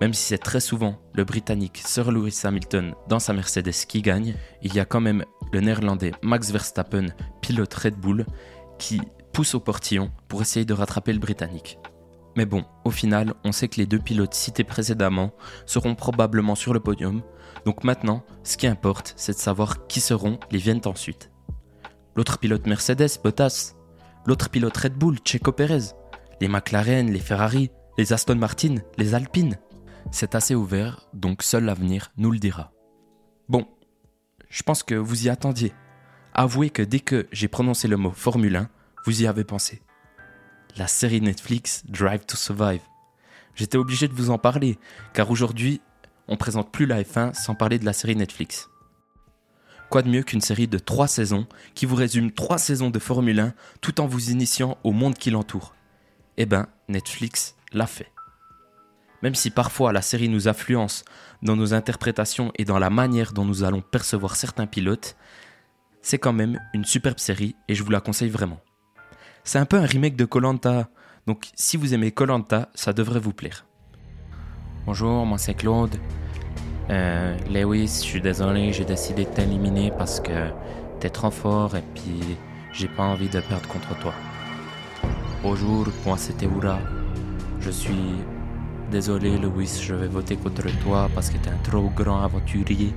même 0.00 0.14
si 0.14 0.24
c'est 0.24 0.38
très 0.38 0.61
souvent 0.61 0.98
le 1.14 1.24
Britannique 1.24 1.83
Sir 1.85 2.11
Lewis 2.11 2.40
Hamilton 2.44 2.94
dans 3.09 3.18
sa 3.18 3.33
Mercedes 3.33 3.87
qui 3.87 4.02
gagne, 4.02 4.35
il 4.62 4.74
y 4.74 4.81
a 4.81 4.85
quand 4.85 5.00
même 5.00 5.24
le 5.52 5.61
Néerlandais 5.61 6.12
Max 6.22 6.50
Verstappen, 6.50 7.07
pilote 7.40 7.74
Red 7.74 7.96
Bull, 7.96 8.26
qui 8.78 9.00
pousse 9.33 9.55
au 9.55 9.61
portillon 9.61 10.11
pour 10.28 10.42
essayer 10.42 10.64
de 10.64 10.74
rattraper 10.74 11.12
le 11.12 11.18
Britannique. 11.18 11.78
Mais 12.37 12.46
bon, 12.46 12.64
au 12.85 12.90
final, 12.90 13.35
on 13.44 13.52
sait 13.52 13.68
que 13.68 13.76
les 13.76 13.87
deux 13.87 13.98
pilotes 13.98 14.35
cités 14.35 14.64
précédemment 14.64 15.33
seront 15.66 15.94
probablement 15.94 16.55
sur 16.55 16.72
le 16.72 16.81
podium, 16.81 17.22
donc 17.64 17.85
maintenant, 17.85 18.24
ce 18.42 18.57
qui 18.57 18.66
importe, 18.66 19.14
c'est 19.16 19.35
de 19.35 19.38
savoir 19.38 19.87
qui 19.87 20.00
seront 20.00 20.38
les 20.50 20.59
viennent 20.59 20.81
ensuite. 20.87 21.31
L'autre 22.16 22.38
pilote 22.38 22.66
Mercedes, 22.66 23.20
Bottas. 23.22 23.74
L'autre 24.26 24.50
pilote 24.50 24.76
Red 24.76 24.94
Bull, 24.94 25.18
Checo 25.24 25.52
Pérez. 25.52 25.94
Les 26.40 26.48
McLaren, 26.48 27.11
les 27.11 27.18
Ferrari, 27.18 27.70
les 27.98 28.12
Aston 28.12 28.37
Martin, 28.37 28.76
les 28.98 29.14
Alpines. 29.14 29.59
C'est 30.10 30.34
assez 30.34 30.54
ouvert, 30.54 31.06
donc 31.14 31.42
seul 31.42 31.64
l'avenir 31.64 32.12
nous 32.16 32.30
le 32.30 32.38
dira. 32.38 32.72
Bon, 33.48 33.66
je 34.48 34.62
pense 34.62 34.82
que 34.82 34.94
vous 34.94 35.26
y 35.26 35.28
attendiez. 35.28 35.72
Avouez 36.34 36.70
que 36.70 36.82
dès 36.82 37.00
que 37.00 37.28
j'ai 37.32 37.48
prononcé 37.48 37.88
le 37.88 37.96
mot 37.96 38.10
Formule 38.10 38.56
1, 38.56 38.68
vous 39.04 39.22
y 39.22 39.26
avez 39.26 39.44
pensé. 39.44 39.82
La 40.76 40.86
série 40.86 41.20
Netflix 41.20 41.84
Drive 41.86 42.24
to 42.26 42.36
Survive. 42.36 42.82
J'étais 43.54 43.78
obligé 43.78 44.08
de 44.08 44.14
vous 44.14 44.30
en 44.30 44.38
parler, 44.38 44.78
car 45.12 45.30
aujourd'hui, 45.30 45.80
on 46.28 46.36
présente 46.36 46.72
plus 46.72 46.86
la 46.86 47.02
F1 47.02 47.34
sans 47.34 47.54
parler 47.54 47.78
de 47.78 47.84
la 47.84 47.92
série 47.92 48.16
Netflix. 48.16 48.70
Quoi 49.90 50.02
de 50.02 50.08
mieux 50.08 50.22
qu'une 50.22 50.40
série 50.40 50.68
de 50.68 50.78
3 50.78 51.06
saisons 51.06 51.46
qui 51.74 51.84
vous 51.84 51.96
résume 51.96 52.32
3 52.32 52.56
saisons 52.56 52.88
de 52.88 52.98
Formule 52.98 53.40
1 53.40 53.54
tout 53.82 54.00
en 54.00 54.06
vous 54.06 54.30
initiant 54.30 54.78
au 54.84 54.92
monde 54.92 55.18
qui 55.18 55.30
l'entoure? 55.30 55.74
Eh 56.38 56.46
ben, 56.46 56.66
Netflix 56.88 57.56
l'a 57.74 57.86
fait. 57.86 58.10
Même 59.22 59.35
si 59.35 59.50
parfois 59.50 59.92
la 59.92 60.02
série 60.02 60.28
nous 60.28 60.48
influence 60.48 61.04
dans 61.42 61.56
nos 61.56 61.74
interprétations 61.74 62.52
et 62.56 62.64
dans 62.64 62.78
la 62.78 62.90
manière 62.90 63.32
dont 63.32 63.44
nous 63.44 63.62
allons 63.62 63.80
percevoir 63.80 64.37
certains 64.37 64.66
pilotes, 64.66 65.16
c'est 66.00 66.18
quand 66.18 66.32
même 66.32 66.61
une 66.74 66.85
superbe 66.85 67.18
série 67.18 67.54
et 67.68 67.74
je 67.74 67.82
vous 67.85 67.90
la 67.90 68.00
conseille 68.00 68.30
vraiment. 68.30 68.61
C'est 69.44 69.58
un 69.58 69.64
peu 69.64 69.76
un 69.78 69.87
remake 69.87 70.16
de 70.16 70.24
Colanta, 70.24 70.88
donc 71.26 71.50
si 71.54 71.76
vous 71.76 71.94
aimez 71.94 72.11
Colanta, 72.11 72.68
ça 72.74 72.92
devrait 72.92 73.20
vous 73.20 73.32
plaire. 73.32 73.64
Bonjour, 74.87 75.24
moi 75.24 75.38
c'est 75.38 75.54
Claude. 75.54 75.94
Euh, 76.90 77.37
Lewis, 77.48 78.00
je 78.02 78.08
suis 78.08 78.20
désolé, 78.20 78.72
j'ai 78.72 78.85
décidé 78.85 79.24
de 79.24 79.30
t'éliminer 79.30 79.92
parce 79.96 80.20
que 80.20 80.50
t'es 80.98 81.11
trop 81.11 81.30
fort 81.30 81.76
et 81.76 81.85
puis 81.94 82.20
j'ai 82.72 82.88
pas 82.88 83.04
envie 83.04 83.28
de 83.28 83.40
perdre 83.40 83.68
contre 83.68 83.96
toi. 84.00 84.14
Bonjour, 85.42 85.87
moi 86.04 86.16
c'est 86.18 86.42
Eura. 86.42 86.80
Je 87.61 87.70
suis 87.70 88.16
désolé, 88.92 89.38
Lewis, 89.38 89.81
je 89.83 89.94
vais 89.94 90.07
voter 90.07 90.37
contre 90.37 90.64
toi 90.83 91.09
parce 91.14 91.31
que 91.31 91.38
t'es 91.38 91.48
un 91.48 91.57
trop 91.64 91.88
grand 91.88 92.22
aventurier 92.22 92.92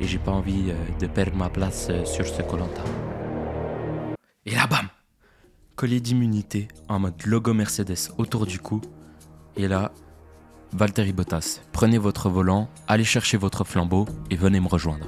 et 0.00 0.06
j'ai 0.06 0.18
pas 0.18 0.32
envie 0.32 0.70
euh, 0.70 0.98
de 0.98 1.06
perdre 1.06 1.36
ma 1.36 1.50
place 1.50 1.88
euh, 1.90 2.02
sur 2.06 2.26
ce 2.26 2.40
Colanta. 2.40 2.82
Et 4.46 4.54
là, 4.54 4.66
bam 4.66 4.88
Collier 5.76 6.00
d'immunité 6.00 6.68
en 6.88 6.98
mode 6.98 7.26
logo 7.26 7.52
Mercedes 7.52 8.10
autour 8.16 8.46
du 8.46 8.58
cou. 8.58 8.80
Et 9.56 9.68
là, 9.68 9.92
Valtteri 10.72 11.12
Bottas, 11.12 11.60
prenez 11.72 11.98
votre 11.98 12.30
volant, 12.30 12.70
allez 12.88 13.04
chercher 13.04 13.36
votre 13.36 13.64
flambeau 13.64 14.06
et 14.30 14.36
venez 14.36 14.60
me 14.60 14.68
rejoindre. 14.68 15.06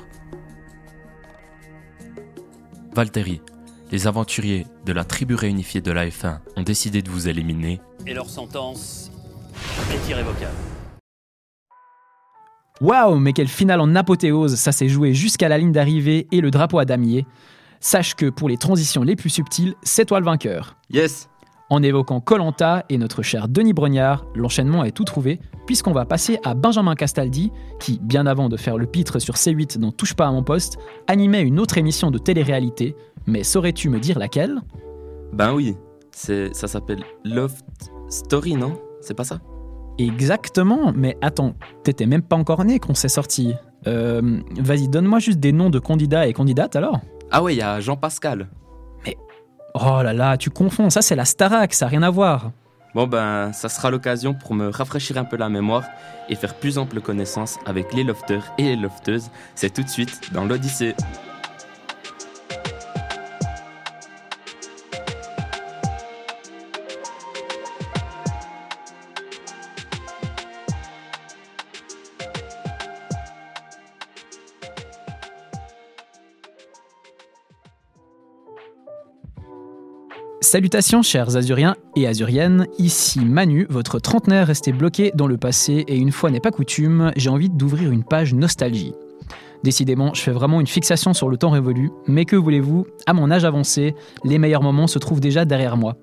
Valtteri, 2.95 3.41
les 3.91 4.07
aventuriers 4.07 4.67
de 4.85 4.93
la 4.93 5.05
tribu 5.05 5.35
réunifiée 5.35 5.81
de 5.81 5.93
la 5.93 6.07
F1 6.07 6.41
ont 6.57 6.63
décidé 6.63 7.01
de 7.01 7.11
vous 7.11 7.27
éliminer. 7.27 7.81
Et 8.07 8.13
leur 8.13 8.29
sentence 8.29 9.11
est 9.93 10.11
irrévocable. 10.11 10.55
Waouh, 12.81 13.19
mais 13.19 13.33
quelle 13.33 13.49
finale 13.49 13.81
en 13.81 13.95
apothéose, 13.95 14.57
ça 14.57 14.71
s'est 14.71 14.89
joué 14.89 15.15
jusqu'à 15.15 15.49
la 15.49 15.57
ligne 15.57 15.73
d'arrivée 15.73 16.27
et 16.31 16.41
le 16.41 16.51
drapeau 16.51 16.79
à 16.79 16.85
damier. 16.85 17.27
Sache 17.81 18.15
que 18.15 18.29
pour 18.29 18.49
les 18.49 18.59
transitions 18.59 19.03
les 19.03 19.17
plus 19.17 19.31
subtiles, 19.31 19.75
c'est 19.83 20.05
toi 20.05 20.21
le 20.21 20.27
vainqueur. 20.27 20.77
Yes 20.91 21.31
En 21.71 21.83
évoquant 21.83 22.21
Colanta 22.21 22.85
et 22.91 22.99
notre 22.99 23.23
cher 23.23 23.49
Denis 23.49 23.73
Brognard, 23.73 24.27
l'enchaînement 24.35 24.85
est 24.85 24.91
tout 24.91 25.05
trouvé, 25.05 25.41
puisqu'on 25.67 25.93
va 25.93 26.05
passer 26.05 26.39
à 26.45 26.55
Benjamin 26.55 26.95
Castaldi, 26.95 27.51
qui, 27.81 27.99
bien 28.03 28.27
avant 28.27 28.49
de 28.51 28.59
faire 28.59 28.77
le 28.77 28.87
pitre 28.87 29.21
sur 29.21 29.35
C8 29.35 29.79
dans 29.79 29.91
Touche 29.93 30.15
pas 30.15 30.27
à 30.27 30.31
mon 30.31 30.43
poste, 30.43 30.79
animait 31.07 31.43
une 31.43 31.59
autre 31.59 31.79
émission 31.79 32.11
de 32.11 32.19
télé-réalité. 32.19 32.95
Mais 33.27 33.43
saurais-tu 33.43 33.89
me 33.89 34.01
dire 34.01 34.19
laquelle? 34.19 34.61
Ben 35.33 35.55
oui, 35.55 35.77
ça 36.13 36.69
s'appelle 36.69 37.05
Loft 37.25 37.65
Story, 38.11 38.55
non? 38.55 38.79
C'est 39.01 39.15
pas 39.15 39.25
ça? 39.25 39.41
Exactement, 39.99 40.93
mais 40.95 41.17
attends, 41.23 41.55
t'étais 41.83 42.07
même 42.07 42.23
pas 42.23 42.37
encore 42.37 42.65
né 42.65 42.79
quand 42.79 42.95
c'est 42.95 43.09
sorti. 43.09 43.55
Euh, 43.87 44.41
Vas-y, 44.59 44.89
donne-moi 44.89 45.19
juste 45.19 45.41
des 45.41 45.53
noms 45.53 45.71
de 45.71 45.79
candidats 45.79 46.27
et 46.27 46.33
candidates 46.33 46.77
alors. 46.77 47.01
Ah 47.31 47.43
ouais, 47.43 47.55
il 47.55 47.59
y 47.59 47.63
a 47.63 47.81
Jean-Pascal. 47.81 48.49
Oh 49.75 50.03
là 50.03 50.13
là, 50.15 50.39
tu 50.39 50.49
confonds, 50.49 50.89
ça 50.89 51.03
c'est 51.03 51.17
la 51.17 51.27
Starac, 51.27 51.75
ça 51.75 51.85
n'a 51.85 51.91
rien 51.91 52.03
à 52.03 52.11
voir. 52.11 52.51
Bon 52.95 53.07
ben, 53.07 53.53
ça 53.53 53.69
sera 53.69 53.91
l'occasion 53.91 54.33
pour 54.33 54.55
me 54.55 54.71
rafraîchir 54.71 55.19
un 55.19 55.25
peu 55.25 55.37
la 55.37 55.51
mémoire 55.51 55.85
et 56.31 56.35
faire 56.35 56.55
plus 56.55 56.79
ample 56.79 57.03
connaissance 57.03 57.59
avec 57.67 57.93
les 57.93 58.03
lofters 58.03 58.55
et 58.57 58.63
les 58.63 58.77
lofteuses. 58.77 59.31
C'est 59.55 59.73
tout 59.73 59.83
de 59.83 59.89
suite 59.89 60.33
dans 60.33 60.47
l'Odyssée. 60.47 60.95
Salutations 80.47 81.03
chers 81.03 81.37
Azuriens 81.37 81.75
et 81.97 82.07
Azuriennes, 82.07 82.69
ici 82.79 83.19
Manu, 83.25 83.67
votre 83.69 83.99
trentenaire 83.99 84.47
resté 84.47 84.71
bloqué 84.71 85.11
dans 85.13 85.27
le 85.27 85.37
passé 85.37 85.85
et 85.89 85.97
une 85.97 86.13
fois 86.13 86.31
n'est 86.31 86.39
pas 86.39 86.53
coutume, 86.53 87.11
j'ai 87.17 87.31
envie 87.31 87.51
d'ouvrir 87.51 87.91
une 87.91 88.05
page 88.05 88.33
nostalgie. 88.33 88.95
Décidément, 89.65 90.15
je 90.15 90.21
fais 90.23 90.31
vraiment 90.31 90.61
une 90.61 90.69
fixation 90.69 91.15
sur 91.15 91.29
le 91.29 91.37
temps 91.37 91.51
révolu, 91.51 91.91
mais 92.07 92.27
que 92.27 92.37
voulez-vous, 92.37 92.87
à 93.07 93.13
mon 93.13 93.33
âge 93.33 93.45
avancé, 93.45 93.97
les 94.23 94.39
meilleurs 94.39 94.63
moments 94.63 94.87
se 94.87 95.01
trouvent 95.01 95.19
déjà 95.19 95.45
derrière 95.45 95.77
moi. 95.77 95.97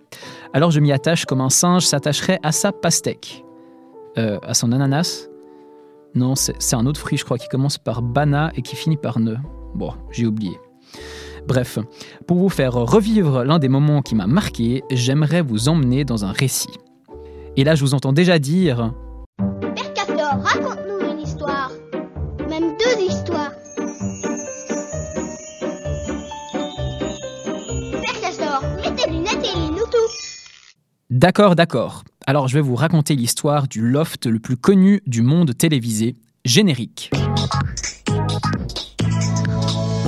Alors 0.51 0.71
je 0.71 0.81
m'y 0.81 0.91
attache 0.91 1.23
comme 1.23 1.39
un 1.39 1.49
singe 1.49 1.85
s'attacherait 1.85 2.41
à 2.43 2.51
sa 2.51 2.73
pastèque. 2.73 3.45
Euh, 4.17 4.39
à 4.43 4.53
son 4.53 4.73
ananas? 4.73 5.29
Non, 6.15 6.35
c'est 6.35 6.75
un 6.75 6.85
autre 6.85 6.99
fruit, 6.99 7.17
je 7.17 7.23
crois, 7.23 7.37
qui 7.37 7.47
commence 7.47 7.77
par 7.77 8.01
bana 8.01 8.51
et 8.57 8.61
qui 8.61 8.75
finit 8.75 8.97
par 8.97 9.21
ne. 9.21 9.35
Bon, 9.73 9.93
j'ai 10.11 10.25
oublié. 10.25 10.57
Bref, 11.47 11.79
pour 12.27 12.37
vous 12.37 12.49
faire 12.49 12.73
revivre 12.73 13.43
l'un 13.43 13.59
des 13.59 13.69
moments 13.69 14.01
qui 14.01 14.15
m'a 14.15 14.27
marqué, 14.27 14.83
j'aimerais 14.91 15.41
vous 15.41 15.69
emmener 15.69 16.05
dans 16.05 16.25
un 16.25 16.31
récit. 16.31 16.69
Et 17.57 17.63
là, 17.63 17.75
je 17.75 17.81
vous 17.81 17.93
entends 17.93 18.13
déjà 18.13 18.39
dire 18.39 18.93
Père 19.75 19.93
Castor, 19.93 20.39
raconte-nous 20.41 21.11
une 21.11 21.19
histoire. 21.19 21.71
Même 22.49 22.75
deux 22.77 23.03
histoires. 23.03 23.51
Père 28.01 28.21
Castor, 28.21 28.63
mets 28.81 28.95
tes 28.95 29.11
lunettes 29.11 29.43
et 29.43 29.59
lis-nous 29.59 29.85
tout. 29.85 30.13
D'accord, 31.09 31.55
d'accord. 31.55 32.03
Alors 32.25 32.47
je 32.47 32.55
vais 32.55 32.61
vous 32.61 32.75
raconter 32.75 33.15
l'histoire 33.15 33.67
du 33.67 33.81
loft 33.81 34.25
le 34.25 34.39
plus 34.39 34.57
connu 34.57 35.01
du 35.05 35.21
monde 35.21 35.55
télévisé, 35.57 36.15
générique. 36.45 37.11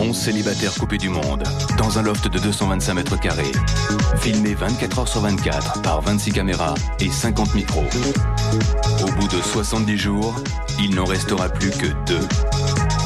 Bon 0.05 0.13
célibataire 0.13 0.71
coupé 0.75 0.99
du 0.99 1.09
monde, 1.09 1.41
dans 1.79 1.97
un 1.97 2.03
loft 2.03 2.27
de 2.31 2.37
225 2.37 2.93
mètres 2.93 3.19
carrés. 3.19 3.51
Filmé 4.17 4.53
24 4.53 4.99
heures 4.99 5.07
sur 5.07 5.21
24 5.21 5.81
par 5.81 5.99
26 6.01 6.31
caméras 6.31 6.75
et 6.99 7.09
50 7.09 7.55
micros. 7.55 7.85
Au 9.01 9.11
bout 9.19 9.27
de 9.27 9.41
70 9.41 9.97
jours, 9.97 10.35
il 10.79 10.93
n'en 10.93 11.05
restera 11.05 11.49
plus 11.49 11.71
que 11.71 11.87
deux. 12.05 12.27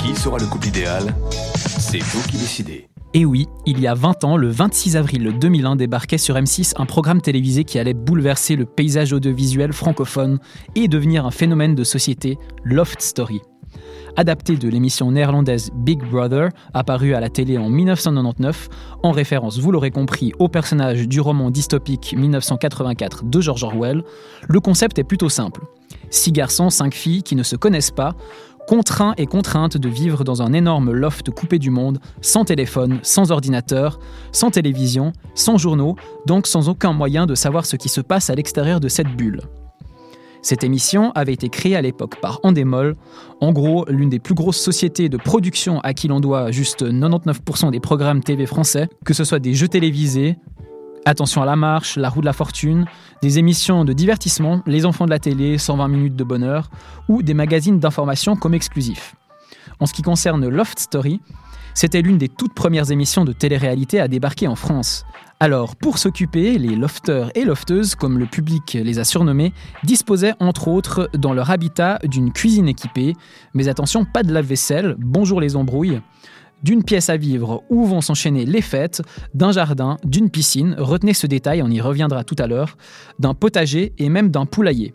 Qui 0.03 0.13
sera 0.13 0.39
le 0.39 0.45
couple 0.47 0.67
idéal? 0.67 1.15
C'est 1.55 2.03
vous 2.03 2.21
qui 2.23 2.35
décidez. 2.35 2.89
Et 3.13 3.23
oui, 3.23 3.47
il 3.65 3.79
y 3.79 3.87
a 3.87 3.93
20 3.93 4.25
ans, 4.25 4.35
le 4.35 4.49
26 4.49 4.97
avril 4.97 5.33
2001, 5.39 5.77
débarquait 5.77 6.17
sur 6.17 6.35
M6 6.35 6.73
un 6.75 6.85
programme 6.85 7.21
télévisé 7.21 7.63
qui 7.63 7.79
allait 7.79 7.93
bouleverser 7.93 8.57
le 8.57 8.65
paysage 8.65 9.13
audiovisuel 9.13 9.71
francophone 9.71 10.39
et 10.75 10.89
devenir 10.89 11.25
un 11.25 11.31
phénomène 11.31 11.75
de 11.75 11.85
société, 11.85 12.37
Loft 12.65 13.01
Story. 13.01 13.39
Adapté 14.15 14.57
de 14.57 14.67
l'émission 14.67 15.11
néerlandaise 15.11 15.71
Big 15.75 15.99
Brother, 16.03 16.49
apparue 16.73 17.13
à 17.13 17.19
la 17.19 17.29
télé 17.29 17.57
en 17.57 17.69
1999, 17.69 18.69
en 19.03 19.11
référence, 19.11 19.59
vous 19.59 19.71
l'aurez 19.71 19.91
compris, 19.91 20.33
au 20.39 20.47
personnage 20.47 21.07
du 21.07 21.21
roman 21.21 21.51
dystopique 21.51 22.15
1984 22.17 23.25
de 23.25 23.41
George 23.41 23.63
Orwell, 23.63 24.03
le 24.47 24.59
concept 24.59 24.99
est 24.99 25.03
plutôt 25.03 25.29
simple. 25.29 25.61
Six 26.09 26.31
garçons, 26.31 26.69
cinq 26.69 26.93
filles 26.93 27.23
qui 27.23 27.35
ne 27.35 27.43
se 27.43 27.55
connaissent 27.55 27.91
pas, 27.91 28.15
contraints 28.67 29.13
et 29.17 29.25
contraintes 29.25 29.77
de 29.77 29.89
vivre 29.89 30.23
dans 30.23 30.41
un 30.41 30.53
énorme 30.53 30.91
loft 30.91 31.31
coupé 31.31 31.57
du 31.57 31.69
monde, 31.69 31.99
sans 32.21 32.45
téléphone, 32.45 32.99
sans 33.01 33.31
ordinateur, 33.31 33.99
sans 34.31 34.51
télévision, 34.51 35.11
sans 35.33 35.57
journaux, 35.57 35.95
donc 36.25 36.45
sans 36.45 36.69
aucun 36.69 36.93
moyen 36.93 37.25
de 37.25 37.35
savoir 37.35 37.65
ce 37.65 37.75
qui 37.77 37.89
se 37.89 38.01
passe 38.01 38.29
à 38.29 38.35
l'extérieur 38.35 38.79
de 38.79 38.87
cette 38.87 39.15
bulle. 39.15 39.41
Cette 40.41 40.63
émission 40.63 41.11
avait 41.15 41.33
été 41.33 41.49
créée 41.49 41.75
à 41.75 41.81
l'époque 41.81 42.19
par 42.21 42.39
Endemol, 42.43 42.95
en 43.41 43.51
gros 43.51 43.85
l'une 43.89 44.09
des 44.09 44.19
plus 44.19 44.33
grosses 44.33 44.59
sociétés 44.59 45.09
de 45.09 45.17
production 45.17 45.79
à 45.81 45.93
qui 45.93 46.07
l'on 46.07 46.19
doit 46.19 46.51
juste 46.51 46.83
99% 46.83 47.71
des 47.71 47.79
programmes 47.79 48.23
TV 48.23 48.45
français, 48.45 48.87
que 49.03 49.13
ce 49.13 49.23
soit 49.23 49.39
des 49.39 49.53
jeux 49.53 49.67
télévisés, 49.67 50.37
Attention 51.05 51.41
à 51.41 51.45
la 51.45 51.55
marche, 51.55 51.95
La 51.95 52.09
roue 52.09 52.21
de 52.21 52.25
la 52.25 52.33
fortune, 52.33 52.85
des 53.21 53.39
émissions 53.39 53.85
de 53.85 53.93
divertissement, 53.93 54.61
Les 54.65 54.85
enfants 54.85 55.05
de 55.05 55.09
la 55.09 55.19
télé, 55.19 55.57
120 55.57 55.87
minutes 55.87 56.15
de 56.15 56.23
bonheur, 56.23 56.69
ou 57.07 57.23
des 57.23 57.33
magazines 57.33 57.79
d'information 57.79 58.35
comme 58.35 58.53
exclusifs. 58.53 59.15
En 59.79 59.85
ce 59.85 59.93
qui 59.93 60.01
concerne 60.01 60.47
Loft 60.47 60.77
Story, 60.77 61.21
c'était 61.79 62.01
l'une 62.01 62.17
des 62.17 62.27
toutes 62.27 62.53
premières 62.53 62.91
émissions 62.91 63.23
de 63.23 63.31
télé-réalité 63.31 64.01
à 64.01 64.09
débarquer 64.09 64.49
en 64.49 64.57
France. 64.57 65.05
Alors, 65.39 65.77
pour 65.77 65.97
s'occuper, 65.97 66.57
les 66.57 66.75
lofters 66.75 67.31
et 67.35 67.45
lofteuses, 67.45 67.95
comme 67.95 68.19
le 68.19 68.25
public 68.25 68.77
les 68.83 68.99
a 68.99 69.05
surnommés, 69.05 69.53
disposaient 69.85 70.33
entre 70.41 70.67
autres 70.67 71.09
dans 71.17 71.31
leur 71.31 71.51
habitat 71.51 71.99
d'une 72.03 72.33
cuisine 72.33 72.67
équipée, 72.67 73.13
mais 73.53 73.69
attention, 73.69 74.03
pas 74.03 74.23
de 74.23 74.33
lave-vaisselle, 74.33 74.97
bonjour 74.99 75.39
les 75.39 75.55
embrouilles, 75.55 76.01
d'une 76.63 76.83
pièce 76.83 77.09
à 77.09 77.15
vivre 77.15 77.63
où 77.69 77.85
vont 77.85 78.01
s'enchaîner 78.01 78.45
les 78.45 78.61
fêtes, 78.61 79.01
d'un 79.33 79.53
jardin, 79.53 79.95
d'une 80.03 80.29
piscine, 80.29 80.75
retenez 80.77 81.13
ce 81.13 81.27
détail, 81.27 81.61
on 81.63 81.69
y 81.69 81.79
reviendra 81.79 82.25
tout 82.25 82.35
à 82.39 82.47
l'heure, 82.47 82.75
d'un 83.19 83.33
potager 83.33 83.93
et 83.97 84.09
même 84.09 84.31
d'un 84.31 84.45
poulailler. 84.45 84.91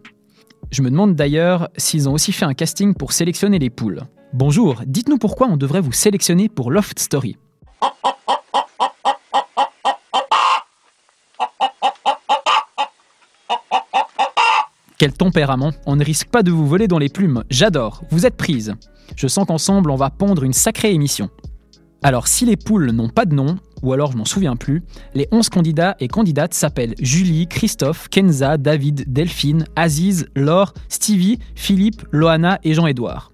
Je 0.71 0.83
me 0.83 0.91
demande 0.91 1.15
d'ailleurs 1.15 1.69
s'ils 1.77 2.09
ont 2.09 2.13
aussi 2.13 2.33
fait 2.33 2.45
un 2.45 2.55
casting 2.55 2.95
pour 2.95 3.13
sélectionner 3.13 3.59
les 3.59 3.71
poules. 3.71 4.03
Bonjour, 4.33 4.83
dites-nous 4.87 5.19
pourquoi 5.19 5.47
on 5.47 5.57
devrait 5.57 5.81
vous 5.81 5.93
sélectionner 5.93 6.49
pour 6.49 6.71
Loft 6.71 6.99
Story. 6.99 7.37
Quel 14.99 15.13
tempérament, 15.13 15.73
on 15.87 15.97
ne 15.97 16.05
risque 16.05 16.29
pas 16.29 16.43
de 16.43 16.51
vous 16.51 16.67
voler 16.67 16.89
dans 16.89 16.99
les 16.99 17.09
plumes, 17.09 17.45
j'adore, 17.51 18.03
vous 18.11 18.27
êtes 18.27 18.37
prise. 18.37 18.75
Je 19.17 19.27
sens 19.29 19.47
qu'ensemble 19.47 19.91
on 19.91 19.97
va 19.97 20.11
pondre 20.11 20.45
une 20.45 20.53
sacrée 20.53 20.93
émission. 20.93 21.29
Alors 22.05 22.29
si 22.29 22.45
les 22.45 22.59
poules 22.59 22.91
n'ont 22.91 23.09
pas 23.09 23.25
de 23.25 23.35
nom, 23.35 23.57
ou 23.83 23.95
alors 23.95 24.13
je 24.13 24.19
m'en 24.19 24.27
souviens 24.27 24.57
plus, 24.57 24.83
les 25.15 25.27
11 25.33 25.49
candidats 25.49 25.97
et 26.01 26.09
candidates 26.09 26.53
s'appellent 26.53 26.95
Julie, 27.01 27.47
Christophe, 27.47 28.09
Kenza, 28.11 28.59
David, 28.59 29.11
Delphine, 29.11 29.65
Aziz, 29.75 30.27
Laure, 30.37 30.75
Stevie, 30.91 31.39
Philippe, 31.55 32.03
Loana 32.11 32.59
et 32.63 32.75
Jean-Édouard. 32.75 33.33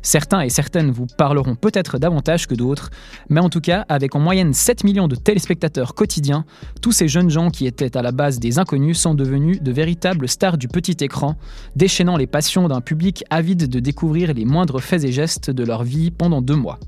Certains 0.00 0.40
et 0.40 0.48
certaines 0.48 0.90
vous 0.90 1.04
parleront 1.18 1.56
peut-être 1.56 1.98
davantage 1.98 2.46
que 2.46 2.54
d'autres, 2.54 2.88
mais 3.28 3.40
en 3.40 3.50
tout 3.50 3.60
cas, 3.60 3.84
avec 3.90 4.16
en 4.16 4.20
moyenne 4.20 4.54
7 4.54 4.82
millions 4.82 5.08
de 5.08 5.14
téléspectateurs 5.14 5.94
quotidiens, 5.94 6.46
tous 6.80 6.92
ces 6.92 7.06
jeunes 7.06 7.28
gens 7.28 7.50
qui 7.50 7.66
étaient 7.66 7.98
à 7.98 8.02
la 8.02 8.12
base 8.12 8.38
des 8.38 8.58
inconnus 8.58 8.98
sont 8.98 9.12
devenus 9.12 9.60
de 9.60 9.72
véritables 9.72 10.26
stars 10.26 10.56
du 10.56 10.68
petit 10.68 10.96
écran, 11.04 11.36
déchaînant 11.76 12.16
les 12.16 12.26
passions 12.26 12.66
d'un 12.66 12.80
public 12.80 13.24
avide 13.28 13.68
de 13.68 13.78
découvrir 13.78 14.32
les 14.32 14.46
moindres 14.46 14.80
faits 14.80 15.04
et 15.04 15.12
gestes 15.12 15.50
de 15.50 15.64
leur 15.64 15.84
vie 15.84 16.10
pendant 16.10 16.40
deux 16.40 16.56
mois. 16.56 16.78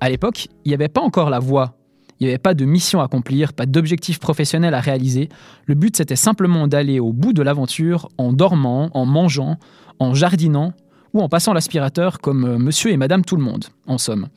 À 0.00 0.10
l'époque, 0.10 0.48
il 0.64 0.68
n'y 0.68 0.74
avait 0.74 0.88
pas 0.88 1.00
encore 1.00 1.30
la 1.30 1.38
voix. 1.38 1.76
Il 2.20 2.24
n'y 2.24 2.30
avait 2.30 2.38
pas 2.38 2.54
de 2.54 2.64
mission 2.64 3.00
à 3.00 3.04
accomplir, 3.04 3.52
pas 3.52 3.66
d'objectif 3.66 4.18
professionnel 4.18 4.74
à 4.74 4.80
réaliser. 4.80 5.28
Le 5.66 5.74
but, 5.74 5.96
c'était 5.96 6.16
simplement 6.16 6.68
d'aller 6.68 7.00
au 7.00 7.12
bout 7.12 7.32
de 7.32 7.42
l'aventure 7.42 8.08
en 8.18 8.32
dormant, 8.32 8.90
en 8.94 9.04
mangeant, 9.04 9.58
en 9.98 10.14
jardinant 10.14 10.72
ou 11.12 11.20
en 11.20 11.28
passant 11.28 11.52
l'aspirateur 11.52 12.20
comme 12.20 12.44
euh, 12.44 12.58
monsieur 12.58 12.90
et 12.90 12.96
madame 12.96 13.24
tout 13.24 13.36
le 13.36 13.42
monde, 13.42 13.66
en 13.86 13.98
somme. 13.98 14.28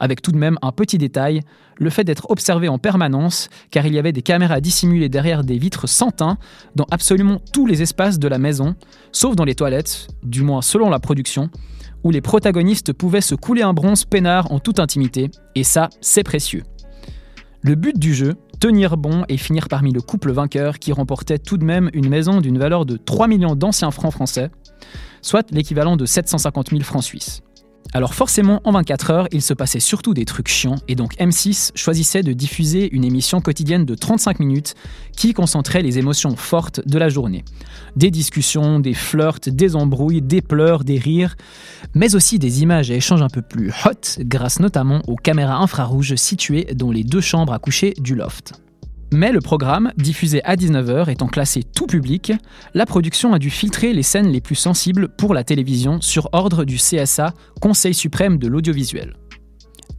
Avec 0.00 0.20
tout 0.20 0.32
de 0.32 0.36
même 0.36 0.58
un 0.62 0.72
petit 0.72 0.98
détail, 0.98 1.42
le 1.76 1.90
fait 1.90 2.04
d'être 2.04 2.30
observé 2.30 2.68
en 2.68 2.78
permanence, 2.78 3.48
car 3.70 3.86
il 3.86 3.94
y 3.94 3.98
avait 3.98 4.12
des 4.12 4.22
caméras 4.22 4.60
dissimulées 4.60 5.08
derrière 5.08 5.44
des 5.44 5.58
vitres 5.58 5.88
sans 5.88 6.10
teint 6.10 6.38
dans 6.74 6.86
absolument 6.90 7.40
tous 7.52 7.66
les 7.66 7.82
espaces 7.82 8.18
de 8.18 8.28
la 8.28 8.38
maison, 8.38 8.74
sauf 9.12 9.36
dans 9.36 9.44
les 9.44 9.54
toilettes, 9.54 10.08
du 10.24 10.42
moins 10.42 10.62
selon 10.62 10.90
la 10.90 10.98
production, 10.98 11.50
où 12.04 12.10
les 12.10 12.20
protagonistes 12.20 12.92
pouvaient 12.92 13.20
se 13.20 13.34
couler 13.34 13.62
un 13.62 13.72
bronze 13.72 14.04
peinard 14.04 14.52
en 14.52 14.60
toute 14.60 14.78
intimité, 14.78 15.30
et 15.54 15.64
ça, 15.64 15.88
c'est 16.00 16.22
précieux. 16.22 16.62
Le 17.62 17.74
but 17.74 17.98
du 17.98 18.14
jeu, 18.14 18.34
tenir 18.60 18.96
bon 18.96 19.24
et 19.28 19.38
finir 19.38 19.68
parmi 19.68 19.90
le 19.90 20.02
couple 20.02 20.30
vainqueur 20.30 20.78
qui 20.78 20.92
remportait 20.92 21.38
tout 21.38 21.56
de 21.56 21.64
même 21.64 21.90
une 21.94 22.08
maison 22.08 22.40
d'une 22.40 22.58
valeur 22.58 22.84
de 22.84 22.96
3 22.96 23.26
millions 23.26 23.56
d'anciens 23.56 23.90
francs 23.90 24.12
français, 24.12 24.50
soit 25.22 25.50
l'équivalent 25.50 25.96
de 25.96 26.04
750 26.04 26.70
000 26.70 26.82
francs 26.82 27.04
suisses. 27.04 27.42
Alors 27.92 28.14
forcément, 28.14 28.60
en 28.64 28.72
24 28.72 29.10
heures, 29.10 29.28
il 29.30 29.42
se 29.42 29.54
passait 29.54 29.78
surtout 29.78 30.14
des 30.14 30.24
trucs 30.24 30.48
chiants, 30.48 30.76
et 30.88 30.96
donc 30.96 31.14
M6 31.16 31.70
choisissait 31.74 32.22
de 32.22 32.32
diffuser 32.32 32.88
une 32.92 33.04
émission 33.04 33.40
quotidienne 33.40 33.84
de 33.84 33.94
35 33.94 34.40
minutes 34.40 34.74
qui 35.16 35.32
concentrait 35.32 35.82
les 35.82 35.98
émotions 35.98 36.34
fortes 36.34 36.80
de 36.86 36.98
la 36.98 37.08
journée. 37.08 37.44
Des 37.94 38.10
discussions, 38.10 38.80
des 38.80 38.94
flirts, 38.94 39.40
des 39.46 39.76
embrouilles, 39.76 40.22
des 40.22 40.42
pleurs, 40.42 40.82
des 40.82 40.98
rires, 40.98 41.36
mais 41.94 42.16
aussi 42.16 42.38
des 42.40 42.62
images 42.62 42.90
et 42.90 42.96
échanges 42.96 43.22
un 43.22 43.28
peu 43.28 43.42
plus 43.42 43.70
hot, 43.84 44.20
grâce 44.20 44.58
notamment 44.58 45.00
aux 45.06 45.16
caméras 45.16 45.58
infrarouges 45.58 46.16
situées 46.16 46.64
dans 46.74 46.90
les 46.90 47.04
deux 47.04 47.20
chambres 47.20 47.52
à 47.52 47.58
coucher 47.60 47.94
du 47.98 48.16
loft. 48.16 48.63
Mais 49.14 49.30
le 49.30 49.40
programme, 49.40 49.92
diffusé 49.96 50.42
à 50.42 50.56
19h 50.56 51.08
étant 51.08 51.28
classé 51.28 51.62
tout 51.62 51.86
public, 51.86 52.32
la 52.74 52.84
production 52.84 53.32
a 53.32 53.38
dû 53.38 53.48
filtrer 53.48 53.92
les 53.92 54.02
scènes 54.02 54.26
les 54.26 54.40
plus 54.40 54.56
sensibles 54.56 55.06
pour 55.06 55.34
la 55.34 55.44
télévision 55.44 56.00
sur 56.00 56.28
ordre 56.32 56.64
du 56.64 56.78
CSA, 56.78 57.32
Conseil 57.60 57.94
suprême 57.94 58.38
de 58.38 58.48
l'audiovisuel. 58.48 59.14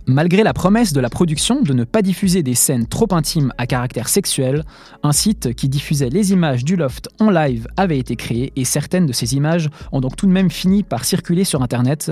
Malgré 0.07 0.43
la 0.43 0.53
promesse 0.53 0.93
de 0.93 0.99
la 0.99 1.09
production 1.09 1.63
de 1.63 1.73
ne 1.73 1.83
pas 1.83 2.03
diffuser 2.03 2.43
des 2.43 2.53
scènes 2.53 2.85
trop 2.85 3.07
intimes 3.09 3.51
à 3.57 3.65
caractère 3.65 4.07
sexuel, 4.07 4.63
un 5.01 5.11
site 5.11 5.55
qui 5.55 5.67
diffusait 5.67 6.09
les 6.09 6.31
images 6.31 6.63
du 6.63 6.75
loft 6.75 7.09
en 7.19 7.31
live 7.31 7.67
avait 7.75 7.97
été 7.97 8.15
créé 8.15 8.53
et 8.55 8.65
certaines 8.65 9.07
de 9.07 9.13
ces 9.13 9.33
images 9.33 9.67
ont 9.91 10.01
donc 10.01 10.15
tout 10.15 10.27
de 10.27 10.31
même 10.31 10.51
fini 10.51 10.83
par 10.83 11.05
circuler 11.05 11.43
sur 11.43 11.63
Internet, 11.63 12.11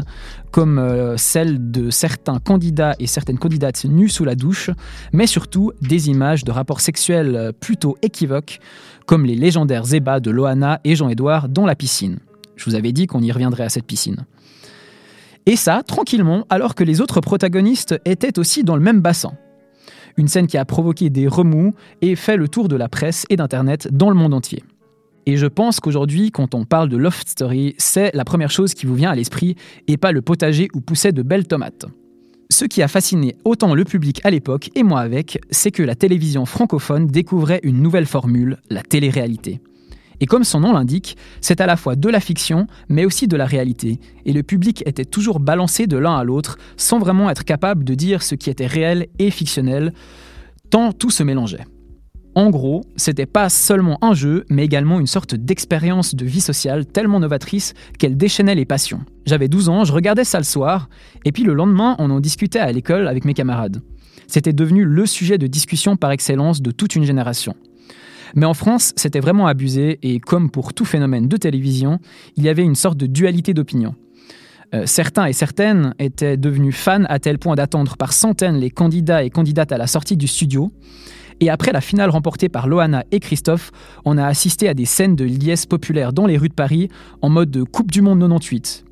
comme 0.49 0.79
euh, 0.79 1.17
celles 1.17 1.69
de 1.69 1.91
certains 1.91 2.39
candidats 2.39 2.95
et 2.97 3.05
certaines 3.05 3.37
candidates 3.37 3.85
nues 3.85 4.09
sous 4.09 4.25
la 4.25 4.33
douche, 4.33 4.71
mais 5.11 5.27
surtout 5.27 5.71
des 5.83 6.09
images 6.09 6.43
de 6.43 6.51
rapports 6.51 6.81
sexuels 6.81 7.53
plutôt 7.59 7.95
équivoques, 8.01 8.59
comme 9.05 9.27
les 9.27 9.35
légendaires 9.35 9.93
ébats 9.93 10.19
de 10.19 10.31
Loana 10.31 10.81
et 10.83 10.95
Jean-Édouard 10.95 11.47
dans 11.47 11.67
la 11.67 11.75
piscine. 11.75 12.17
Je 12.55 12.65
vous 12.65 12.75
avais 12.75 12.91
dit 12.91 13.05
qu'on 13.05 13.21
y 13.21 13.31
reviendrait 13.31 13.65
à 13.65 13.69
cette 13.69 13.85
piscine. 13.85 14.25
Et 15.45 15.55
ça, 15.55 15.83
tranquillement, 15.83 16.45
alors 16.49 16.73
que 16.75 16.83
les 16.83 17.01
autres 17.01 17.19
protagonistes 17.19 17.95
étaient 18.05 18.39
aussi 18.39 18.63
dans 18.63 18.75
le 18.75 18.81
même 18.81 19.01
bassin. 19.01 19.33
Une 20.17 20.27
scène 20.27 20.47
qui 20.47 20.57
a 20.57 20.65
provoqué 20.65 21.09
des 21.09 21.27
remous 21.27 21.73
et 22.01 22.15
fait 22.15 22.37
le 22.37 22.47
tour 22.47 22.67
de 22.67 22.75
la 22.75 22.87
presse 22.87 23.25
et 23.29 23.35
d'Internet 23.35 23.89
dans 23.91 24.09
le 24.09 24.15
monde 24.15 24.33
entier. 24.33 24.63
Et 25.25 25.37
je 25.37 25.47
pense 25.47 25.79
qu'aujourd'hui, 25.79 26.31
quand 26.31 26.53
on 26.53 26.65
parle 26.65 26.89
de 26.89 26.97
Loft 26.97 27.27
Story, 27.27 27.75
c'est 27.77 28.11
la 28.13 28.25
première 28.25 28.51
chose 28.51 28.73
qui 28.73 28.85
vous 28.85 28.95
vient 28.95 29.11
à 29.11 29.15
l'esprit 29.15 29.55
et 29.87 29.97
pas 29.97 30.11
le 30.11 30.21
potager 30.21 30.67
où 30.73 30.81
poussaient 30.81 31.13
de 31.13 31.21
belles 31.21 31.47
tomates. 31.47 31.85
Ce 32.49 32.65
qui 32.65 32.81
a 32.81 32.87
fasciné 32.87 33.35
autant 33.45 33.73
le 33.73 33.83
public 33.83 34.21
à 34.23 34.29
l'époque 34.29 34.69
et 34.75 34.83
moi 34.83 34.99
avec, 34.99 35.39
c'est 35.49 35.71
que 35.71 35.81
la 35.81 35.95
télévision 35.95 36.45
francophone 36.45 37.07
découvrait 37.07 37.61
une 37.63 37.81
nouvelle 37.81 38.05
formule, 38.05 38.57
la 38.69 38.83
télé-réalité. 38.83 39.59
Et 40.23 40.25
comme 40.25 40.45
son 40.45 40.61
nom 40.61 40.71
l'indique, 40.71 41.17
c'est 41.41 41.59
à 41.59 41.65
la 41.65 41.75
fois 41.75 41.97
de 41.97 42.07
la 42.07 42.21
fiction, 42.21 42.65
mais 42.87 43.03
aussi 43.03 43.27
de 43.27 43.35
la 43.35 43.45
réalité. 43.45 43.99
Et 44.25 44.31
le 44.31 44.41
public 44.41 44.81
était 44.85 45.03
toujours 45.03 45.41
balancé 45.41 45.85
de 45.85 45.97
l'un 45.97 46.15
à 46.15 46.23
l'autre, 46.23 46.57
sans 46.77 46.97
vraiment 46.97 47.29
être 47.29 47.43
capable 47.43 47.83
de 47.83 47.93
dire 47.93 48.23
ce 48.23 48.35
qui 48.35 48.49
était 48.49 48.65
réel 48.65 49.07
et 49.19 49.31
fictionnel, 49.31 49.91
tant 50.69 50.93
tout 50.93 51.09
se 51.09 51.23
mélangeait. 51.23 51.65
En 52.35 52.51
gros, 52.51 52.85
c'était 52.95 53.25
pas 53.25 53.49
seulement 53.49 53.97
un 54.01 54.13
jeu, 54.13 54.45
mais 54.49 54.63
également 54.63 55.01
une 55.01 55.07
sorte 55.07 55.35
d'expérience 55.35 56.15
de 56.15 56.23
vie 56.23 56.39
sociale 56.39 56.85
tellement 56.85 57.19
novatrice 57.19 57.73
qu'elle 57.99 58.15
déchaînait 58.15 58.55
les 58.55 58.63
passions. 58.63 59.01
J'avais 59.25 59.49
12 59.49 59.67
ans, 59.67 59.83
je 59.83 59.91
regardais 59.91 60.23
ça 60.23 60.37
le 60.37 60.45
soir, 60.45 60.87
et 61.25 61.33
puis 61.33 61.43
le 61.43 61.53
lendemain, 61.53 61.97
on 61.99 62.09
en 62.09 62.21
discutait 62.21 62.59
à 62.59 62.71
l'école 62.71 63.09
avec 63.09 63.25
mes 63.25 63.33
camarades. 63.33 63.81
C'était 64.27 64.53
devenu 64.53 64.85
le 64.85 65.05
sujet 65.05 65.37
de 65.37 65.47
discussion 65.47 65.97
par 65.97 66.11
excellence 66.11 66.61
de 66.61 66.71
toute 66.71 66.95
une 66.95 67.03
génération. 67.03 67.55
Mais 68.35 68.45
en 68.45 68.53
France, 68.53 68.93
c'était 68.95 69.19
vraiment 69.19 69.47
abusé 69.47 69.99
et 70.01 70.19
comme 70.19 70.49
pour 70.49 70.73
tout 70.73 70.85
phénomène 70.85 71.27
de 71.27 71.37
télévision, 71.37 71.99
il 72.35 72.43
y 72.43 72.49
avait 72.49 72.63
une 72.63 72.75
sorte 72.75 72.97
de 72.97 73.05
dualité 73.05 73.53
d'opinion. 73.53 73.95
Euh, 74.73 74.83
certains 74.85 75.25
et 75.25 75.33
certaines 75.33 75.93
étaient 75.99 76.37
devenus 76.37 76.75
fans 76.75 77.03
à 77.05 77.19
tel 77.19 77.37
point 77.37 77.55
d'attendre 77.55 77.95
par 77.95 78.11
centaines 78.11 78.57
les 78.57 78.71
candidats 78.71 79.23
et 79.23 79.29
candidates 79.29 79.71
à 79.71 79.77
la 79.77 79.87
sortie 79.87 80.17
du 80.17 80.27
studio. 80.27 80.71
Et 81.39 81.49
après 81.49 81.71
la 81.71 81.81
finale 81.81 82.09
remportée 82.09 82.49
par 82.49 82.67
Loana 82.67 83.03
et 83.11 83.19
Christophe, 83.19 83.71
on 84.05 84.17
a 84.17 84.25
assisté 84.25 84.67
à 84.67 84.73
des 84.73 84.85
scènes 84.85 85.15
de 85.15 85.25
liesse 85.25 85.65
populaire 85.65 86.13
dans 86.13 86.25
les 86.25 86.37
rues 86.37 86.49
de 86.49 86.53
Paris 86.53 86.89
en 87.21 87.29
mode 87.29 87.51
de 87.51 87.63
Coupe 87.63 87.91
du 87.91 88.01
Monde 88.01 88.19
98. 88.19 88.85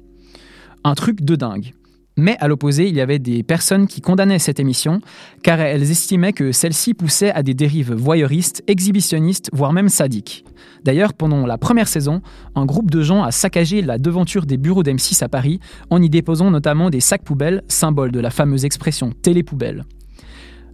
Un 0.84 0.96
truc 0.96 1.22
de 1.22 1.36
dingue. 1.36 1.74
Mais 2.18 2.36
à 2.40 2.48
l'opposé, 2.48 2.88
il 2.88 2.96
y 2.96 3.02
avait 3.02 3.20
des 3.20 3.42
personnes 3.42 3.88
qui 3.88 4.02
condamnaient 4.02 4.40
cette 4.40 4.60
émission 4.60 5.00
car 5.44 5.60
elles 5.62 5.90
estimaient 5.90 6.34
que 6.34 6.52
celle-ci 6.52 6.94
poussait 6.94 7.32
à 7.32 7.42
des 7.42 7.54
dérives 7.54 7.94
voyeuristes, 7.94 8.64
exhibitionnistes, 8.68 9.50
voire 9.54 9.72
même 9.72 9.90
sadiques. 9.90 10.44
D'ailleurs, 10.84 11.14
pendant 11.14 11.46
la 11.46 11.58
première 11.58 11.88
saison, 11.88 12.22
un 12.56 12.66
groupe 12.66 12.92
de 12.92 13.02
gens 13.02 13.24
a 13.24 13.32
saccagé 13.32 13.82
la 13.82 13.98
devanture 13.98 14.46
des 14.46 14.58
bureaux 14.58 14.84
d'M6 14.84 15.24
à 15.24 15.30
Paris 15.30 15.60
en 15.90 16.02
y 16.02 16.10
déposant 16.10 16.52
notamment 16.52 16.90
des 16.90 17.00
sacs 17.00 17.24
poubelles, 17.24 17.64
symbole 17.68 18.12
de 18.12 18.20
la 18.20 18.30
fameuse 18.30 18.66
expression 18.66 19.12
télépoubelle. 19.22 19.86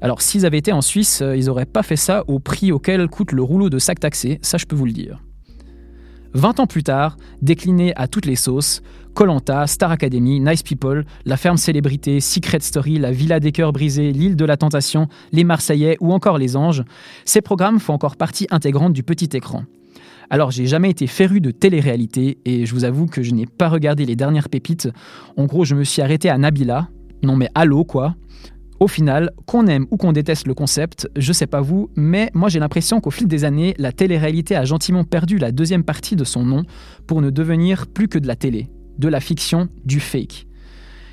Alors 0.02 0.22
s'ils 0.22 0.46
avaient 0.46 0.60
été 0.60 0.72
en 0.72 0.82
Suisse, 0.82 1.22
euh, 1.22 1.36
ils 1.36 1.46
n'auraient 1.46 1.66
pas 1.66 1.84
fait 1.84 1.96
ça 1.96 2.24
au 2.28 2.40
prix 2.40 2.72
auquel 2.72 3.08
coûte 3.08 3.32
le 3.32 3.42
rouleau 3.42 3.70
de 3.70 3.80
sac 3.80 4.00
taxé, 4.00 4.40
ça 4.42 4.58
je 4.58 4.66
peux 4.66 4.76
vous 4.76 4.86
le 4.86 4.92
dire. 4.92 5.24
20 6.34 6.60
ans 6.60 6.68
plus 6.68 6.84
tard, 6.84 7.18
décliné 7.42 7.94
à 7.96 8.08
toutes 8.08 8.26
les 8.26 8.36
sauces, 8.36 8.82
Colanta, 9.18 9.66
Star 9.66 9.90
Academy, 9.90 10.40
Nice 10.40 10.62
People, 10.62 11.04
La 11.26 11.38
Ferme 11.38 11.58
Célébrité, 11.58 12.20
Secret 12.20 12.60
Story, 12.60 13.00
La 13.00 13.12
Villa 13.12 13.40
des 13.40 13.52
Cœurs 13.52 13.74
Brisés, 13.74 14.12
L'île 14.12 14.36
de 14.36 14.46
la 14.46 14.58
Tentation, 14.58 15.08
Les 15.32 15.44
Marseillais 15.44 15.98
ou 16.02 16.14
encore 16.14 16.38
Les 16.38 16.56
Anges, 16.56 16.84
ces 17.26 17.42
programmes 17.42 17.80
font 17.80 17.94
encore 17.94 18.16
partie 18.16 18.46
intégrante 18.52 18.94
du 18.94 19.02
petit 19.02 19.36
écran. 19.36 19.64
Alors 20.30 20.52
j'ai 20.52 20.68
jamais 20.68 20.92
été 20.92 21.08
féru 21.08 21.42
de 21.42 21.50
télé-réalité 21.50 22.38
et 22.46 22.68
je 22.68 22.74
vous 22.76 22.84
avoue 22.84 23.08
que 23.08 23.24
je 23.24 23.32
n'ai 23.32 23.48
pas 23.48 23.70
regardé 23.70 24.06
les 24.06 24.16
dernières 24.16 24.50
pépites. 24.50 24.88
En 25.36 25.46
gros, 25.46 25.66
je 25.66 25.74
me 25.74 25.84
suis 25.84 26.04
arrêté 26.04 26.30
à 26.30 26.38
Nabila. 26.38 26.88
Non 27.24 27.36
mais 27.36 27.50
allô 27.56 27.86
quoi? 27.86 28.14
Au 28.80 28.88
final, 28.88 29.32
qu'on 29.48 29.66
aime 29.66 29.88
ou 29.90 29.98
qu'on 29.98 30.12
déteste 30.12 30.46
le 30.46 30.54
concept, 30.54 31.10
je 31.16 31.34
sais 31.34 31.48
pas 31.48 31.62
vous, 31.62 31.90
mais 31.96 32.30
moi 32.36 32.50
j'ai 32.50 32.60
l'impression 32.60 33.02
qu'au 33.02 33.10
fil 33.10 33.28
des 33.28 33.46
années, 33.46 33.74
la 33.80 33.92
télé-réalité 33.92 34.56
a 34.56 34.64
gentiment 34.64 35.04
perdu 35.04 35.40
la 35.40 35.52
deuxième 35.52 35.84
partie 35.84 36.16
de 36.16 36.24
son 36.24 36.44
nom 36.44 36.62
pour 37.08 37.24
ne 37.24 37.32
devenir 37.32 37.88
plus 37.88 38.08
que 38.08 38.20
de 38.20 38.28
la 38.28 38.36
télé, 38.36 38.68
de 38.98 39.08
la 39.08 39.20
fiction, 39.20 39.70
du 39.86 40.00
fake. 40.00 40.48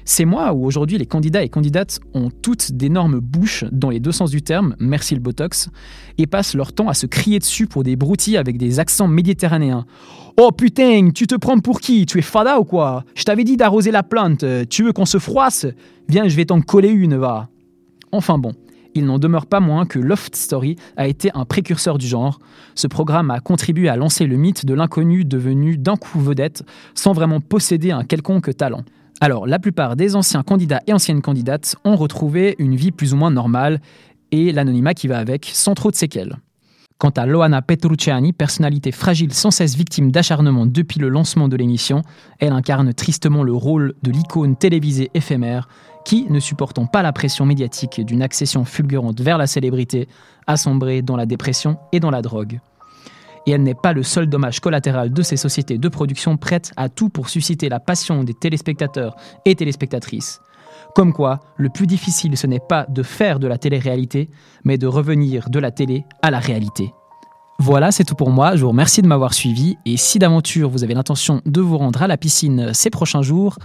C'est 0.06 0.26
moi 0.26 0.52
où 0.52 0.66
aujourd'hui 0.66 0.98
les 0.98 1.06
candidats 1.06 1.42
et 1.42 1.48
candidates 1.48 1.98
ont 2.12 2.28
toutes 2.30 2.72
d'énormes 2.72 3.20
bouches 3.20 3.64
dans 3.72 3.88
les 3.88 4.00
deux 4.00 4.12
sens 4.12 4.30
du 4.30 4.42
terme, 4.42 4.76
merci 4.78 5.14
le 5.14 5.20
Botox, 5.20 5.70
et 6.18 6.26
passent 6.26 6.54
leur 6.54 6.74
temps 6.74 6.88
à 6.88 6.94
se 6.94 7.06
crier 7.06 7.38
dessus 7.38 7.66
pour 7.66 7.84
des 7.84 7.96
broutilles 7.96 8.36
avec 8.36 8.58
des 8.58 8.80
accents 8.80 9.08
méditerranéens. 9.08 9.86
Oh 10.38 10.52
putain, 10.52 11.08
tu 11.14 11.26
te 11.26 11.34
prends 11.36 11.58
pour 11.58 11.80
qui? 11.80 12.04
Tu 12.04 12.18
es 12.18 12.22
fada 12.22 12.60
ou 12.60 12.64
quoi? 12.64 13.04
Je 13.14 13.24
t'avais 13.24 13.44
dit 13.44 13.56
d'arroser 13.56 13.92
la 13.92 14.02
plante, 14.02 14.44
tu 14.68 14.84
veux 14.84 14.92
qu'on 14.92 15.06
se 15.06 15.18
froisse? 15.18 15.66
Viens, 16.08 16.28
je 16.28 16.36
vais 16.36 16.44
t'en 16.44 16.60
coller 16.60 16.90
une, 16.90 17.16
va. 17.16 17.48
Enfin 18.12 18.36
bon, 18.36 18.52
il 18.94 19.04
n'en 19.04 19.18
demeure 19.18 19.46
pas 19.46 19.60
moins 19.60 19.86
que 19.86 19.98
Loft 19.98 20.36
Story 20.36 20.76
a 20.96 21.06
été 21.06 21.30
un 21.34 21.44
précurseur 21.44 21.98
du 21.98 22.06
genre. 22.06 22.38
Ce 22.74 22.86
programme 22.86 23.30
a 23.30 23.40
contribué 23.40 23.88
à 23.88 23.96
lancer 23.96 24.26
le 24.26 24.36
mythe 24.36 24.66
de 24.66 24.74
l'inconnu 24.74 25.24
devenu 25.24 25.76
d'un 25.76 25.96
coup 25.96 26.20
vedette 26.20 26.62
sans 26.94 27.12
vraiment 27.12 27.40
posséder 27.40 27.90
un 27.90 28.04
quelconque 28.04 28.56
talent. 28.56 28.84
Alors, 29.20 29.46
la 29.46 29.58
plupart 29.58 29.96
des 29.96 30.16
anciens 30.16 30.42
candidats 30.42 30.80
et 30.86 30.92
anciennes 30.92 31.22
candidates 31.22 31.76
ont 31.84 31.96
retrouvé 31.96 32.56
une 32.58 32.74
vie 32.74 32.90
plus 32.90 33.14
ou 33.14 33.16
moins 33.16 33.30
normale 33.30 33.80
et 34.32 34.52
l'anonymat 34.52 34.94
qui 34.94 35.08
va 35.08 35.18
avec, 35.18 35.50
sans 35.52 35.74
trop 35.74 35.90
de 35.90 35.96
séquelles. 35.96 36.36
Quant 36.98 37.10
à 37.10 37.26
Loana 37.26 37.60
Petrucciani, 37.60 38.32
personnalité 38.32 38.92
fragile 38.92 39.34
sans 39.34 39.50
cesse 39.50 39.74
victime 39.74 40.12
d'acharnement 40.12 40.64
depuis 40.64 41.00
le 41.00 41.08
lancement 41.08 41.48
de 41.48 41.56
l'émission, 41.56 42.02
elle 42.38 42.52
incarne 42.52 42.94
tristement 42.94 43.42
le 43.42 43.52
rôle 43.52 43.94
de 44.02 44.12
l'icône 44.12 44.56
télévisée 44.56 45.10
éphémère 45.12 45.68
qui, 46.04 46.26
ne 46.30 46.38
supportant 46.38 46.86
pas 46.86 47.02
la 47.02 47.12
pression 47.12 47.46
médiatique 47.46 48.00
d'une 48.00 48.22
accession 48.22 48.64
fulgurante 48.64 49.20
vers 49.20 49.38
la 49.38 49.48
célébrité, 49.48 50.08
a 50.46 50.56
sombré 50.56 51.02
dans 51.02 51.16
la 51.16 51.26
dépression 51.26 51.78
et 51.92 51.98
dans 51.98 52.10
la 52.10 52.22
drogue. 52.22 52.60
Et 53.46 53.50
elle 53.50 53.62
n'est 53.62 53.74
pas 53.74 53.92
le 53.92 54.02
seul 54.02 54.28
dommage 54.28 54.60
collatéral 54.60 55.12
de 55.12 55.22
ces 55.22 55.36
sociétés 55.36 55.78
de 55.78 55.88
production 55.88 56.36
prêtes 56.36 56.72
à 56.76 56.88
tout 56.88 57.08
pour 57.08 57.28
susciter 57.28 57.68
la 57.68 57.80
passion 57.80 58.22
des 58.22 58.34
téléspectateurs 58.34 59.16
et 59.44 59.54
téléspectatrices. 59.56 60.40
Comme 60.94 61.12
quoi, 61.12 61.40
le 61.56 61.70
plus 61.70 61.88
difficile, 61.88 62.36
ce 62.36 62.46
n'est 62.46 62.60
pas 62.60 62.86
de 62.88 63.02
faire 63.02 63.40
de 63.40 63.48
la 63.48 63.58
télé-réalité, 63.58 64.30
mais 64.64 64.78
de 64.78 64.86
revenir 64.86 65.50
de 65.50 65.58
la 65.58 65.72
télé 65.72 66.04
à 66.22 66.30
la 66.30 66.38
réalité. 66.38 66.92
Voilà, 67.58 67.90
c'est 67.90 68.04
tout 68.04 68.14
pour 68.14 68.30
moi. 68.30 68.54
Je 68.54 68.62
vous 68.62 68.68
remercie 68.68 69.02
de 69.02 69.08
m'avoir 69.08 69.34
suivi. 69.34 69.76
Et 69.86 69.96
si 69.96 70.20
d'aventure 70.20 70.68
vous 70.70 70.84
avez 70.84 70.94
l'intention 70.94 71.40
de 71.46 71.60
vous 71.60 71.78
rendre 71.78 72.02
à 72.02 72.06
la 72.06 72.16
piscine 72.16 72.72
ces 72.74 72.90
prochains 72.90 73.22
jours, 73.22 73.58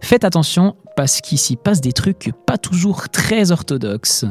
faites 0.00 0.24
attention 0.24 0.76
parce 0.94 1.20
qu'ici 1.20 1.56
passe 1.56 1.80
des 1.80 1.92
trucs 1.92 2.32
pas 2.46 2.58
toujours 2.58 3.08
très 3.08 3.50
orthodoxes. 3.50 4.24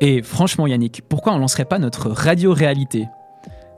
Et 0.00 0.22
franchement, 0.22 0.66
Yannick, 0.66 1.02
pourquoi 1.08 1.34
on 1.34 1.38
lancerait 1.38 1.64
pas 1.64 1.78
notre 1.78 2.10
radio-réalité 2.10 3.08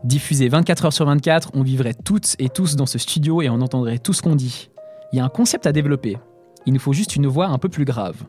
Diffusée 0.04 0.48
24 0.48 0.86
heures 0.86 0.92
sur 0.92 1.06
24, 1.06 1.50
on 1.54 1.62
vivrait 1.62 1.94
toutes 1.94 2.36
et 2.38 2.48
tous 2.48 2.76
dans 2.76 2.86
ce 2.86 2.98
studio 2.98 3.42
et 3.42 3.50
on 3.50 3.60
entendrait 3.60 3.98
tout 3.98 4.12
ce 4.12 4.22
qu'on 4.22 4.36
dit. 4.36 4.68
Il 5.12 5.16
y 5.16 5.20
a 5.20 5.24
un 5.24 5.30
concept 5.30 5.66
à 5.66 5.72
développer. 5.72 6.18
Il 6.66 6.74
nous 6.74 6.80
faut 6.80 6.92
juste 6.92 7.16
une 7.16 7.26
voix 7.26 7.46
un 7.46 7.58
peu 7.58 7.70
plus 7.70 7.86
grave. 7.86 8.24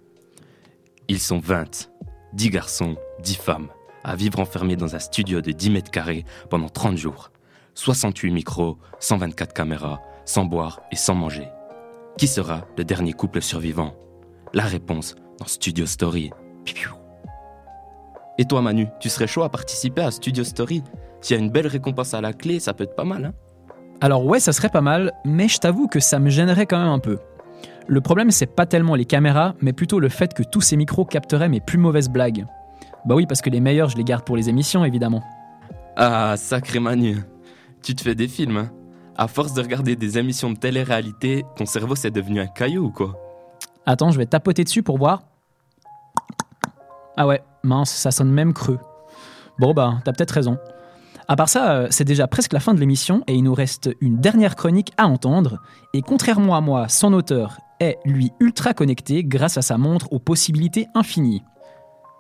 Ils 1.10 1.20
sont 1.20 1.40
20, 1.40 1.92
10 2.34 2.50
garçons, 2.50 2.96
10 3.22 3.36
femmes, 3.36 3.68
à 4.04 4.16
vivre 4.16 4.40
enfermés 4.40 4.78
dans 4.78 4.96
un 4.96 5.00
studio 5.00 5.42
de 5.42 5.52
10 5.52 5.72
mètres 5.72 5.92
carrés 5.92 6.24
pendant 6.50 6.70
30 6.70 6.96
jours. 6.96 7.32
68 7.74 8.32
micros, 8.32 8.78
124 9.00 9.54
caméras, 9.54 10.02
sans 10.24 10.46
boire 10.46 10.82
et 10.92 10.96
sans 10.96 11.16
manger. 11.16 11.48
Qui 12.18 12.28
sera 12.28 12.66
le 12.78 12.86
dernier 12.86 13.14
couple 13.14 13.42
survivant? 13.42 13.96
La 14.54 14.64
réponse 14.64 15.16
dans 15.38 15.48
Studio 15.48 15.86
Story. 15.86 16.32
Et 18.38 18.46
toi 18.46 18.62
Manu, 18.62 18.88
tu 19.02 19.10
serais 19.10 19.28
chaud 19.28 19.44
à 19.44 19.50
participer 19.50 20.02
à 20.02 20.12
Studio 20.12 20.46
Story? 20.46 20.82
S'il 21.20 21.36
y 21.36 21.40
a 21.40 21.44
une 21.44 21.52
belle 21.52 21.68
récompense 21.68 22.14
à 22.14 22.22
la 22.22 22.32
clé, 22.32 22.60
ça 22.62 22.74
peut 22.74 22.86
être 22.86 22.96
pas 22.96 23.04
mal, 23.04 23.26
hein? 23.26 23.34
Alors 24.02 24.26
ouais, 24.26 24.40
ça 24.40 24.54
serait 24.54 24.70
pas 24.70 24.82
mal, 24.82 25.12
mais 25.26 25.48
je 25.48 25.58
t'avoue 25.58 25.88
que 25.88 26.00
ça 26.00 26.20
me 26.20 26.30
gênerait 26.30 26.66
quand 26.66 26.80
même 26.80 26.88
un 26.88 27.00
peu. 27.00 27.20
Le 27.88 28.02
problème, 28.02 28.32
c'est 28.32 28.46
pas 28.46 28.66
tellement 28.66 28.96
les 28.96 29.06
caméras, 29.06 29.56
mais 29.62 29.74
plutôt 29.74 30.00
le 30.00 30.10
fait 30.10 30.34
que 30.34 30.44
tous 30.44 30.62
ces 30.62 30.78
micros 30.78 31.06
capteraient 31.06 31.50
mes 31.50 31.60
plus 31.60 31.78
mauvaises 31.78 32.10
blagues. 32.10 32.46
Bah 33.06 33.16
oui, 33.16 33.26
parce 33.26 33.42
que 33.42 33.50
les 33.50 33.60
meilleurs, 33.60 33.90
je 33.90 33.98
les 33.98 34.04
garde 34.04 34.24
pour 34.24 34.38
les 34.38 34.48
émissions, 34.48 34.86
évidemment. 34.86 35.24
Ah, 35.96 36.36
sacré 36.38 36.80
Manu. 36.80 37.18
Tu 37.82 37.96
te 37.96 38.02
fais 38.02 38.16
des 38.16 38.28
films, 38.28 38.58
hein 38.58 38.72
À 39.18 39.28
force 39.28 39.54
de 39.54 39.62
regarder 39.62 39.96
des 39.96 40.18
émissions 40.18 40.52
de 40.52 40.58
télé-réalité, 40.58 41.44
ton 41.58 41.66
cerveau 41.66 41.96
c'est 41.96 42.12
devenu 42.12 42.40
un 42.40 42.48
caillou 42.48 42.86
ou 42.86 42.92
quoi? 42.92 43.20
Attends, 43.86 44.12
je 44.12 44.18
vais 44.18 44.26
tapoter 44.26 44.64
dessus 44.64 44.84
pour 44.84 44.98
voir. 44.98 45.24
Ah 47.18 47.28
ouais, 47.28 47.42
mince, 47.64 47.92
ça 47.92 48.12
sonne 48.12 48.32
même 48.32 48.54
creux. 48.54 48.80
Bon 49.60 49.74
bah, 49.74 49.98
t'as 50.06 50.14
peut-être 50.14 50.32
raison. 50.32 50.58
À 51.30 51.36
part 51.36 51.48
ça, 51.48 51.74
euh, 51.74 51.88
c'est 51.92 52.06
déjà 52.06 52.28
presque 52.28 52.54
la 52.54 52.60
fin 52.60 52.74
de 52.74 52.80
l'émission 52.80 53.24
et 53.28 53.36
il 53.36 53.44
nous 53.44 53.54
reste 53.54 53.92
une 54.02 54.18
dernière 54.18 54.56
chronique 54.56 54.92
à 54.98 55.06
entendre. 55.08 55.62
Et 55.94 56.02
contrairement 56.02 56.56
à 56.56 56.62
moi, 56.62 56.88
son 56.90 57.14
auteur 57.14 57.60
est, 57.80 58.00
lui, 58.04 58.32
ultra 58.40 58.74
connecté 58.74 59.24
grâce 59.24 59.56
à 59.56 59.62
sa 59.62 59.78
montre 59.78 60.12
aux 60.12 60.18
possibilités 60.18 60.88
infinies. 60.96 61.44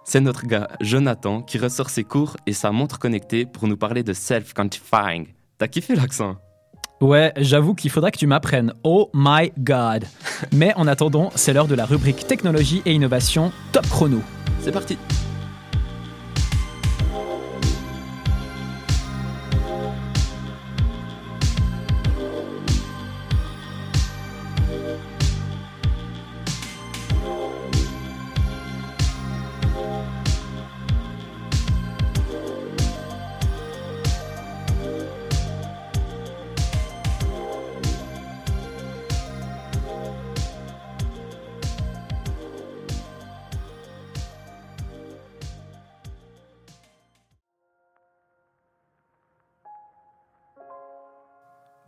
C'est 0.05 0.21
notre 0.21 0.45
gars 0.45 0.67
Jonathan 0.79 1.41
qui 1.41 1.57
ressort 1.57 1.89
ses 1.89 2.03
cours 2.03 2.37
et 2.45 2.53
sa 2.53 2.71
montre 2.71 2.99
connectée 2.99 3.47
pour 3.47 3.67
nous 3.67 3.77
parler 3.77 4.03
de 4.03 4.13
self-quantifying. 4.13 5.25
T'as 5.57 5.67
kiffé 5.67 5.95
l'accent? 5.95 6.35
Ouais, 7.01 7.33
j'avoue 7.37 7.73
qu'il 7.73 7.89
faudra 7.89 8.11
que 8.11 8.19
tu 8.19 8.27
m'apprennes. 8.27 8.73
Oh 8.83 9.09
my 9.15 9.51
god. 9.57 10.05
Mais 10.53 10.71
en 10.75 10.85
attendant, 10.85 11.31
c'est 11.33 11.51
l'heure 11.51 11.67
de 11.67 11.73
la 11.73 11.87
rubrique 11.87 12.27
technologie 12.27 12.83
et 12.85 12.93
innovation 12.93 13.51
top 13.71 13.87
chrono. 13.87 14.21
C'est 14.61 14.71
parti 14.71 14.99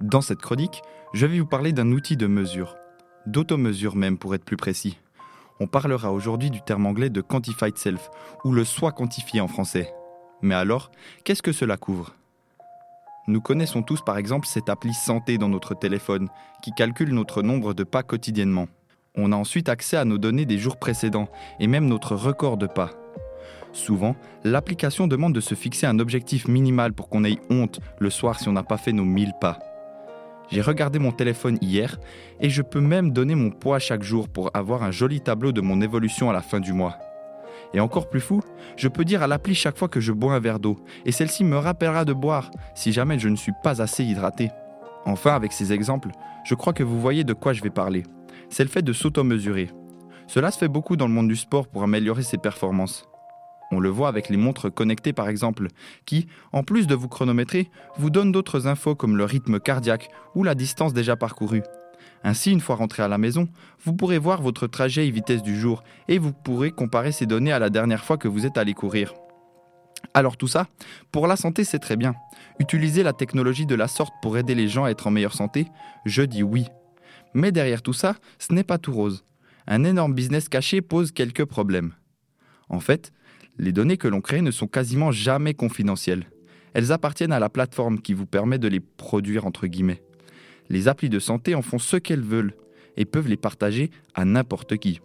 Dans 0.02 0.22
cette 0.22 0.42
chronique, 0.42 0.82
je 1.14 1.28
vais 1.28 1.40
vous 1.40 1.46
parler 1.46 1.74
d'un 1.74 1.92
outil 1.92 2.18
de 2.18 2.26
mesure, 2.26 2.76
d'automesure 3.28 3.96
même 3.96 4.18
pour 4.18 4.34
être 4.34 4.44
plus 4.44 4.58
précis. 4.58 4.98
On 5.60 5.68
parlera 5.68 6.12
aujourd'hui 6.12 6.50
du 6.50 6.60
terme 6.64 6.88
anglais 6.88 7.12
de 7.12 7.22
quantified 7.22 7.78
self, 7.78 8.10
ou 8.44 8.52
le 8.52 8.64
soi 8.64 8.92
quantifié 8.92 9.42
en 9.42 9.48
français. 9.48 9.94
Mais 10.42 10.56
alors, 10.56 10.90
qu'est-ce 11.24 11.44
que 11.44 11.52
cela 11.52 11.78
couvre? 11.78 12.16
Nous 13.28 13.42
connaissons 13.42 13.84
tous 13.84 14.02
par 14.02 14.18
exemple 14.18 14.48
cette 14.48 14.70
appli 14.70 14.92
santé 14.96 15.38
dans 15.38 15.50
notre 15.50 15.76
téléphone 15.76 16.30
qui 16.64 16.72
calcule 16.72 17.14
notre 17.14 17.44
nombre 17.44 17.76
de 17.76 17.84
pas 17.84 18.02
quotidiennement. 18.02 18.68
On 19.16 19.32
a 19.32 19.36
ensuite 19.36 19.70
accès 19.70 19.98
à 19.98 20.06
nos 20.06 20.18
données 20.18 20.48
des 20.48 20.58
jours 20.58 20.78
précédents 20.78 21.30
et 21.60 21.68
même 21.68 21.86
notre 21.86 22.16
record 22.16 22.58
de 22.58 22.66
pas. 22.66 22.90
Souvent, 23.72 24.16
l'application 24.44 25.06
demande 25.06 25.36
de 25.36 25.42
se 25.42 25.54
fixer 25.54 25.86
un 25.86 26.00
objectif 26.00 26.48
minimal 26.48 26.92
pour 26.92 27.08
qu'on 27.08 27.24
ait 27.24 27.40
honte 27.52 27.80
le 28.00 28.10
soir 28.10 28.40
si 28.40 28.50
on 28.50 28.54
n'a 28.54 28.64
pas 28.64 28.78
fait 28.78 28.94
nos 28.94 29.06
1000 29.06 29.34
pas. 29.40 29.60
J'ai 30.52 30.62
regardé 30.62 31.00
mon 31.00 31.14
téléphone 31.14 31.58
hier 31.62 31.98
et 32.42 32.50
je 32.50 32.62
peux 32.62 32.82
même 32.82 33.12
donner 33.12 33.36
mon 33.36 33.52
poids 33.52 33.80
chaque 33.80 34.04
jour 34.04 34.28
pour 34.28 34.52
avoir 34.54 34.84
un 34.84 34.92
joli 34.92 35.22
tableau 35.22 35.54
de 35.54 35.62
mon 35.62 35.82
évolution 35.82 36.30
à 36.30 36.34
la 36.34 36.42
fin 36.42 36.60
du 36.60 36.74
mois. 36.74 36.98
Et 37.74 37.80
encore 37.80 38.10
plus 38.10 38.20
fou, 38.20 38.42
je 38.76 38.90
peux 38.90 39.06
dire 39.06 39.24
à 39.24 39.28
l'appli 39.28 39.56
chaque 39.56 39.78
fois 39.78 39.88
que 39.88 40.02
je 40.02 40.12
bois 40.12 40.34
un 40.34 40.40
verre 40.40 40.60
d'eau 40.60 40.78
et 41.06 41.14
celle-ci 41.14 41.46
me 41.46 41.58
rappellera 41.58 42.04
de 42.04 42.12
boire 42.12 42.52
si 42.76 42.92
jamais 42.92 43.18
je 43.18 43.30
ne 43.30 43.38
suis 43.38 43.54
pas 43.64 43.82
assez 43.82 44.04
hydraté. 44.04 44.50
Enfin, 45.06 45.36
avec 45.36 45.54
ces 45.54 45.72
exemples, 45.72 46.10
je 46.44 46.56
crois 46.56 46.74
que 46.74 46.84
vous 46.84 47.00
voyez 47.00 47.24
de 47.24 47.34
quoi 47.34 47.54
je 47.54 47.64
vais 47.64 47.70
parler. 47.70 48.04
C'est 48.50 48.64
le 48.64 48.70
fait 48.70 48.82
de 48.82 48.94
s'auto-mesurer. 48.94 49.70
Cela 50.28 50.52
se 50.52 50.58
fait 50.58 50.68
beaucoup 50.68 50.98
dans 50.98 51.08
le 51.08 51.14
monde 51.14 51.30
du 51.30 51.36
sport 51.38 51.68
pour 51.68 51.84
améliorer 51.84 52.24
ses 52.24 52.38
performances. 52.38 53.11
On 53.72 53.80
le 53.80 53.90
voit 53.90 54.10
avec 54.10 54.30
les 54.30 54.38
montres 54.38 54.74
connectées 54.74 55.14
par 55.14 55.30
exemple, 55.30 55.68
qui, 56.06 56.28
en 56.52 56.64
plus 56.64 56.88
de 56.88 56.96
vous 56.96 57.08
chronométrer, 57.08 57.70
vous 57.98 58.10
donnent 58.10 58.32
d'autres 58.32 58.68
infos 58.68 58.96
comme 58.96 59.18
le 59.18 59.26
rythme 59.26 59.60
cardiaque 59.60 60.10
ou 60.36 60.44
la 60.44 60.56
distance 60.56 60.94
déjà 60.94 61.16
parcourue. 61.16 61.64
Ainsi, 62.24 62.52
une 62.52 62.62
fois 62.62 62.76
rentré 62.76 63.02
à 63.02 63.08
la 63.08 63.18
maison, 63.18 63.48
vous 63.84 63.94
pourrez 63.94 64.20
voir 64.20 64.42
votre 64.42 64.68
trajet 64.68 65.08
et 65.08 65.12
vitesse 65.12 65.42
du 65.42 65.60
jour 65.60 65.84
et 66.08 66.20
vous 66.20 66.34
pourrez 66.34 66.72
comparer 66.72 67.12
ces 67.12 67.26
données 67.26 67.52
à 67.52 67.60
la 67.60 67.70
dernière 67.70 68.04
fois 68.04 68.18
que 68.18 68.28
vous 68.28 68.46
êtes 68.46 68.58
allé 68.58 68.74
courir. 68.74 69.14
Alors 70.14 70.38
tout 70.38 70.48
ça, 70.48 70.68
pour 71.12 71.28
la 71.28 71.36
santé, 71.36 71.64
c'est 71.64 71.80
très 71.80 71.96
bien. 71.96 72.16
Utiliser 72.60 73.04
la 73.04 73.14
technologie 73.14 73.66
de 73.66 73.76
la 73.76 73.88
sorte 73.88 74.14
pour 74.22 74.38
aider 74.38 74.56
les 74.56 74.68
gens 74.68 74.84
à 74.84 74.90
être 74.90 75.08
en 75.08 75.12
meilleure 75.12 75.34
santé, 75.34 75.68
je 76.06 76.22
dis 76.22 76.44
oui. 76.44 76.68
Mais 77.34 77.52
derrière 77.52 77.82
tout 77.82 77.94
ça, 77.94 78.16
ce 78.38 78.54
n'est 78.54 78.64
pas 78.64 78.78
tout 78.78 78.92
rose. 78.92 79.24
Un 79.68 79.84
énorme 79.84 80.14
business 80.14 80.50
caché 80.50 80.82
pose 80.82 81.12
quelques 81.12 81.46
problèmes. 81.46 81.94
En 82.68 82.80
fait, 82.80 83.14
les 83.62 83.72
données 83.72 83.98
que 83.98 84.08
l'on 84.08 84.22
crée 84.22 84.42
ne 84.42 84.50
sont 84.50 84.66
quasiment 84.66 85.12
jamais 85.12 85.54
confidentielles. 85.54 86.26
Elles 86.74 86.92
appartiennent 86.92 87.32
à 87.32 87.40
la 87.40 87.48
plateforme 87.48 88.02
qui 88.02 88.16
vous 88.16 88.26
permet 88.26 88.58
de 88.58 88.68
les 88.68 88.80
produire 88.80 89.46
entre 89.46 89.68
guillemets. 89.68 90.02
Les 90.70 90.88
applis 90.88 91.10
de 91.10 91.20
santé 91.20 91.54
en 91.54 91.62
font 91.62 91.78
ce 91.78 91.96
qu'elles 91.98 92.24
veulent 92.24 92.56
et 92.98 93.06
peuvent 93.06 93.28
les 93.28 93.38
partager 93.38 93.92
à 94.16 94.26
n'importe 94.26 94.78
qui. 94.78 95.00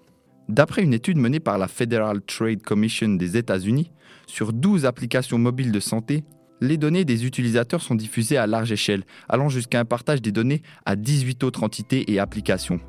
D'après 0.48 0.82
une 0.82 0.94
étude 0.94 1.18
menée 1.18 1.38
par 1.38 1.58
la 1.58 1.68
Federal 1.68 2.22
Trade 2.22 2.62
Commission 2.62 3.08
des 3.08 3.36
États-Unis, 3.36 3.90
sur 4.26 4.54
12 4.54 4.86
applications 4.86 5.38
mobiles 5.38 5.72
de 5.72 5.80
santé, 5.80 6.24
les 6.62 6.78
données 6.78 7.04
des 7.04 7.26
utilisateurs 7.26 7.82
sont 7.82 7.94
diffusées 7.94 8.38
à 8.38 8.46
large 8.46 8.72
échelle, 8.72 9.04
allant 9.28 9.50
jusqu'à 9.50 9.80
un 9.80 9.84
partage 9.84 10.22
des 10.22 10.32
données 10.32 10.62
à 10.86 10.96
18 10.96 11.44
autres 11.44 11.62
entités 11.62 12.10
et 12.10 12.18
applications. 12.18 12.80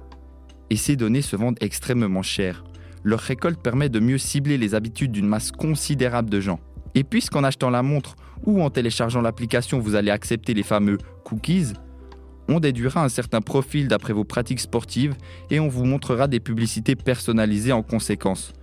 Et 0.70 0.78
ces 0.78 0.96
données 0.96 1.22
se 1.22 1.36
vendent 1.36 1.58
extrêmement 1.60 2.22
cher, 2.22 2.64
leur 3.04 3.20
récolte 3.20 3.62
permet 3.62 3.90
de 3.90 4.00
mieux 4.00 4.18
cibler 4.18 4.58
les 4.58 4.76
habitudes 4.76 5.12
d'une 5.12 5.28
masse 5.28 5.52
considérable 5.52 6.30
de 6.30 6.40
gens. 6.40 6.60
Et 6.96 7.04
puisqu'en 7.04 7.44
achetant 7.44 7.70
la 7.70 7.84
montre 7.84 8.16
ou 8.46 8.62
en 8.62 8.70
téléchargeant 8.70 9.22
l'application, 9.22 9.80
vous 9.80 9.96
allez 9.96 10.12
accepter 10.12 10.54
les 10.54 10.64
fameux 10.64 10.98
cookies, 11.24 11.74
on 12.50 12.60
déduira 12.60 13.04
un 13.04 13.10
certain 13.10 13.42
profil 13.42 13.88
d'après 13.88 14.14
vos 14.14 14.24
pratiques 14.24 14.62
sportives 14.62 15.16
et 15.50 15.60
on 15.60 15.68
vous 15.68 15.84
montrera 15.84 16.28
des 16.28 16.40
publicités 16.40 16.96
personnalisées 16.96 17.74
en 17.74 17.84
conséquence. 17.84 18.54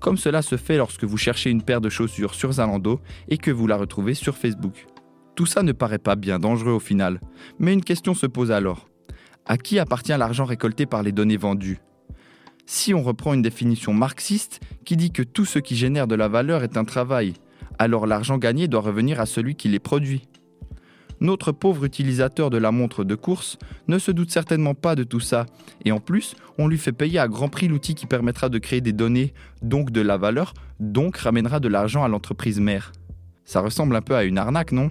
Comme 0.00 0.16
cela 0.16 0.42
se 0.42 0.56
fait 0.56 0.76
lorsque 0.76 1.04
vous 1.04 1.16
cherchez 1.16 1.50
une 1.50 1.62
paire 1.62 1.80
de 1.80 1.88
chaussures 1.88 2.34
sur 2.34 2.52
Zalando 2.52 3.00
et 3.28 3.38
que 3.38 3.50
vous 3.50 3.66
la 3.66 3.76
retrouvez 3.76 4.14
sur 4.14 4.36
Facebook. 4.36 4.86
Tout 5.34 5.46
ça 5.46 5.62
ne 5.62 5.72
paraît 5.72 5.98
pas 5.98 6.16
bien 6.16 6.38
dangereux 6.38 6.72
au 6.72 6.80
final, 6.80 7.20
mais 7.58 7.72
une 7.72 7.84
question 7.84 8.12
se 8.12 8.26
pose 8.26 8.52
alors. 8.52 8.88
À 9.46 9.56
qui 9.56 9.78
appartient 9.78 10.16
l'argent 10.16 10.44
récolté 10.44 10.86
par 10.86 11.02
les 11.02 11.12
données 11.12 11.36
vendues? 11.36 11.78
Si 12.72 12.94
on 12.94 13.02
reprend 13.02 13.34
une 13.34 13.42
définition 13.42 13.92
marxiste 13.92 14.60
qui 14.86 14.96
dit 14.96 15.12
que 15.12 15.22
tout 15.22 15.44
ce 15.44 15.58
qui 15.58 15.76
génère 15.76 16.06
de 16.06 16.14
la 16.14 16.28
valeur 16.28 16.64
est 16.64 16.78
un 16.78 16.86
travail, 16.86 17.34
alors 17.78 18.06
l'argent 18.06 18.38
gagné 18.38 18.66
doit 18.66 18.80
revenir 18.80 19.20
à 19.20 19.26
celui 19.26 19.56
qui 19.56 19.68
les 19.68 19.78
produit. 19.78 20.26
Notre 21.20 21.52
pauvre 21.52 21.84
utilisateur 21.84 22.48
de 22.48 22.56
la 22.56 22.72
montre 22.72 23.04
de 23.04 23.14
course 23.14 23.58
ne 23.88 23.98
se 23.98 24.10
doute 24.10 24.30
certainement 24.30 24.74
pas 24.74 24.94
de 24.94 25.04
tout 25.04 25.20
ça, 25.20 25.44
et 25.84 25.92
en 25.92 26.00
plus, 26.00 26.34
on 26.56 26.66
lui 26.66 26.78
fait 26.78 26.92
payer 26.92 27.18
à 27.18 27.28
grand 27.28 27.50
prix 27.50 27.68
l'outil 27.68 27.94
qui 27.94 28.06
permettra 28.06 28.48
de 28.48 28.58
créer 28.58 28.80
des 28.80 28.94
données, 28.94 29.34
donc 29.60 29.90
de 29.90 30.00
la 30.00 30.16
valeur, 30.16 30.54
donc 30.80 31.18
ramènera 31.18 31.60
de 31.60 31.68
l'argent 31.68 32.04
à 32.04 32.08
l'entreprise 32.08 32.58
mère. 32.58 32.92
Ça 33.44 33.60
ressemble 33.60 33.94
un 33.96 34.02
peu 34.02 34.16
à 34.16 34.24
une 34.24 34.38
arnaque, 34.38 34.72
non? 34.72 34.90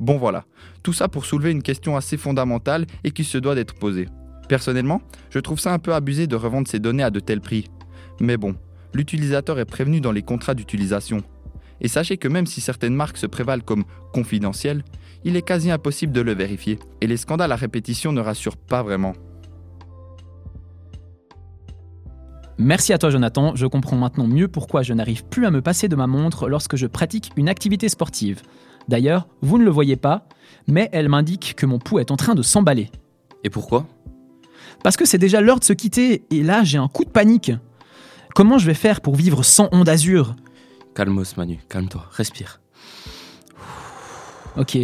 Bon 0.00 0.16
voilà, 0.16 0.46
tout 0.82 0.94
ça 0.94 1.08
pour 1.08 1.26
soulever 1.26 1.50
une 1.50 1.62
question 1.62 1.96
assez 1.96 2.16
fondamentale 2.16 2.86
et 3.04 3.10
qui 3.10 3.24
se 3.24 3.36
doit 3.36 3.54
d'être 3.54 3.74
posée. 3.74 4.08
Personnellement, 4.48 5.00
je 5.30 5.38
trouve 5.38 5.58
ça 5.58 5.72
un 5.72 5.78
peu 5.78 5.94
abusé 5.94 6.26
de 6.26 6.36
revendre 6.36 6.68
ces 6.68 6.78
données 6.78 7.02
à 7.02 7.10
de 7.10 7.20
tels 7.20 7.40
prix. 7.40 7.64
Mais 8.20 8.36
bon, 8.36 8.54
l'utilisateur 8.94 9.58
est 9.58 9.64
prévenu 9.64 10.00
dans 10.00 10.12
les 10.12 10.22
contrats 10.22 10.54
d'utilisation. 10.54 11.22
Et 11.80 11.88
sachez 11.88 12.16
que 12.16 12.28
même 12.28 12.46
si 12.46 12.60
certaines 12.60 12.94
marques 12.94 13.18
se 13.18 13.26
prévalent 13.26 13.62
comme 13.64 13.84
confidentielles, 14.12 14.82
il 15.24 15.36
est 15.36 15.42
quasi 15.42 15.70
impossible 15.70 16.12
de 16.12 16.20
le 16.20 16.32
vérifier, 16.32 16.78
et 17.00 17.06
les 17.06 17.16
scandales 17.16 17.52
à 17.52 17.56
répétition 17.56 18.12
ne 18.12 18.20
rassurent 18.20 18.56
pas 18.56 18.82
vraiment. 18.82 19.12
Merci 22.58 22.94
à 22.94 22.98
toi 22.98 23.10
Jonathan, 23.10 23.54
je 23.54 23.66
comprends 23.66 23.96
maintenant 23.96 24.26
mieux 24.26 24.48
pourquoi 24.48 24.82
je 24.82 24.94
n'arrive 24.94 25.26
plus 25.26 25.44
à 25.44 25.50
me 25.50 25.60
passer 25.60 25.88
de 25.88 25.96
ma 25.96 26.06
montre 26.06 26.48
lorsque 26.48 26.76
je 26.76 26.86
pratique 26.86 27.30
une 27.36 27.50
activité 27.50 27.90
sportive. 27.90 28.40
D'ailleurs, 28.88 29.28
vous 29.42 29.58
ne 29.58 29.64
le 29.64 29.70
voyez 29.70 29.96
pas, 29.96 30.26
mais 30.66 30.88
elle 30.92 31.10
m'indique 31.10 31.54
que 31.54 31.66
mon 31.66 31.78
pouls 31.78 31.98
est 31.98 32.10
en 32.10 32.16
train 32.16 32.34
de 32.34 32.40
s'emballer. 32.40 32.90
Et 33.44 33.50
pourquoi? 33.50 33.86
Parce 34.86 34.96
que 34.96 35.04
c'est 35.04 35.18
déjà 35.18 35.40
l'heure 35.40 35.58
de 35.58 35.64
se 35.64 35.72
quitter 35.72 36.22
et 36.30 36.44
là 36.44 36.62
j'ai 36.62 36.78
un 36.78 36.86
coup 36.86 37.04
de 37.04 37.10
panique. 37.10 37.50
Comment 38.36 38.56
je 38.56 38.66
vais 38.66 38.74
faire 38.74 39.00
pour 39.00 39.16
vivre 39.16 39.42
sans 39.42 39.68
onde 39.72 39.88
azur 39.88 40.36
Calmos 40.94 41.36
Manu, 41.36 41.58
calme-toi, 41.68 42.06
respire. 42.12 42.60
Ok. 44.56 44.78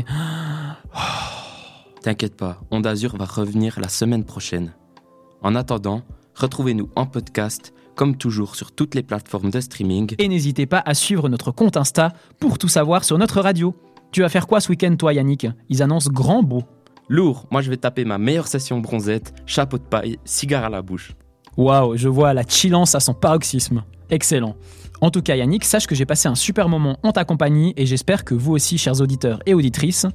T'inquiète 2.02 2.36
pas, 2.36 2.58
Onde 2.72 2.84
Azur 2.88 3.16
va 3.16 3.26
revenir 3.26 3.78
la 3.78 3.86
semaine 3.86 4.24
prochaine. 4.24 4.74
En 5.40 5.54
attendant, 5.54 6.02
retrouvez-nous 6.34 6.90
en 6.96 7.06
podcast, 7.06 7.72
comme 7.94 8.16
toujours 8.16 8.56
sur 8.56 8.72
toutes 8.72 8.96
les 8.96 9.04
plateformes 9.04 9.52
de 9.52 9.60
streaming. 9.60 10.16
Et 10.18 10.26
n'hésitez 10.26 10.66
pas 10.66 10.82
à 10.84 10.94
suivre 10.94 11.28
notre 11.28 11.52
compte 11.52 11.76
Insta 11.76 12.12
pour 12.40 12.58
tout 12.58 12.66
savoir 12.66 13.04
sur 13.04 13.18
notre 13.18 13.40
radio. 13.40 13.76
Tu 14.10 14.22
vas 14.22 14.28
faire 14.28 14.48
quoi 14.48 14.60
ce 14.60 14.68
week-end, 14.70 14.96
toi, 14.96 15.12
Yannick? 15.14 15.46
Ils 15.68 15.80
annoncent 15.80 16.10
grand 16.10 16.42
beau. 16.42 16.64
Lourd, 17.12 17.46
moi 17.50 17.60
je 17.60 17.68
vais 17.68 17.76
taper 17.76 18.06
ma 18.06 18.16
meilleure 18.16 18.46
session 18.46 18.80
bronzette, 18.80 19.34
chapeau 19.44 19.76
de 19.76 19.82
paille, 19.82 20.18
cigare 20.24 20.64
à 20.64 20.70
la 20.70 20.80
bouche. 20.80 21.12
Waouh, 21.58 21.94
je 21.94 22.08
vois 22.08 22.32
la 22.32 22.42
chillance 22.42 22.94
à 22.94 23.00
son 23.00 23.12
paroxysme. 23.12 23.84
Excellent. 24.08 24.56
En 25.02 25.10
tout 25.10 25.20
cas, 25.20 25.36
Yannick, 25.36 25.66
sache 25.66 25.86
que 25.86 25.94
j'ai 25.94 26.06
passé 26.06 26.28
un 26.28 26.34
super 26.34 26.70
moment 26.70 26.98
en 27.02 27.12
ta 27.12 27.26
compagnie 27.26 27.74
et 27.76 27.84
j'espère 27.84 28.24
que 28.24 28.34
vous 28.34 28.52
aussi, 28.52 28.78
chers 28.78 29.02
auditeurs 29.02 29.40
et 29.44 29.52
auditrices, 29.52 30.06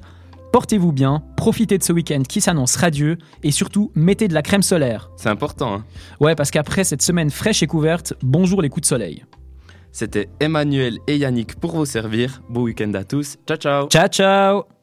portez-vous 0.52 0.90
bien, 0.90 1.22
profitez 1.36 1.78
de 1.78 1.84
ce 1.84 1.92
week-end 1.92 2.22
qui 2.28 2.40
s'annonce 2.40 2.74
radieux 2.74 3.16
et 3.44 3.52
surtout 3.52 3.92
mettez 3.94 4.26
de 4.26 4.34
la 4.34 4.42
crème 4.42 4.62
solaire. 4.62 5.12
C'est 5.14 5.28
important, 5.28 5.74
hein 5.74 5.84
Ouais, 6.18 6.34
parce 6.34 6.50
qu'après 6.50 6.82
cette 6.82 7.02
semaine 7.02 7.30
fraîche 7.30 7.62
et 7.62 7.68
couverte, 7.68 8.14
bonjour 8.24 8.60
les 8.60 8.70
coups 8.70 8.82
de 8.82 8.88
soleil. 8.88 9.24
C'était 9.92 10.28
Emmanuel 10.40 10.98
et 11.06 11.16
Yannick 11.16 11.60
pour 11.60 11.76
vous 11.76 11.86
servir. 11.86 12.42
Bon 12.48 12.62
week-end 12.62 12.92
à 12.94 13.04
tous. 13.04 13.36
Ciao, 13.46 13.56
ciao. 13.56 13.86
Ciao, 13.88 14.08
ciao 14.08 14.77